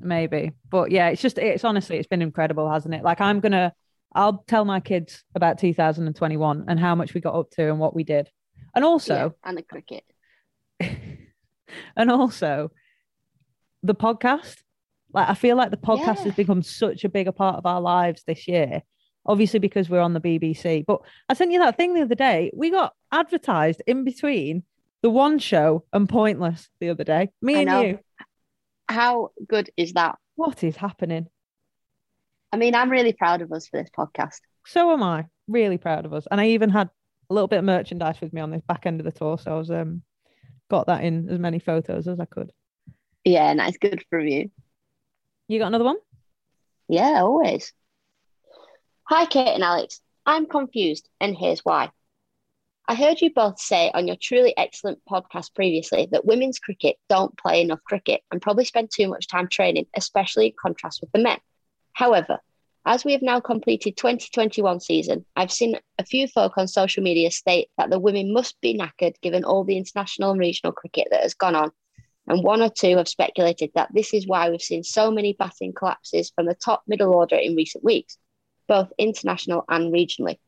maybe. 0.00 0.52
But 0.70 0.90
yeah, 0.90 1.08
it's 1.08 1.20
just 1.20 1.36
it's 1.36 1.64
honestly 1.64 1.98
it's 1.98 2.08
been 2.08 2.22
incredible, 2.22 2.70
hasn't 2.70 2.94
it? 2.94 3.02
Like 3.02 3.20
I'm 3.20 3.40
gonna 3.40 3.74
I'll 4.16 4.44
tell 4.48 4.64
my 4.64 4.80
kids 4.80 5.22
about 5.34 5.58
2021 5.58 6.64
and 6.68 6.80
how 6.80 6.94
much 6.94 7.14
we 7.14 7.20
got 7.20 7.34
up 7.34 7.50
to 7.52 7.68
and 7.68 7.78
what 7.78 7.94
we 7.94 8.02
did. 8.02 8.28
And 8.74 8.84
also, 8.84 9.14
Yeah, 9.14 9.28
and 9.48 9.56
the 9.58 9.62
cricket. 9.62 10.04
and 11.96 12.10
also 12.10 12.70
the 13.82 13.94
podcast. 13.94 14.56
Like 15.12 15.28
I 15.28 15.34
feel 15.34 15.56
like 15.56 15.70
the 15.70 15.76
podcast 15.76 16.16
Yeah. 16.18 16.24
has 16.24 16.34
become 16.34 16.62
such 16.62 17.04
a 17.04 17.08
bigger 17.08 17.32
part 17.32 17.56
of 17.56 17.66
our 17.66 17.80
lives 17.80 18.22
this 18.26 18.48
year. 18.48 18.82
Obviously, 19.24 19.58
because 19.58 19.90
we're 19.90 20.00
on 20.00 20.12
the 20.14 20.20
BBC. 20.20 20.84
But 20.86 21.00
I 21.28 21.34
sent 21.34 21.52
you 21.52 21.58
that 21.58 21.76
thing 21.76 21.94
the 21.94 22.02
other 22.02 22.14
day. 22.14 22.50
We 22.54 22.70
got 22.70 22.94
advertised 23.10 23.82
in 23.86 24.04
between 24.04 24.62
the 25.02 25.10
one 25.10 25.38
show 25.38 25.84
and 25.92 26.08
Pointless 26.08 26.68
the 26.80 26.90
other 26.90 27.04
day. 27.04 27.30
Me 27.42 27.66
and 27.66 27.86
you. 27.86 27.98
How 28.88 29.30
good 29.48 29.70
is 29.76 29.94
that? 29.94 30.16
What 30.36 30.62
is 30.62 30.76
happening? 30.76 31.26
I 32.56 32.58
mean, 32.58 32.74
I'm 32.74 32.88
really 32.88 33.12
proud 33.12 33.42
of 33.42 33.52
us 33.52 33.66
for 33.66 33.78
this 33.78 33.90
podcast. 33.90 34.40
So 34.64 34.90
am 34.90 35.02
I. 35.02 35.26
Really 35.46 35.76
proud 35.76 36.06
of 36.06 36.14
us. 36.14 36.26
And 36.30 36.40
I 36.40 36.46
even 36.48 36.70
had 36.70 36.88
a 37.28 37.34
little 37.34 37.48
bit 37.48 37.58
of 37.58 37.66
merchandise 37.66 38.18
with 38.18 38.32
me 38.32 38.40
on 38.40 38.50
this 38.50 38.62
back 38.66 38.86
end 38.86 38.98
of 38.98 39.04
the 39.04 39.12
tour. 39.12 39.36
So 39.36 39.52
I 39.52 39.58
was 39.58 39.70
um 39.70 40.00
got 40.70 40.86
that 40.86 41.04
in 41.04 41.28
as 41.28 41.38
many 41.38 41.58
photos 41.58 42.08
as 42.08 42.18
I 42.18 42.24
could. 42.24 42.50
Yeah, 43.24 43.52
nice, 43.52 43.76
good 43.76 44.02
from 44.08 44.26
you. 44.26 44.50
You 45.48 45.58
got 45.58 45.66
another 45.66 45.84
one? 45.84 45.98
Yeah, 46.88 47.20
always. 47.20 47.74
Hi, 49.02 49.26
Kate 49.26 49.54
and 49.54 49.62
Alex. 49.62 50.00
I'm 50.24 50.46
confused, 50.46 51.10
and 51.20 51.36
here's 51.36 51.60
why. 51.60 51.90
I 52.88 52.94
heard 52.94 53.20
you 53.20 53.34
both 53.34 53.60
say 53.60 53.90
on 53.92 54.06
your 54.06 54.16
truly 54.18 54.56
excellent 54.56 55.00
podcast 55.06 55.54
previously 55.54 56.08
that 56.10 56.24
women's 56.24 56.58
cricket 56.58 56.96
don't 57.10 57.36
play 57.36 57.60
enough 57.60 57.84
cricket 57.84 58.22
and 58.32 58.40
probably 58.40 58.64
spend 58.64 58.88
too 58.90 59.08
much 59.08 59.28
time 59.28 59.46
training, 59.46 59.88
especially 59.94 60.46
in 60.46 60.52
contrast 60.58 61.02
with 61.02 61.12
the 61.12 61.18
men. 61.18 61.38
However, 61.96 62.40
as 62.84 63.06
we 63.06 63.12
have 63.12 63.22
now 63.22 63.40
completed 63.40 63.96
2021 63.96 64.80
season, 64.80 65.24
I've 65.34 65.50
seen 65.50 65.78
a 65.98 66.04
few 66.04 66.28
folk 66.28 66.58
on 66.58 66.68
social 66.68 67.02
media 67.02 67.30
state 67.30 67.70
that 67.78 67.88
the 67.88 67.98
women 67.98 68.34
must 68.34 68.60
be 68.60 68.76
knackered 68.78 69.18
given 69.22 69.44
all 69.44 69.64
the 69.64 69.78
international 69.78 70.32
and 70.32 70.38
regional 70.38 70.74
cricket 70.74 71.08
that 71.10 71.22
has 71.22 71.32
gone 71.32 71.54
on 71.54 71.72
and 72.26 72.44
one 72.44 72.60
or 72.60 72.68
two 72.68 72.98
have 72.98 73.08
speculated 73.08 73.70
that 73.74 73.88
this 73.94 74.12
is 74.12 74.26
why 74.26 74.50
we've 74.50 74.60
seen 74.60 74.84
so 74.84 75.10
many 75.10 75.32
batting 75.32 75.72
collapses 75.72 76.30
from 76.34 76.44
the 76.44 76.54
top 76.54 76.82
middle 76.86 77.14
order 77.14 77.36
in 77.36 77.56
recent 77.56 77.82
weeks, 77.82 78.18
both 78.68 78.92
international 78.98 79.64
and 79.70 79.90
regionally. 79.90 80.38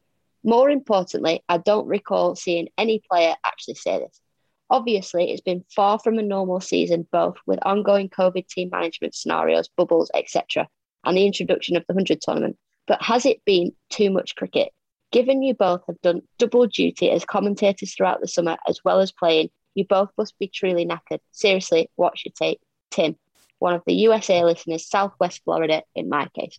More 0.44 0.68
importantly, 0.68 1.42
I 1.49 1.57
don't 1.57 1.86
recall 1.86 2.36
seeing 2.36 2.68
any 2.76 3.01
player 3.11 3.34
actually 3.42 3.76
say 3.76 4.01
this. 4.01 4.20
Obviously, 4.68 5.32
it's 5.32 5.40
been 5.40 5.64
far 5.74 5.99
from 5.99 6.18
a 6.18 6.22
normal 6.22 6.61
season, 6.61 7.09
both 7.11 7.36
with 7.46 7.59
ongoing 7.62 8.11
COVID 8.11 8.46
team 8.49 8.68
management 8.70 9.14
scenarios, 9.14 9.70
bubbles, 9.78 10.11
etc., 10.12 10.68
and 11.09 11.16
the 11.16 11.26
introduction 11.26 11.76
of 11.76 11.84
the 11.88 11.94
100 11.94 12.20
tournament. 12.20 12.56
But 12.86 13.02
has 13.02 13.24
it 13.26 13.44
been 13.44 13.72
too 13.90 14.11
much 14.11 14.36
cricket? 14.36 14.68
Given 15.11 15.42
you 15.42 15.54
both 15.54 15.82
have 15.86 16.00
done 16.02 16.20
double 16.38 16.66
duty 16.66 17.11
as 17.11 17.24
commentators 17.24 17.94
throughout 17.94 18.20
the 18.20 18.28
summer 18.28 18.59
as 18.68 18.80
well 18.84 19.00
as 19.00 19.11
playing, 19.11 19.48
you 19.74 19.86
both 19.88 20.11
must 20.18 20.38
be 20.38 20.48
truly 20.48 20.86
knackered. 20.86 21.20
Seriously, 21.32 21.90
what's 21.96 22.24
your 22.24 22.32
take? 22.38 22.61
Tim, 22.90 23.16
one 23.59 23.74
of 23.74 23.82
the 23.86 23.94
USA 23.94 24.44
listeners, 24.44 24.88
Southwest 24.88 25.42
Florida, 25.44 25.82
in 25.94 26.11
my 26.11 26.28
case. 26.34 26.59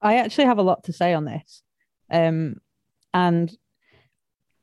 I 0.00 0.16
actually 0.16 0.46
have 0.46 0.58
a 0.58 0.62
lot 0.62 0.84
to 0.84 0.92
say 0.94 1.12
on 1.12 1.26
this. 1.26 1.62
Um, 2.10 2.56
and 3.12 3.54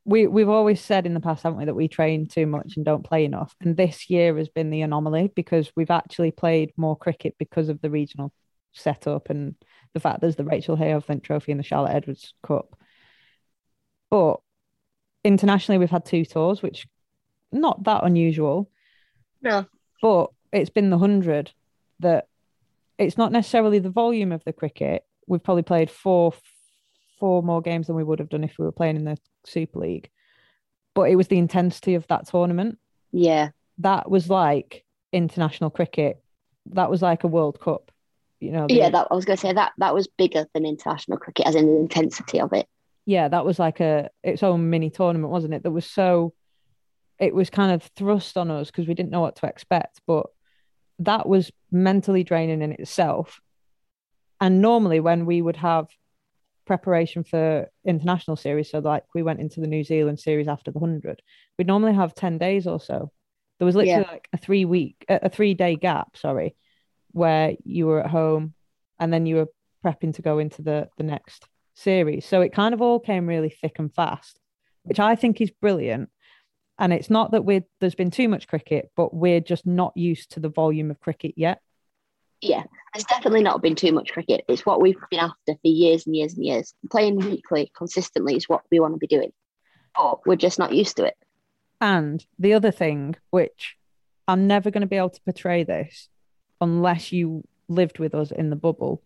we 0.03 0.25
we've 0.25 0.49
always 0.49 0.81
said 0.81 1.05
in 1.05 1.13
the 1.13 1.19
past, 1.19 1.43
haven't 1.43 1.59
we, 1.59 1.65
that 1.65 1.75
we 1.75 1.87
train 1.87 2.27
too 2.27 2.47
much 2.47 2.75
and 2.75 2.85
don't 2.85 3.03
play 3.03 3.25
enough. 3.25 3.55
And 3.61 3.77
this 3.77 4.09
year 4.09 4.37
has 4.37 4.49
been 4.49 4.71
the 4.71 4.81
anomaly 4.81 5.31
because 5.35 5.71
we've 5.75 5.91
actually 5.91 6.31
played 6.31 6.71
more 6.77 6.95
cricket 6.95 7.35
because 7.37 7.69
of 7.69 7.81
the 7.81 7.89
regional 7.89 8.31
setup 8.78 9.30
and 9.30 9.55
the 9.93 9.99
fact 9.99 10.21
there's 10.21 10.36
the 10.36 10.43
Rachel 10.43 10.78
Flint 11.01 11.23
Trophy 11.23 11.51
and 11.51 11.59
the 11.59 11.63
Charlotte 11.63 11.95
Edwards 11.95 12.34
Cup. 12.43 12.78
But 14.09 14.38
internationally, 15.23 15.78
we've 15.78 15.89
had 15.89 16.05
two 16.05 16.25
tours, 16.25 16.61
which 16.61 16.88
not 17.51 17.84
that 17.84 18.03
unusual. 18.03 18.69
No. 19.41 19.65
But 20.01 20.32
it's 20.51 20.69
been 20.69 20.89
the 20.89 20.97
hundred 20.97 21.51
that 21.99 22.28
it's 22.97 23.17
not 23.17 23.32
necessarily 23.32 23.80
the 23.80 23.89
volume 23.89 24.32
of 24.32 24.43
the 24.43 24.53
cricket. 24.53 25.03
We've 25.28 25.43
probably 25.43 25.63
played 25.63 25.89
four 25.89 26.34
four 27.19 27.41
more 27.43 27.61
games 27.61 27.88
than 27.88 27.95
we 27.95 28.03
would 28.03 28.19
have 28.19 28.30
done 28.30 28.43
if 28.43 28.57
we 28.57 28.65
were 28.65 28.71
playing 28.71 28.95
in 28.95 29.05
the 29.05 29.17
Super 29.45 29.80
League. 29.80 30.09
But 30.93 31.09
it 31.09 31.15
was 31.15 31.28
the 31.28 31.38
intensity 31.38 31.95
of 31.95 32.07
that 32.07 32.28
tournament. 32.28 32.78
Yeah. 33.11 33.49
That 33.80 34.09
was 34.09 34.30
like 34.30 34.86
international 35.11 35.69
cricket. 35.69 36.21
That 36.71 36.89
was 36.89 37.01
like 37.01 37.23
a 37.23 37.28
World 37.28 37.59
Cup. 37.59 37.91
You 38.39 38.51
know, 38.51 38.67
the- 38.67 38.75
Yeah, 38.75 38.89
that 38.89 39.07
I 39.09 39.15
was 39.15 39.25
going 39.25 39.38
to 39.38 39.41
say 39.41 39.53
that 39.53 39.73
that 39.77 39.93
was 39.93 40.07
bigger 40.07 40.45
than 40.53 40.65
international 40.65 41.17
cricket, 41.17 41.47
as 41.47 41.55
in 41.55 41.65
the 41.65 41.79
intensity 41.79 42.39
of 42.39 42.53
it. 42.53 42.67
yeah, 43.05 43.27
that 43.29 43.45
was 43.45 43.57
like 43.59 43.79
a 43.79 44.09
its 44.23 44.43
own 44.43 44.69
mini 44.69 44.89
tournament, 44.89 45.31
wasn't 45.31 45.53
it? 45.53 45.63
That 45.63 45.71
was 45.71 45.85
so 45.85 46.33
it 47.19 47.33
was 47.33 47.49
kind 47.49 47.71
of 47.71 47.81
thrust 47.95 48.38
on 48.38 48.51
us 48.51 48.67
because 48.69 48.88
we 48.88 48.93
didn't 48.93 49.09
know 49.11 49.21
what 49.21 49.38
to 49.38 49.47
expect, 49.47 50.01
but 50.05 50.27
that 50.99 51.27
was 51.27 51.51
mentally 51.71 52.23
draining 52.23 52.61
in 52.61 52.73
itself. 52.73 53.39
And 54.39 54.61
normally 54.61 54.99
when 54.99 55.25
we 55.25 55.41
would 55.41 55.55
have 55.55 55.88
preparation 56.65 57.23
for 57.23 57.69
international 57.85 58.35
series, 58.35 58.69
so 58.69 58.79
like 58.79 59.03
we 59.15 59.23
went 59.23 59.39
into 59.39 59.61
the 59.61 59.67
New 59.67 59.83
Zealand 59.83 60.19
series 60.19 60.47
after 60.47 60.69
the 60.69 60.77
100, 60.79 61.21
we'd 61.57 61.65
normally 61.65 61.93
have 61.95 62.13
10 62.13 62.38
days 62.38 62.67
or 62.67 62.79
so. 62.79 63.11
There 63.57 63.65
was 63.65 63.75
literally 63.75 64.03
Yeah. 64.03 64.11
like 64.11 64.27
a 64.33 64.38
3 64.38 64.65
week 64.65 65.03
a 65.09 65.29
3 65.29 65.55
day 65.55 65.75
gap, 65.75 66.17
sorry, 66.17 66.55
where 67.18 67.55
you 67.63 67.88
were 67.88 68.03
at 68.03 68.09
home 68.09 68.53
and 68.99 69.11
then 69.11 69.26
you 69.26 69.36
were 69.36 69.47
prepping 69.84 70.13
to 70.15 70.22
go 70.22 70.39
into 70.39 70.61
the 70.61 70.89
the 70.97 71.03
next 71.03 71.47
series. 71.74 72.26
So 72.26 72.41
it 72.41 72.53
kind 72.53 72.74
of 72.74 72.82
all 72.82 72.99
came 72.99 73.28
really 73.28 73.49
thick 73.49 73.80
and 73.80 73.93
fast, 73.93 74.39
which 74.84 74.99
I 74.99 75.15
think 75.15 75.41
is 75.41 75.51
brilliant. 75.51 76.09
And 76.80 76.93
it's 76.93 77.09
not 77.09 77.32
that 77.32 77.43
we're 77.43 77.63
there's 77.80 77.95
been 77.95 78.11
too 78.11 78.30
much 78.30 78.47
cricket, 78.47 78.91
but 78.95 79.13
we're 79.13 79.41
just 79.41 79.65
not 79.65 79.95
used 79.95 80.32
to 80.32 80.39
the 80.39 80.49
volume 80.49 80.91
of 80.91 80.99
cricket 80.99 81.34
yet. 81.36 81.61
Yeah, 82.41 82.63
there's 82.93 83.05
definitely 83.05 83.41
not 83.41 83.63
been 83.63 83.76
too 83.76 83.91
much 83.91 84.11
cricket. 84.11 84.45
It's 84.47 84.65
what 84.65 84.80
we've 84.80 84.95
been 85.09 85.20
after 85.20 85.53
for 85.53 85.59
years 85.63 86.05
and 86.05 86.15
years 86.15 86.36
and 86.36 86.45
years. 86.45 86.76
Playing 86.91 87.18
weekly 87.18 87.72
consistently 87.76 88.36
is 88.36 88.47
what 88.47 88.61
we 88.72 88.80
want 88.80 88.93
to 88.93 88.99
be 88.99 89.07
doing, 89.07 89.32
but 89.95 90.26
we're 90.28 90.36
just 90.36 90.59
not 90.59 90.72
used 90.72 90.97
to 90.97 91.05
it. 91.05 91.15
And 91.82 92.24
the 92.38 92.53
other 92.53 92.72
thing, 92.72 93.15
which 93.32 93.76
I'm 94.28 94.45
never 94.45 94.70
going 94.70 94.82
to 94.82 94.88
be 94.88 94.97
able 94.97 95.09
to 95.09 95.22
portray 95.22 95.63
this 95.63 96.09
unless 96.61 97.11
you 97.11 97.43
lived 97.67 97.99
with 97.99 98.15
us 98.15 98.31
in 98.31 98.49
the 98.49 98.55
bubble, 98.55 99.03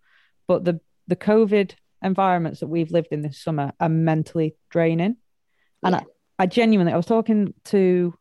but 0.47 0.63
the 0.63 0.79
the 1.07 1.15
COVID 1.15 1.73
environments 2.01 2.59
that 2.59 2.67
we've 2.67 2.91
lived 2.91 3.09
in 3.11 3.21
this 3.21 3.41
summer 3.41 3.73
are 3.79 3.89
mentally 3.89 4.55
draining. 4.69 5.17
And 5.83 5.95
Yeah. 5.95 6.01
I, 6.39 6.43
I 6.43 6.45
genuinely, 6.47 6.93
I 6.93 6.97
was 6.97 7.05
talking 7.05 7.53
to 7.65 8.13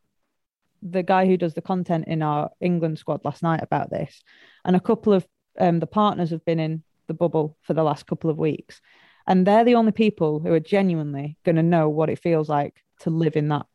the 0.82 1.02
guy 1.02 1.26
who 1.26 1.36
does 1.36 1.54
the 1.54 1.62
content 1.62 2.06
in 2.08 2.22
our 2.22 2.50
England 2.60 2.98
squad 2.98 3.24
last 3.24 3.42
night 3.42 3.62
about 3.62 3.90
this, 3.90 4.22
and 4.64 4.74
a 4.74 4.80
couple 4.80 5.12
of 5.12 5.26
um, 5.58 5.78
the 5.80 5.86
partners 5.86 6.30
have 6.30 6.44
been 6.44 6.58
in 6.58 6.82
the 7.06 7.14
bubble 7.14 7.56
for 7.62 7.74
the 7.74 7.82
last 7.82 8.06
couple 8.06 8.30
of 8.30 8.38
weeks, 8.38 8.80
and 9.26 9.46
they're 9.46 9.64
the 9.64 9.74
only 9.74 9.92
people 9.92 10.40
who 10.40 10.52
are 10.52 10.60
genuinely 10.60 11.36
going 11.44 11.56
to 11.56 11.62
know 11.62 11.88
what 11.88 12.08
it 12.08 12.18
feels 12.18 12.48
like 12.48 12.82
to 13.00 13.10
live 13.10 13.36
in 13.36 13.48
that, 13.48 13.66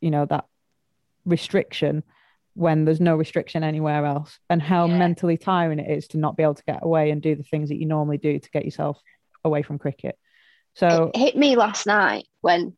you 0.00 0.10
know, 0.10 0.24
that 0.26 0.46
restriction 1.24 2.02
when 2.54 2.84
there's 2.84 3.00
no 3.00 3.16
restriction 3.16 3.62
anywhere 3.64 4.04
else, 4.04 4.38
and 4.50 4.60
how 4.60 4.86
Yeah. 4.86 4.98
mentally 4.98 5.36
tiring 5.38 5.78
it 5.78 5.90
is 5.90 6.08
to 6.08 6.18
not 6.18 6.36
be 6.36 6.42
able 6.42 6.54
to 6.54 6.64
get 6.64 6.80
away 6.82 7.10
and 7.10 7.22
do 7.22 7.34
the 7.34 7.42
things 7.42 7.68
that 7.70 7.76
you 7.76 7.86
normally 7.86 8.18
do 8.18 8.38
to 8.38 8.50
get 8.50 8.64
yourself 8.64 9.00
away 9.44 9.62
from 9.62 9.78
cricket. 9.78 10.18
So 10.74 11.10
It 11.14 11.18
hit 11.18 11.36
me 11.36 11.56
last 11.56 11.86
night 11.86 12.26
when 12.40 12.76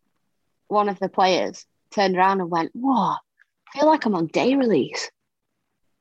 one 0.68 0.88
of 0.88 0.98
the 0.98 1.08
players 1.08 1.66
turned 1.90 2.16
around 2.16 2.40
and 2.40 2.50
went, 2.50 2.70
"Whoa, 2.74 3.14
I 3.14 3.18
feel 3.78 3.86
like 3.86 4.04
I'm 4.04 4.14
on 4.14 4.26
day 4.28 4.54
release." 4.56 5.10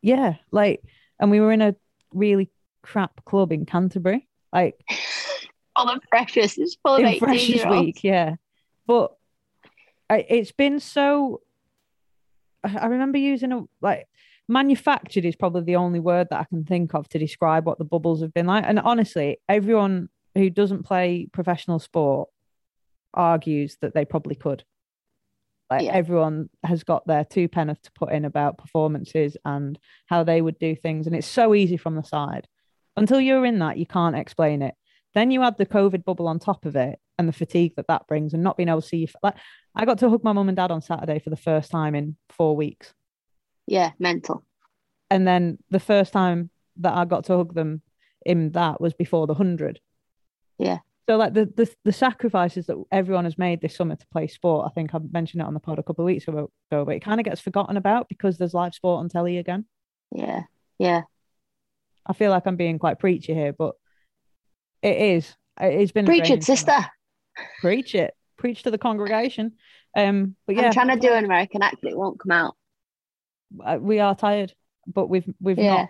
yeah, 0.01 0.35
like, 0.51 0.83
and 1.19 1.31
we 1.31 1.39
were 1.39 1.51
in 1.51 1.61
a 1.61 1.75
really 2.13 2.51
crap 2.81 3.23
club 3.25 3.51
in 3.51 3.65
Canterbury, 3.65 4.27
like 4.51 4.75
all 5.75 5.85
the 5.85 6.01
freshers, 6.09 6.57
it's 6.57 6.75
full 6.83 6.95
of 6.95 6.99
in 6.99 7.07
18 7.07 7.19
Freshers. 7.19 7.65
Week, 7.65 8.03
yeah. 8.03 8.35
But 8.85 9.15
I, 10.09 10.25
it's 10.29 10.51
been 10.51 10.79
so. 10.79 11.41
I 12.63 12.87
remember 12.87 13.17
using 13.17 13.51
a 13.51 13.63
like 13.81 14.07
manufactured 14.47 15.25
is 15.25 15.35
probably 15.35 15.63
the 15.63 15.77
only 15.77 15.99
word 15.99 16.27
that 16.29 16.39
I 16.39 16.43
can 16.45 16.65
think 16.65 16.93
of 16.93 17.07
to 17.09 17.19
describe 17.19 17.65
what 17.65 17.77
the 17.77 17.85
bubbles 17.85 18.21
have 18.21 18.33
been 18.33 18.45
like. 18.47 18.65
And 18.67 18.79
honestly, 18.79 19.37
everyone 19.47 20.09
who 20.35 20.49
doesn't 20.49 20.83
play 20.83 21.27
professional 21.31 21.79
sport 21.79 22.29
argues 23.13 23.77
that 23.81 23.93
they 23.93 24.05
probably 24.05 24.35
could. 24.35 24.63
Like 25.69 25.83
Yeah. 25.83 25.93
everyone 25.93 26.49
has 26.63 26.83
got 26.83 27.07
their 27.07 27.23
two 27.23 27.47
penneth 27.47 27.81
to 27.83 27.91
put 27.93 28.11
in 28.11 28.25
about 28.25 28.57
performances 28.57 29.37
and 29.45 29.79
how 30.07 30.23
they 30.23 30.41
would 30.41 30.59
do 30.59 30.75
things, 30.75 31.07
and 31.07 31.15
it's 31.15 31.27
so 31.27 31.53
easy 31.55 31.77
from 31.77 31.95
the 31.95 32.03
side. 32.03 32.47
Until 32.95 33.19
you're 33.19 33.45
in 33.45 33.59
that, 33.59 33.77
you 33.77 33.85
can't 33.85 34.15
explain 34.15 34.61
it. 34.61 34.75
Then 35.13 35.31
you 35.31 35.43
add 35.43 35.57
the 35.57 35.65
COVID 35.65 36.03
bubble 36.05 36.27
on 36.27 36.39
top 36.39 36.65
of 36.65 36.75
it 36.75 36.99
and 37.17 37.27
the 37.27 37.33
fatigue 37.33 37.73
that 37.75 37.87
that 37.87 38.07
brings, 38.07 38.33
and 38.33 38.41
not 38.43 38.57
being 38.57 38.69
able 38.69 38.81
to 38.81 38.87
see. 38.87 38.97
You. 38.97 39.07
Like 39.21 39.35
I 39.75 39.85
got 39.85 39.99
to 39.99 40.09
hug 40.09 40.23
my 40.23 40.33
mum 40.33 40.47
and 40.49 40.55
dad 40.57 40.71
on 40.71 40.81
Saturday 40.81 41.19
for 41.19 41.29
the 41.29 41.35
first 41.37 41.69
time 41.71 41.93
in 41.95 42.15
four 42.29 42.55
weeks, 42.55 42.93
Yeah, 43.67 43.91
mental. 43.99 44.43
and 45.11 45.27
then 45.27 45.59
the 45.69 45.79
first 45.79 46.13
time 46.13 46.49
that 46.77 46.93
I 46.93 47.05
got 47.05 47.25
to 47.25 47.37
hug 47.37 47.53
them 47.53 47.81
in 48.25 48.51
that 48.53 48.81
was 48.81 48.93
before 48.93 49.27
the 49.27 49.35
hundred. 49.35 49.79
Yeah. 50.57 50.79
So 51.07 51.17
like 51.17 51.33
the, 51.33 51.45
the 51.45 51.69
the 51.83 51.91
sacrifices 51.91 52.65
that 52.67 52.81
everyone 52.91 53.25
has 53.25 53.37
made 53.37 53.61
this 53.61 53.75
summer 53.75 53.95
to 53.95 54.07
play 54.11 54.25
sport, 54.27 54.65
I 54.65 54.73
think 54.73 54.95
I 54.95 54.99
mentioned 55.11 55.41
it 55.41 55.45
on 55.47 55.53
the 55.53 55.59
pod 55.59 55.77
a 55.77 55.83
couple 55.83 56.03
of 56.03 56.07
weeks 56.07 56.27
ago, 56.27 56.49
but 56.71 56.87
it 56.89 57.01
kind 57.03 57.19
of 57.19 57.25
gets 57.25 57.41
forgotten 57.41 57.77
about 57.77 58.07
because 58.09 58.37
there's 58.37 58.53
live 58.53 58.73
sport 58.73 58.99
on 59.01 59.09
telly 59.09 59.37
again. 59.37 59.65
Yeah. 60.11 60.43
Yeah. 60.79 61.01
I 62.07 62.13
feel 62.13 62.31
like 62.31 62.47
I'm 62.47 62.55
being 62.55 62.79
quite 62.79 62.99
preachy 62.99 63.33
here, 63.33 63.53
but 63.53 63.75
it 64.83 64.97
is. 65.17 65.35
It's 65.59 65.91
been 65.91 66.05
a 66.05 66.07
Preach 66.07 66.29
it, 66.29 66.43
sister. 66.43 66.77
Preach 67.61 67.95
it. 67.95 68.13
Preach 68.37 68.63
to 68.63 68.71
the 68.71 68.77
congregation. 68.77 69.53
Um, 69.95 70.35
but 70.45 70.55
yeah, 70.55 70.63
I'm 70.67 70.71
trying 70.73 70.89
to 70.89 70.99
do 70.99 71.13
an 71.13 71.25
American 71.25 71.61
accent. 71.61 71.93
It 71.93 71.97
won't 71.97 72.19
come 72.19 72.31
out. 72.31 72.55
uh, 73.63 73.77
we 73.79 73.99
are 73.99 74.15
tired, 74.15 74.53
but 74.87 75.07
we've 75.07 75.31
we've 75.39 75.57
Yeah. 75.59 75.75
not 75.75 75.89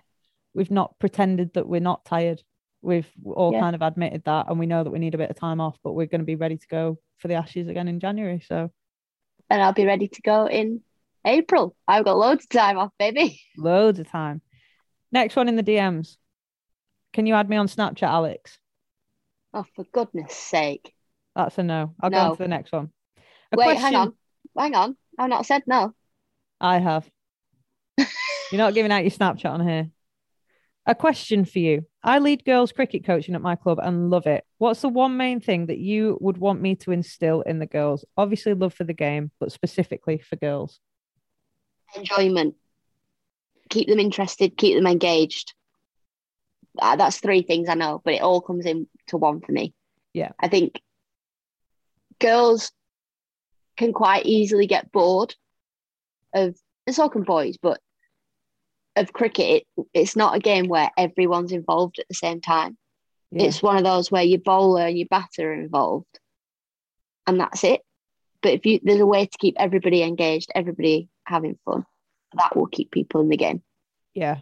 we've 0.53 0.71
not 0.71 0.99
pretended 0.99 1.53
that 1.53 1.67
we're 1.67 1.79
not 1.81 2.05
tired. 2.05 2.43
We've 2.81 3.09
all 3.25 3.53
Yeah. 3.53 3.61
kind 3.61 3.75
of 3.75 3.81
admitted 3.81 4.23
that, 4.25 4.47
and 4.49 4.59
we 4.59 4.65
know 4.65 4.83
that 4.83 4.91
we 4.91 4.99
need 4.99 5.15
a 5.15 5.17
bit 5.17 5.29
of 5.29 5.37
time 5.37 5.61
off, 5.61 5.77
but 5.83 5.93
we're 5.93 6.05
going 6.07 6.19
to 6.21 6.25
be 6.25 6.35
ready 6.35 6.57
to 6.57 6.67
go 6.67 6.99
for 7.17 7.29
the 7.29 7.35
Ashes 7.35 7.67
again 7.69 7.87
in 7.87 7.99
January. 8.01 8.41
So 8.45 8.69
And 9.49 9.61
I'll 9.61 9.73
be 9.73 9.85
ready 9.85 10.09
to 10.09 10.21
go 10.21 10.47
in 10.47 10.81
April. 11.25 11.75
I've 11.87 12.03
got 12.03 12.17
loads 12.17 12.43
of 12.43 12.49
time 12.49 12.77
off, 12.77 12.91
baby. 12.99 13.39
loads 13.57 13.99
of 13.99 14.09
time. 14.09 14.41
Next 15.13 15.35
one 15.37 15.47
in 15.47 15.55
the 15.55 15.63
DMs. 15.63 16.17
Can 17.13 17.25
you 17.25 17.35
add 17.35 17.47
me 17.49 17.55
on 17.55 17.67
Snapchat, 17.67 18.03
Alex? 18.03 18.59
Oh, 19.53 19.65
for 19.75 19.85
goodness 19.85 20.33
sake. 20.33 20.93
That's 21.35 21.57
a 21.57 21.63
no. 21.63 21.93
I'll 22.01 22.09
go 22.09 22.17
on 22.17 22.37
to 22.37 22.43
the 22.43 22.47
next 22.47 22.71
one. 22.71 22.91
A 23.51 23.57
Wait, 23.57 23.77
hang 23.77 23.95
on. 23.95 24.13
Hang 24.57 24.75
on. 24.75 24.97
I've 25.17 25.29
not 25.29 25.45
said 25.45 25.63
no. 25.67 25.93
I 26.59 26.79
have. 26.79 27.09
You're 27.97 28.57
not 28.57 28.73
giving 28.73 28.91
out 28.91 29.03
your 29.03 29.11
Snapchat 29.11 29.49
on 29.49 29.67
here. 29.67 29.89
A 30.85 30.95
question 30.95 31.45
for 31.45 31.59
you. 31.59 31.85
I 32.03 32.19
lead 32.19 32.43
girls 32.43 32.71
cricket 32.71 33.05
coaching 33.05 33.35
at 33.35 33.41
my 33.41 33.55
club 33.55 33.79
and 33.81 34.09
love 34.09 34.27
it. 34.27 34.43
What's 34.57 34.81
the 34.81 34.89
one 34.89 35.15
main 35.15 35.39
thing 35.39 35.67
that 35.67 35.77
you 35.77 36.17
would 36.19 36.37
want 36.37 36.61
me 36.61 36.75
to 36.77 36.91
instill 36.91 37.41
in 37.41 37.59
the 37.59 37.65
girls? 37.65 38.03
Obviously, 38.17 38.53
love 38.53 38.73
for 38.73 38.83
the 38.83 38.93
game, 38.93 39.31
but 39.39 39.51
specifically 39.51 40.17
for 40.17 40.35
girls. 40.35 40.79
Enjoyment. 41.95 42.55
Keep 43.69 43.87
them 43.87 43.99
interested, 43.99 44.57
keep 44.57 44.75
them 44.75 44.87
engaged. 44.87 45.53
Uh, 46.81 46.95
that's 46.95 47.19
three 47.19 47.41
things 47.41 47.69
I 47.69 47.75
know, 47.75 48.01
but 48.03 48.15
it 48.15 48.21
all 48.21 48.41
comes 48.41 48.65
in 48.65 48.87
to 49.07 49.17
one 49.17 49.41
for 49.41 49.51
me. 49.51 49.73
Yeah. 50.13 50.31
I 50.39 50.47
think 50.47 50.81
girls 52.19 52.71
can 53.77 53.93
quite 53.93 54.25
easily 54.25 54.67
get 54.67 54.91
bored 54.91 55.35
of, 56.33 56.55
and 56.87 56.95
so 56.95 57.09
can 57.09 57.23
boys, 57.23 57.57
but 57.61 57.79
of 58.95 59.13
cricket, 59.13 59.63
it, 59.77 59.85
it's 59.93 60.15
not 60.15 60.35
a 60.35 60.39
game 60.39 60.67
where 60.67 60.89
everyone's 60.97 61.51
involved 61.51 61.99
at 61.99 62.07
the 62.07 62.15
same 62.15 62.41
time. 62.41 62.77
Yeah. 63.31 63.43
It's 63.43 63.63
one 63.63 63.77
of 63.77 63.83
those 63.83 64.11
where 64.11 64.23
your 64.23 64.39
bowler 64.39 64.87
and 64.87 64.97
your 64.97 65.07
batter 65.09 65.51
are 65.51 65.53
involved, 65.53 66.19
and 67.25 67.39
that's 67.39 67.63
it. 67.63 67.81
But 68.41 68.53
if 68.53 68.65
you 68.65 68.79
there's 68.83 68.99
a 68.99 69.05
way 69.05 69.25
to 69.25 69.37
keep 69.39 69.55
everybody 69.57 70.03
engaged, 70.03 70.51
everybody 70.53 71.09
having 71.25 71.57
fun, 71.65 71.85
that 72.37 72.55
will 72.55 72.67
keep 72.67 72.91
people 72.91 73.21
in 73.21 73.29
the 73.29 73.37
game. 73.37 73.63
Yeah. 74.13 74.39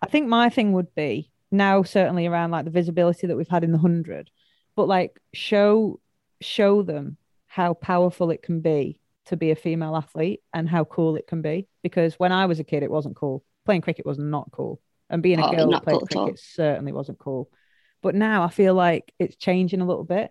I 0.00 0.06
think 0.06 0.28
my 0.28 0.48
thing 0.48 0.72
would 0.74 0.94
be 0.94 1.30
now 1.50 1.82
certainly 1.82 2.26
around 2.26 2.50
like 2.50 2.64
the 2.64 2.70
visibility 2.70 3.26
that 3.26 3.36
we've 3.36 3.48
had 3.48 3.64
in 3.64 3.72
the 3.72 3.78
hundred, 3.78 4.30
but 4.76 4.88
like 4.88 5.18
show 5.32 6.00
show 6.40 6.82
them 6.82 7.16
how 7.46 7.74
powerful 7.74 8.30
it 8.30 8.42
can 8.42 8.60
be 8.60 9.00
to 9.26 9.36
be 9.36 9.50
a 9.50 9.56
female 9.56 9.96
athlete 9.96 10.40
and 10.54 10.68
how 10.68 10.84
cool 10.84 11.16
it 11.16 11.26
can 11.26 11.42
be. 11.42 11.66
Because 11.82 12.14
when 12.14 12.32
I 12.32 12.46
was 12.46 12.60
a 12.60 12.64
kid, 12.64 12.82
it 12.82 12.90
wasn't 12.90 13.16
cool. 13.16 13.44
Playing 13.64 13.80
cricket 13.82 14.06
was 14.06 14.18
not 14.18 14.50
cool. 14.52 14.80
And 15.10 15.22
being 15.22 15.38
a 15.40 15.46
Oh, 15.46 15.50
girl 15.54 15.80
played 15.80 15.98
cool 15.98 16.06
cricket 16.06 16.38
certainly 16.38 16.92
wasn't 16.92 17.18
cool. 17.18 17.50
But 18.02 18.14
now 18.14 18.42
I 18.44 18.48
feel 18.48 18.74
like 18.74 19.12
it's 19.18 19.36
changing 19.36 19.80
a 19.80 19.86
little 19.86 20.04
bit. 20.04 20.30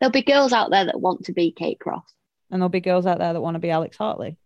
There'll 0.00 0.12
be 0.12 0.22
girls 0.22 0.52
out 0.52 0.70
there 0.70 0.84
that 0.86 1.00
want 1.00 1.24
to 1.24 1.32
be 1.32 1.50
Kate 1.52 1.78
Cross, 1.78 2.14
And 2.50 2.60
there'll 2.62 2.68
be 2.70 2.80
girls 2.80 3.04
out 3.04 3.18
there 3.18 3.32
that 3.32 3.40
want 3.40 3.56
to 3.56 3.60
be 3.60 3.70
Alex 3.70 3.96
Hartley. 3.96 4.36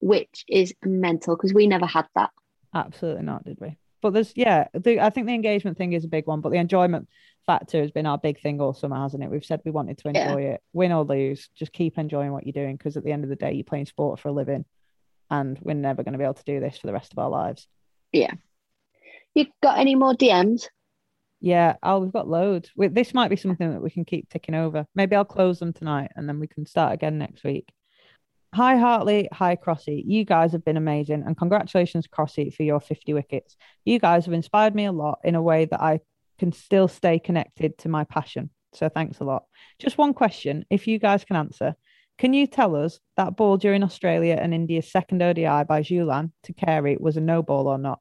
which 0.00 0.44
is 0.48 0.74
mental 0.84 1.36
because 1.36 1.52
we 1.52 1.66
never 1.66 1.86
had 1.86 2.06
that. 2.14 2.30
Absolutely 2.74 3.22
not, 3.24 3.44
did 3.44 3.58
we? 3.60 3.76
But 4.02 4.14
there's 4.14 4.32
yeah, 4.36 4.68
the, 4.72 5.00
I 5.00 5.10
think 5.10 5.26
the 5.26 5.34
engagement 5.34 5.76
thing 5.76 5.92
is 5.92 6.04
a 6.04 6.08
big 6.08 6.26
one, 6.26 6.40
but 6.40 6.50
the 6.50 6.58
enjoyment 6.58 7.08
factor 7.46 7.80
has 7.80 7.90
been 7.90 8.06
our 8.06 8.18
big 8.18 8.40
thing 8.40 8.60
all 8.60 8.72
summer, 8.74 8.96
hasn't 8.96 9.22
it? 9.22 9.30
We've 9.30 9.44
said 9.44 9.60
we 9.64 9.70
wanted 9.70 9.98
to 9.98 10.10
Yeah. 10.12 10.28
enjoy 10.28 10.42
it, 10.42 10.62
win 10.72 10.92
or 10.92 11.04
lose, 11.04 11.48
just 11.54 11.72
keep 11.72 11.98
enjoying 11.98 12.32
what 12.32 12.46
you're 12.46 12.52
doing 12.52 12.76
because 12.76 12.96
at 12.96 13.04
the 13.04 13.12
end 13.12 13.24
of 13.24 13.30
the 13.30 13.36
day, 13.36 13.52
you're 13.52 13.64
playing 13.64 13.86
sport 13.86 14.20
for 14.20 14.28
a 14.28 14.32
living, 14.32 14.64
and 15.30 15.58
we're 15.60 15.74
never 15.74 16.02
going 16.02 16.12
to 16.12 16.18
be 16.18 16.24
able 16.24 16.34
to 16.34 16.44
do 16.44 16.60
this 16.60 16.78
for 16.78 16.86
the 16.86 16.92
rest 16.92 17.12
of 17.12 17.18
our 17.18 17.30
lives. 17.30 17.68
Yeah. 18.12 18.32
You 19.34 19.46
got 19.62 19.78
any 19.78 19.94
more 19.94 20.14
DMs? 20.14 20.66
Yeah, 21.40 21.76
oh, 21.82 22.00
we've 22.00 22.12
got 22.12 22.28
loads. 22.28 22.70
We, 22.76 22.88
this 22.88 23.14
might 23.14 23.28
be 23.28 23.36
something 23.36 23.70
that 23.72 23.80
we 23.80 23.90
can 23.90 24.04
keep 24.04 24.28
ticking 24.28 24.54
over. 24.54 24.86
Maybe 24.94 25.16
I'll 25.16 25.24
close 25.24 25.58
them 25.58 25.72
tonight, 25.72 26.10
and 26.16 26.28
then 26.28 26.38
we 26.40 26.46
can 26.46 26.66
start 26.66 26.92
again 26.92 27.16
next 27.18 27.44
week. 27.44 27.68
Hi 28.52 28.76
Hartley, 28.76 29.28
hi 29.32 29.54
Crossy. 29.54 30.02
You 30.04 30.24
guys 30.24 30.50
have 30.52 30.64
been 30.64 30.76
amazing, 30.76 31.22
and 31.24 31.36
congratulations, 31.36 32.08
Crossy, 32.08 32.52
for 32.52 32.64
your 32.64 32.80
50 32.80 33.14
wickets. 33.14 33.56
You 33.84 34.00
guys 34.00 34.24
have 34.24 34.34
inspired 34.34 34.74
me 34.74 34.86
a 34.86 34.92
lot 34.92 35.20
in 35.22 35.36
a 35.36 35.42
way 35.42 35.66
that 35.66 35.80
I 35.80 36.00
can 36.38 36.50
still 36.50 36.88
stay 36.88 37.20
connected 37.20 37.78
to 37.78 37.88
my 37.88 38.02
passion. 38.02 38.50
So 38.72 38.88
thanks 38.88 39.20
a 39.20 39.24
lot. 39.24 39.44
Just 39.78 39.98
one 39.98 40.14
question, 40.14 40.64
if 40.68 40.88
you 40.88 40.98
guys 40.98 41.24
can 41.24 41.36
answer. 41.36 41.76
Can 42.18 42.34
you 42.34 42.48
tell 42.48 42.74
us 42.74 42.98
that 43.16 43.36
ball 43.36 43.56
during 43.56 43.84
Australia 43.84 44.36
and 44.40 44.52
India's 44.52 44.90
second 44.90 45.22
ODI 45.22 45.64
by 45.64 45.82
Jhulan 45.82 46.32
to 46.42 46.52
Carey 46.52 46.96
was 46.98 47.16
a 47.16 47.20
no 47.20 47.42
ball 47.42 47.68
or 47.68 47.78
not? 47.78 48.00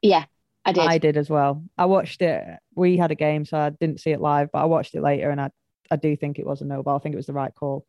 Yeah, 0.00 0.24
I 0.64 0.72
did. 0.72 0.84
I 0.84 0.98
did 0.98 1.16
as 1.18 1.28
well. 1.28 1.64
I 1.76 1.84
watched 1.84 2.22
it. 2.22 2.44
We 2.74 2.96
had 2.96 3.10
a 3.10 3.14
game, 3.14 3.44
so 3.44 3.58
I 3.58 3.70
didn't 3.70 4.00
see 4.00 4.10
it 4.10 4.20
live, 4.22 4.50
but 4.52 4.60
I 4.60 4.64
watched 4.64 4.94
it 4.94 5.02
later, 5.02 5.30
and 5.30 5.40
I, 5.40 5.50
I 5.90 5.96
do 5.96 6.16
think 6.16 6.38
it 6.38 6.46
was 6.46 6.62
a 6.62 6.64
no 6.64 6.82
ball. 6.82 6.96
I 6.96 7.00
think 7.00 7.12
it 7.12 7.16
was 7.16 7.26
the 7.26 7.34
right 7.34 7.54
call. 7.54 7.86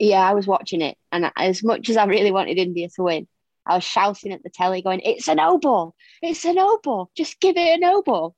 Yeah, 0.00 0.28
I 0.28 0.32
was 0.34 0.46
watching 0.48 0.80
it, 0.80 0.96
and 1.12 1.30
as 1.36 1.62
much 1.62 1.88
as 1.88 1.96
I 1.96 2.06
really 2.06 2.32
wanted 2.32 2.58
India 2.58 2.88
to 2.96 3.02
win, 3.04 3.28
I 3.66 3.76
was 3.76 3.84
shouting 3.84 4.32
at 4.32 4.42
the 4.42 4.50
telly, 4.50 4.82
going, 4.82 5.00
"It's 5.00 5.28
a 5.28 5.34
no 5.36 5.58
ball! 5.58 5.94
It's 6.22 6.44
a 6.44 6.52
no 6.52 6.78
ball! 6.82 7.10
Just 7.16 7.38
give 7.38 7.56
it 7.56 7.76
a 7.76 7.78
no 7.78 8.02
ball!" 8.02 8.34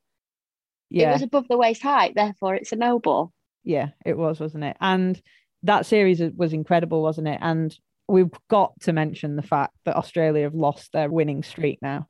Yeah. 0.89 1.09
It 1.09 1.13
was 1.13 1.21
above 1.23 1.47
the 1.47 1.57
waist 1.57 1.81
height, 1.81 2.13
therefore 2.15 2.53
it's 2.53 2.71
a 2.71 2.75
no 2.75 2.99
ball. 2.99 3.33
yeah, 3.63 3.89
it 4.05 4.15
was, 4.17 4.39
wasn't 4.39 4.65
it? 4.65 4.77
And 4.79 5.19
that 5.63 5.85
series 5.87 6.21
was 6.35 6.53
incredible, 6.53 7.01
wasn't 7.01 7.29
it? 7.29 7.39
And 7.41 7.75
we've 8.09 8.29
got 8.49 8.73
to 8.81 8.91
mention 8.93 9.37
the 9.37 9.41
fact 9.41 9.73
that 9.85 9.95
Australia 9.95 10.43
have 10.43 10.53
lost 10.53 10.91
their 10.91 11.09
winning 11.09 11.41
streak 11.41 11.79
now. 11.81 12.07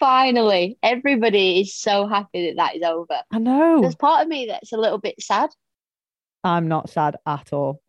Finally, 0.00 0.78
everybody 0.82 1.60
is 1.60 1.76
so 1.76 2.06
happy 2.08 2.46
that 2.46 2.56
that 2.56 2.76
is 2.76 2.82
over. 2.82 3.20
I 3.30 3.38
know. 3.38 3.82
There's 3.82 3.94
part 3.94 4.22
of 4.22 4.28
me 4.28 4.46
that's 4.46 4.72
a 4.72 4.78
little 4.78 4.98
bit 4.98 5.20
sad. 5.20 5.50
I'm 6.42 6.68
not 6.68 6.88
sad 6.88 7.16
at 7.26 7.52
all. 7.52 7.82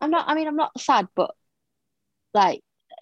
I'm 0.00 0.10
not. 0.10 0.28
I 0.28 0.34
mean, 0.34 0.46
I'm 0.48 0.56
not 0.56 0.78
sad, 0.80 1.08
but 1.14 1.30
like 2.34 2.60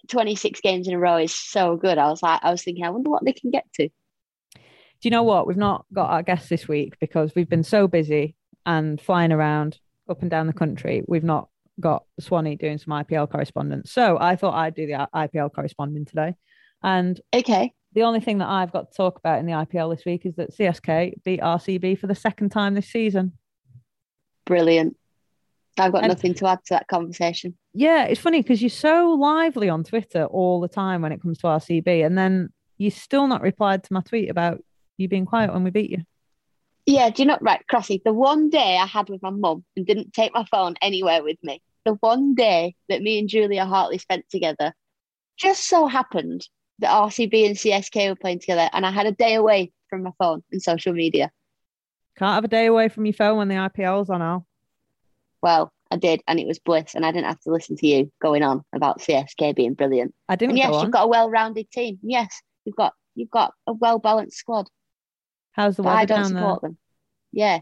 26 0.09 0.61
games 0.61 0.87
in 0.87 0.93
a 0.93 0.99
row 0.99 1.17
is 1.17 1.33
so 1.35 1.75
good. 1.77 1.97
I 1.97 2.09
was 2.09 2.23
like, 2.23 2.39
I 2.43 2.51
was 2.51 2.63
thinking, 2.63 2.83
I 2.85 2.89
wonder 2.89 3.09
what 3.09 3.23
they 3.25 3.33
can 3.33 3.51
get 3.51 3.65
to. 3.75 3.89
Do 3.89 4.59
you 5.03 5.11
know 5.11 5.23
what? 5.23 5.45
We've 5.47 5.57
not 5.57 5.85
got 5.93 6.09
our 6.09 6.23
guests 6.23 6.49
this 6.49 6.67
week 6.67 6.97
because 6.99 7.33
we've 7.35 7.49
been 7.49 7.63
so 7.63 7.87
busy 7.87 8.35
and 8.65 8.99
flying 8.99 9.31
around 9.31 9.77
up 10.09 10.21
and 10.21 10.31
down 10.31 10.47
the 10.47 10.53
country. 10.53 11.03
We've 11.07 11.23
not 11.23 11.49
got 11.79 12.03
Swanny 12.19 12.55
doing 12.55 12.79
some 12.79 12.93
IPL 12.93 13.29
correspondence. 13.29 13.91
So 13.91 14.17
I 14.19 14.35
thought 14.35 14.55
I'd 14.55 14.73
do 14.73 14.87
the 14.87 15.07
IPL 15.13 15.53
corresponding 15.53 16.05
today. 16.05 16.33
And 16.81 17.21
Okay. 17.35 17.73
the 17.93 18.03
only 18.03 18.21
thing 18.21 18.39
that 18.39 18.47
I've 18.49 18.71
got 18.71 18.91
to 18.91 18.97
talk 18.97 19.19
about 19.19 19.39
in 19.39 19.45
the 19.45 19.51
IPL 19.51 19.95
this 19.95 20.05
week 20.05 20.25
is 20.25 20.35
that 20.37 20.55
CSK 20.57 21.23
beat 21.23 21.41
RCB 21.41 21.99
for 21.99 22.07
the 22.07 22.15
second 22.15 22.49
time 22.49 22.73
this 22.73 22.89
season. 22.89 23.33
Brilliant. 24.45 24.97
I've 25.77 25.91
got 25.91 26.03
And- 26.03 26.09
nothing 26.09 26.33
to 26.35 26.47
add 26.47 26.59
to 26.65 26.73
that 26.73 26.87
conversation. 26.87 27.57
Yeah, 27.73 28.05
it's 28.05 28.21
funny 28.21 28.41
because 28.41 28.61
you're 28.61 28.69
so 28.69 29.11
lively 29.13 29.69
on 29.69 29.83
Twitter 29.83 30.25
all 30.25 30.59
the 30.59 30.67
time 30.67 31.01
when 31.01 31.11
it 31.11 31.21
comes 31.21 31.37
to 31.39 31.47
RCB, 31.47 32.05
and 32.05 32.17
then 32.17 32.49
you 32.77 32.89
still 32.89 33.27
not 33.27 33.41
replied 33.41 33.83
to 33.83 33.93
my 33.93 34.01
tweet 34.01 34.29
about 34.29 34.63
you 34.97 35.07
being 35.07 35.25
quiet 35.25 35.53
when 35.53 35.63
we 35.63 35.69
beat 35.69 35.91
you. 35.91 36.03
Yeah, 36.85 37.09
do 37.09 37.21
you 37.21 37.27
know, 37.27 37.37
right, 37.41 37.61
Crossy, 37.71 38.01
the 38.03 38.13
one 38.13 38.49
day 38.49 38.77
I 38.77 38.85
had 38.85 39.09
with 39.09 39.21
my 39.21 39.29
mum 39.29 39.65
and 39.75 39.85
didn't 39.85 40.13
take 40.13 40.33
my 40.33 40.45
phone 40.49 40.75
anywhere 40.81 41.21
with 41.21 41.37
me, 41.43 41.61
the 41.85 41.93
one 41.99 42.33
day 42.33 42.75
that 42.89 43.01
me 43.01 43.19
and 43.19 43.27
Julia 43.27 43.65
Hartley 43.65 43.97
spent 43.97 44.25
together, 44.29 44.73
just 45.37 45.67
so 45.67 45.87
happened 45.87 46.47
that 46.79 46.89
RCB 46.89 47.45
and 47.45 47.55
CSK 47.57 48.09
were 48.09 48.15
playing 48.15 48.39
together, 48.39 48.69
and 48.71 48.85
I 48.85 48.91
had 48.91 49.05
a 49.05 49.11
day 49.11 49.35
away 49.35 49.71
from 49.89 50.03
my 50.03 50.11
phone 50.17 50.43
and 50.51 50.61
social 50.61 50.93
media. 50.93 51.31
Can't 52.17 52.33
have 52.35 52.45
a 52.45 52.47
day 52.47 52.65
away 52.67 52.89
from 52.89 53.05
your 53.05 53.13
phone 53.13 53.37
when 53.37 53.47
the 53.47 53.55
IPL's 53.55 54.09
on, 54.09 54.21
Al. 54.21 54.47
Well, 55.47 55.71
I 55.89 55.95
did, 55.95 56.19
and 56.27 56.41
it 56.41 56.45
was 56.45 56.59
bliss, 56.59 56.93
and 56.93 57.05
I 57.05 57.13
didn't 57.13 57.27
have 57.27 57.39
to 57.43 57.51
listen 57.53 57.77
to 57.77 57.87
you 57.87 58.11
going 58.21 58.43
on 58.43 58.65
about 58.73 58.99
CSK 58.99 59.55
being 59.55 59.75
brilliant. 59.75 60.13
I 60.27 60.35
didn't 60.35 60.51
And 60.51 60.57
yes, 60.57 60.71
go 60.71 60.81
you've 60.81 60.91
got 60.91 61.05
a 61.05 61.07
well-rounded 61.07 61.71
team. 61.71 61.99
Yes, 62.01 62.41
you've 62.65 62.75
got 62.75 62.91
you've 63.15 63.29
got 63.29 63.53
a 63.65 63.71
well-balanced 63.71 64.35
squad. 64.35 64.67
How's 65.53 65.77
the 65.77 65.83
weather 65.83 65.99
I 65.99 66.03
don't 66.03 66.17
down 66.17 66.33
there? 66.33 66.41
support 66.41 66.61
them. 66.63 66.77
Yeah, 67.31 67.59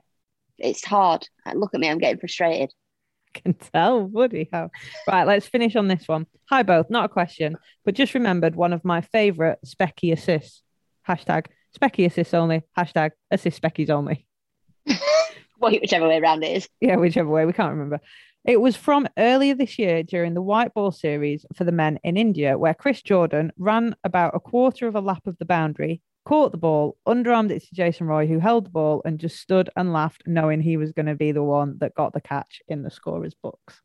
it's 0.57 0.83
hard. 0.83 1.27
Look 1.53 1.75
at 1.75 1.79
me, 1.79 1.87
I'm 1.87 1.99
getting 1.99 2.17
frustrated. 2.17 2.73
can 3.35 3.53
tell, 3.53 4.07
bloody 4.07 4.49
hell. 4.51 4.71
Right, 5.07 5.27
let's 5.27 5.45
finish 5.45 5.75
on 5.75 5.87
this 5.87 6.07
one. 6.07 6.25
Hi, 6.49 6.63
both. 6.63 6.89
Not 6.89 7.05
a 7.05 7.09
question, 7.09 7.55
but 7.83 7.93
just 7.93 8.15
remembered 8.15 8.55
one 8.55 8.73
of 8.73 8.83
my 8.83 9.01
favourite 9.01 9.59
Specky 9.63 10.11
assists. 10.11 10.63
Hashtag 11.07 11.45
Specky 11.79 12.07
assists 12.07 12.33
only. 12.33 12.63
Hashtag 12.75 13.11
assist 13.29 13.61
Speckies 13.61 13.91
only. 13.91 14.25
Whichever 15.71 16.07
way 16.07 16.19
around 16.19 16.43
it 16.43 16.57
is. 16.57 16.69
Yeah, 16.81 16.95
whichever 16.97 17.29
way, 17.29 17.45
we 17.45 17.53
can't 17.53 17.71
remember. 17.71 17.99
It 18.45 18.61
was 18.61 18.75
from 18.75 19.07
earlier 19.17 19.55
this 19.55 19.79
year 19.79 20.03
during 20.03 20.35
the 20.35 20.41
white 20.41 20.73
ball 20.73 20.91
series 20.91 21.45
for 21.55 21.63
the 21.63 21.71
men 21.71 21.99
in 22.03 22.15
India, 22.15 22.57
where 22.57 22.75
Chris 22.75 23.01
Jordan 23.01 23.51
ran 23.57 23.95
about 24.03 24.35
a 24.35 24.39
quarter 24.39 24.87
of 24.87 24.95
a 24.95 25.01
lap 25.01 25.25
of 25.25 25.37
the 25.39 25.45
boundary, 25.45 26.01
caught 26.25 26.51
the 26.51 26.57
ball, 26.57 26.95
underarmed 27.07 27.49
it 27.49 27.61
to 27.61 27.73
Jason 27.73 28.05
Roy, 28.05 28.27
who 28.27 28.37
held 28.39 28.67
the 28.67 28.69
ball 28.71 29.01
and 29.03 29.19
just 29.19 29.37
stood 29.37 29.71
and 29.75 29.91
laughed, 29.91 30.23
knowing 30.27 30.61
he 30.61 30.77
was 30.77 30.91
going 30.91 31.07
to 31.07 31.15
be 31.15 31.31
the 31.31 31.43
one 31.43 31.77
that 31.79 31.95
got 31.95 32.13
the 32.13 32.21
catch 32.21 32.61
in 32.67 32.83
the 32.83 32.91
scorer's 32.91 33.33
books. 33.33 33.81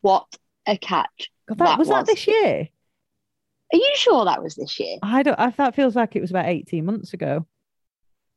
What 0.00 0.26
a 0.66 0.76
catch. 0.76 1.30
God, 1.48 1.58
that, 1.58 1.64
That 1.64 1.78
was, 1.78 1.88
that 1.88 2.06
this 2.06 2.26
year? 2.26 2.68
Are 3.72 3.76
you 3.76 3.92
sure 3.94 4.24
that 4.24 4.42
was 4.42 4.56
this 4.56 4.80
year? 4.80 4.98
I 5.00 5.22
don't. 5.22 5.38
I 5.38 5.50
that 5.50 5.76
feels 5.76 5.94
like 5.94 6.16
it 6.16 6.20
was 6.20 6.30
about 6.30 6.46
eighteen 6.46 6.84
months 6.84 7.12
ago. 7.12 7.46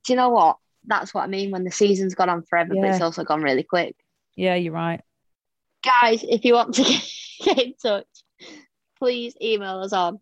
Do 0.05 0.13
you 0.13 0.17
know 0.17 0.29
what? 0.29 0.57
That's 0.85 1.13
what 1.13 1.23
I 1.23 1.27
mean 1.27 1.51
when 1.51 1.63
the 1.63 1.71
season's 1.71 2.15
gone 2.15 2.29
on 2.29 2.43
forever, 2.43 2.73
but 2.75 2.83
it's 2.89 3.01
also 3.01 3.23
gone 3.23 3.41
really 3.41 3.63
quick. 3.63 3.95
Yeah, 4.35 4.55
you're 4.55 4.73
right. 4.73 5.01
Guys, 5.83 6.23
if 6.27 6.43
you 6.45 6.53
want 6.53 6.75
to 6.75 6.83
get, 6.83 7.03
get 7.43 7.59
in 7.59 7.73
touch, 7.81 8.05
please 8.99 9.35
email 9.41 9.79
us 9.79 9.93
on 9.93 10.19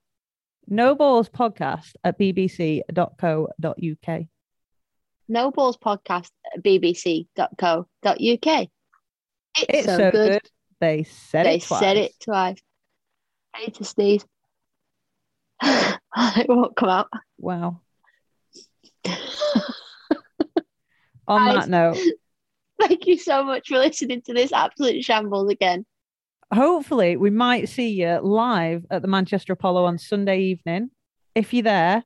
No 0.67 0.95
balls 0.95 1.29
podcast 1.29 1.93
at 2.03 2.19
bbc.co.uk. 2.19 4.21
no 5.27 5.51
balls 5.51 5.77
podcast 5.77 6.29
at 6.53 6.63
bbc.co.uk. 6.63 7.87
It's, 9.57 9.65
It's 9.69 9.85
so, 9.85 10.11
good. 10.11 10.41
They 10.79 11.03
said 11.03 11.45
They 11.45 11.55
it 11.55 11.63
twice. 11.63 11.79
said 11.79 11.97
it 11.97 12.13
twice. 12.23 12.57
I 13.53 13.65
need 13.65 13.75
to 13.75 13.83
sneeze. 13.83 14.25
it 15.63 16.49
won't 16.49 16.75
come 16.75 16.89
out. 16.89 17.07
Wow. 17.37 17.81
On 21.31 21.45
Guys. 21.45 21.65
that 21.65 21.69
note, 21.69 21.97
Thank 22.79 23.05
you 23.07 23.17
so 23.17 23.43
much 23.43 23.67
for 23.67 23.77
listening 23.77 24.21
to 24.23 24.33
this 24.33 24.51
absolute 24.51 25.03
shambles 25.03 25.49
again. 25.51 25.85
hopefully 26.53 27.15
we 27.15 27.29
might 27.29 27.69
see 27.69 27.89
you 27.89 28.19
live 28.21 28.85
at 28.91 29.01
the 29.01 29.07
Manchester 29.07 29.53
Apollo 29.53 29.85
on 29.85 29.97
Sunday 29.97 30.41
evening. 30.41 30.89
If 31.35 31.53
you're 31.53 31.63
there, 31.63 32.03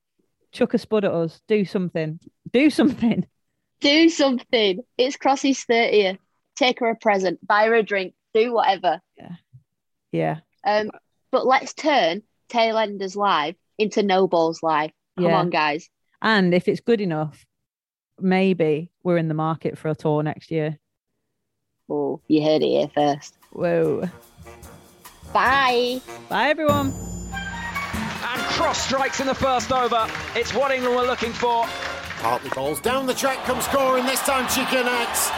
chuck 0.52 0.74
a 0.74 0.78
spud 0.78 1.04
at 1.04 1.12
us. 1.12 1.40
Do 1.48 1.64
something. 1.64 2.20
Do 2.52 2.70
something. 2.70 3.26
Do 3.80 4.08
something. 4.08 4.80
It's 4.96 5.16
Crossy's 5.16 5.64
30th. 5.66 6.18
Take 6.56 6.80
her 6.80 6.88
a 6.90 6.96
present, 6.96 7.44
buy 7.46 7.66
her 7.66 7.74
a 7.74 7.82
drink, 7.82 8.14
do 8.32 8.52
whatever. 8.54 9.00
Yeah. 10.12 10.38
Um, 10.66 10.90
but 11.30 11.46
let's 11.46 11.74
turn 11.74 12.22
Tailenders 12.48 13.16
Live 13.16 13.54
into 13.78 14.02
No 14.02 14.26
Balls 14.26 14.62
Live. 14.62 14.92
Come 15.18 15.26
Yeah. 15.26 15.38
on, 15.38 15.50
guys. 15.50 15.90
And 16.22 16.54
if 16.54 16.68
it's 16.68 16.80
good 16.80 17.02
enough, 17.02 17.44
maybe 18.20 18.90
we're 19.02 19.18
in 19.18 19.28
the 19.28 19.34
market 19.34 19.78
for 19.78 19.88
a 19.88 19.94
tour 19.94 20.22
next 20.22 20.50
year. 20.50 20.78
Oh, 21.88 22.20
you 22.26 22.42
heard 22.42 22.62
it 22.62 22.66
here 22.66 22.88
first. 22.94 23.38
Whoa. 23.52 24.08
Bye. 25.32 26.00
Bye, 26.28 26.48
everyone. 26.48 26.92
And 27.32 28.42
cross 28.52 28.84
strikes 28.84 29.20
in 29.20 29.26
the 29.26 29.34
first 29.34 29.70
over. 29.72 30.08
It's 30.34 30.52
what 30.52 30.72
England 30.72 30.96
were 30.96 31.06
looking 31.06 31.32
for. 31.32 31.64
Hartley 31.66 32.50
balls 32.50 32.80
down 32.80 33.06
the 33.06 33.14
track, 33.14 33.38
comes 33.44 33.64
scoring. 33.64 34.04
This 34.06 34.20
time 34.20 34.48
she 34.48 34.64
connects. 34.66 35.30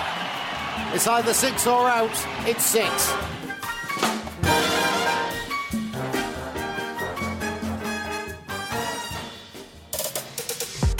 It's 0.94 1.06
either 1.06 1.34
six 1.34 1.66
or 1.66 1.88
out. 1.88 2.10
It's 2.46 2.64
six. 2.64 3.12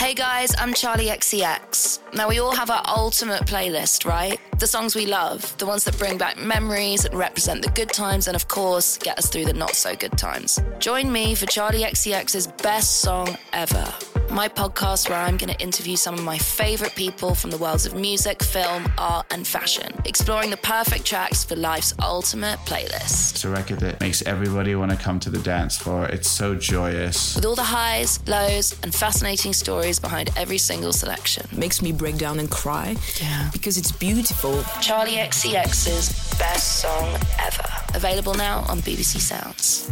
Hey 0.09 0.15
guys, 0.15 0.55
I'm 0.57 0.73
Charli 0.73 1.09
XCX. 1.09 2.15
Now, 2.15 2.31
we 2.31 2.41
all 2.41 2.57
have 2.57 2.71
our 2.71 2.83
ultimate 2.89 3.43
playlist, 3.43 4.07
right? 4.07 4.41
The 4.59 4.67
songs 4.67 4.95
we 4.95 5.05
love, 5.05 5.55
the 5.59 5.67
ones 5.67 5.85
that 5.85 5.99
bring 5.99 6.17
back 6.17 6.39
memories 6.39 7.05
and 7.05 7.15
represent 7.15 7.61
the 7.61 7.71
good 7.73 7.91
times, 7.91 8.27
and 8.27 8.35
of 8.35 8.49
course, 8.49 8.97
get 8.97 9.19
us 9.19 9.29
through 9.29 9.45
the 9.45 9.53
not 9.53 9.75
so 9.75 9.95
good 9.95 10.17
times. 10.17 10.59
Join 10.79 11.13
me 11.13 11.35
for 11.35 11.45
Charli 11.45 11.83
XCX's 11.83 12.47
best 12.47 13.03
song 13.03 13.37
ever. 13.53 13.85
My 14.31 14.47
podcast, 14.49 15.09
where 15.09 15.19
I'm 15.19 15.37
going 15.37 15.53
to 15.53 15.61
interview 15.61 15.97
some 15.97 16.15
of 16.15 16.23
my 16.23 16.39
favorite 16.39 16.95
people 16.95 17.35
from 17.35 17.51
the 17.51 17.57
worlds 17.57 17.87
of 17.87 17.95
music, 17.95 18.43
film, 18.43 18.87
art, 18.97 19.27
and 19.33 19.45
fashion, 19.47 19.93
exploring 20.05 20.51
the 20.51 20.57
perfect 20.59 21.05
tracks 21.05 21.43
for 21.43 21.57
life's 21.57 21.93
ultimate 22.01 22.59
playlist. 22.61 23.33
It's 23.33 23.45
a 23.45 23.49
record 23.49 23.81
that 23.81 24.01
makes 24.01 24.23
everybody 24.23 24.75
want 24.77 24.93
to 24.93 24.97
come 24.97 25.19
to 25.21 25.31
the 25.31 25.39
dance 25.39 25.77
floor. 25.77 26.07
It's 26.07 26.29
so 26.31 26.55
joyous. 26.55 27.35
With 27.35 27.47
all 27.47 27.57
the 27.57 27.65
highs, 27.65 28.21
lows, 28.29 28.77
and 28.85 28.95
fascinating 28.95 29.53
stories 29.55 29.99
behind 29.99 30.31
every 30.37 30.59
single 30.59 30.93
selection. 30.93 31.47
makes 31.57 31.83
me 31.83 31.91
break 31.91 32.17
down 32.19 32.39
and 32.39 32.49
cry 32.51 32.95
Yeah. 33.21 33.49
because 33.53 33.77
it's 33.77 33.91
beautiful. 33.91 34.53
Charli 34.81 35.17
XCX's 35.17 36.39
best 36.39 36.81
song 36.83 37.15
ever. 37.41 37.69
Available 37.95 38.35
now 38.35 38.65
on 38.69 38.79
BBC 38.83 39.19
Sounds. 39.19 39.91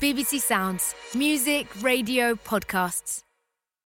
BBC 0.00 0.40
Sounds. 0.40 0.94
Music, 1.14 1.66
radio, 1.82 2.34
podcasts. 2.34 3.29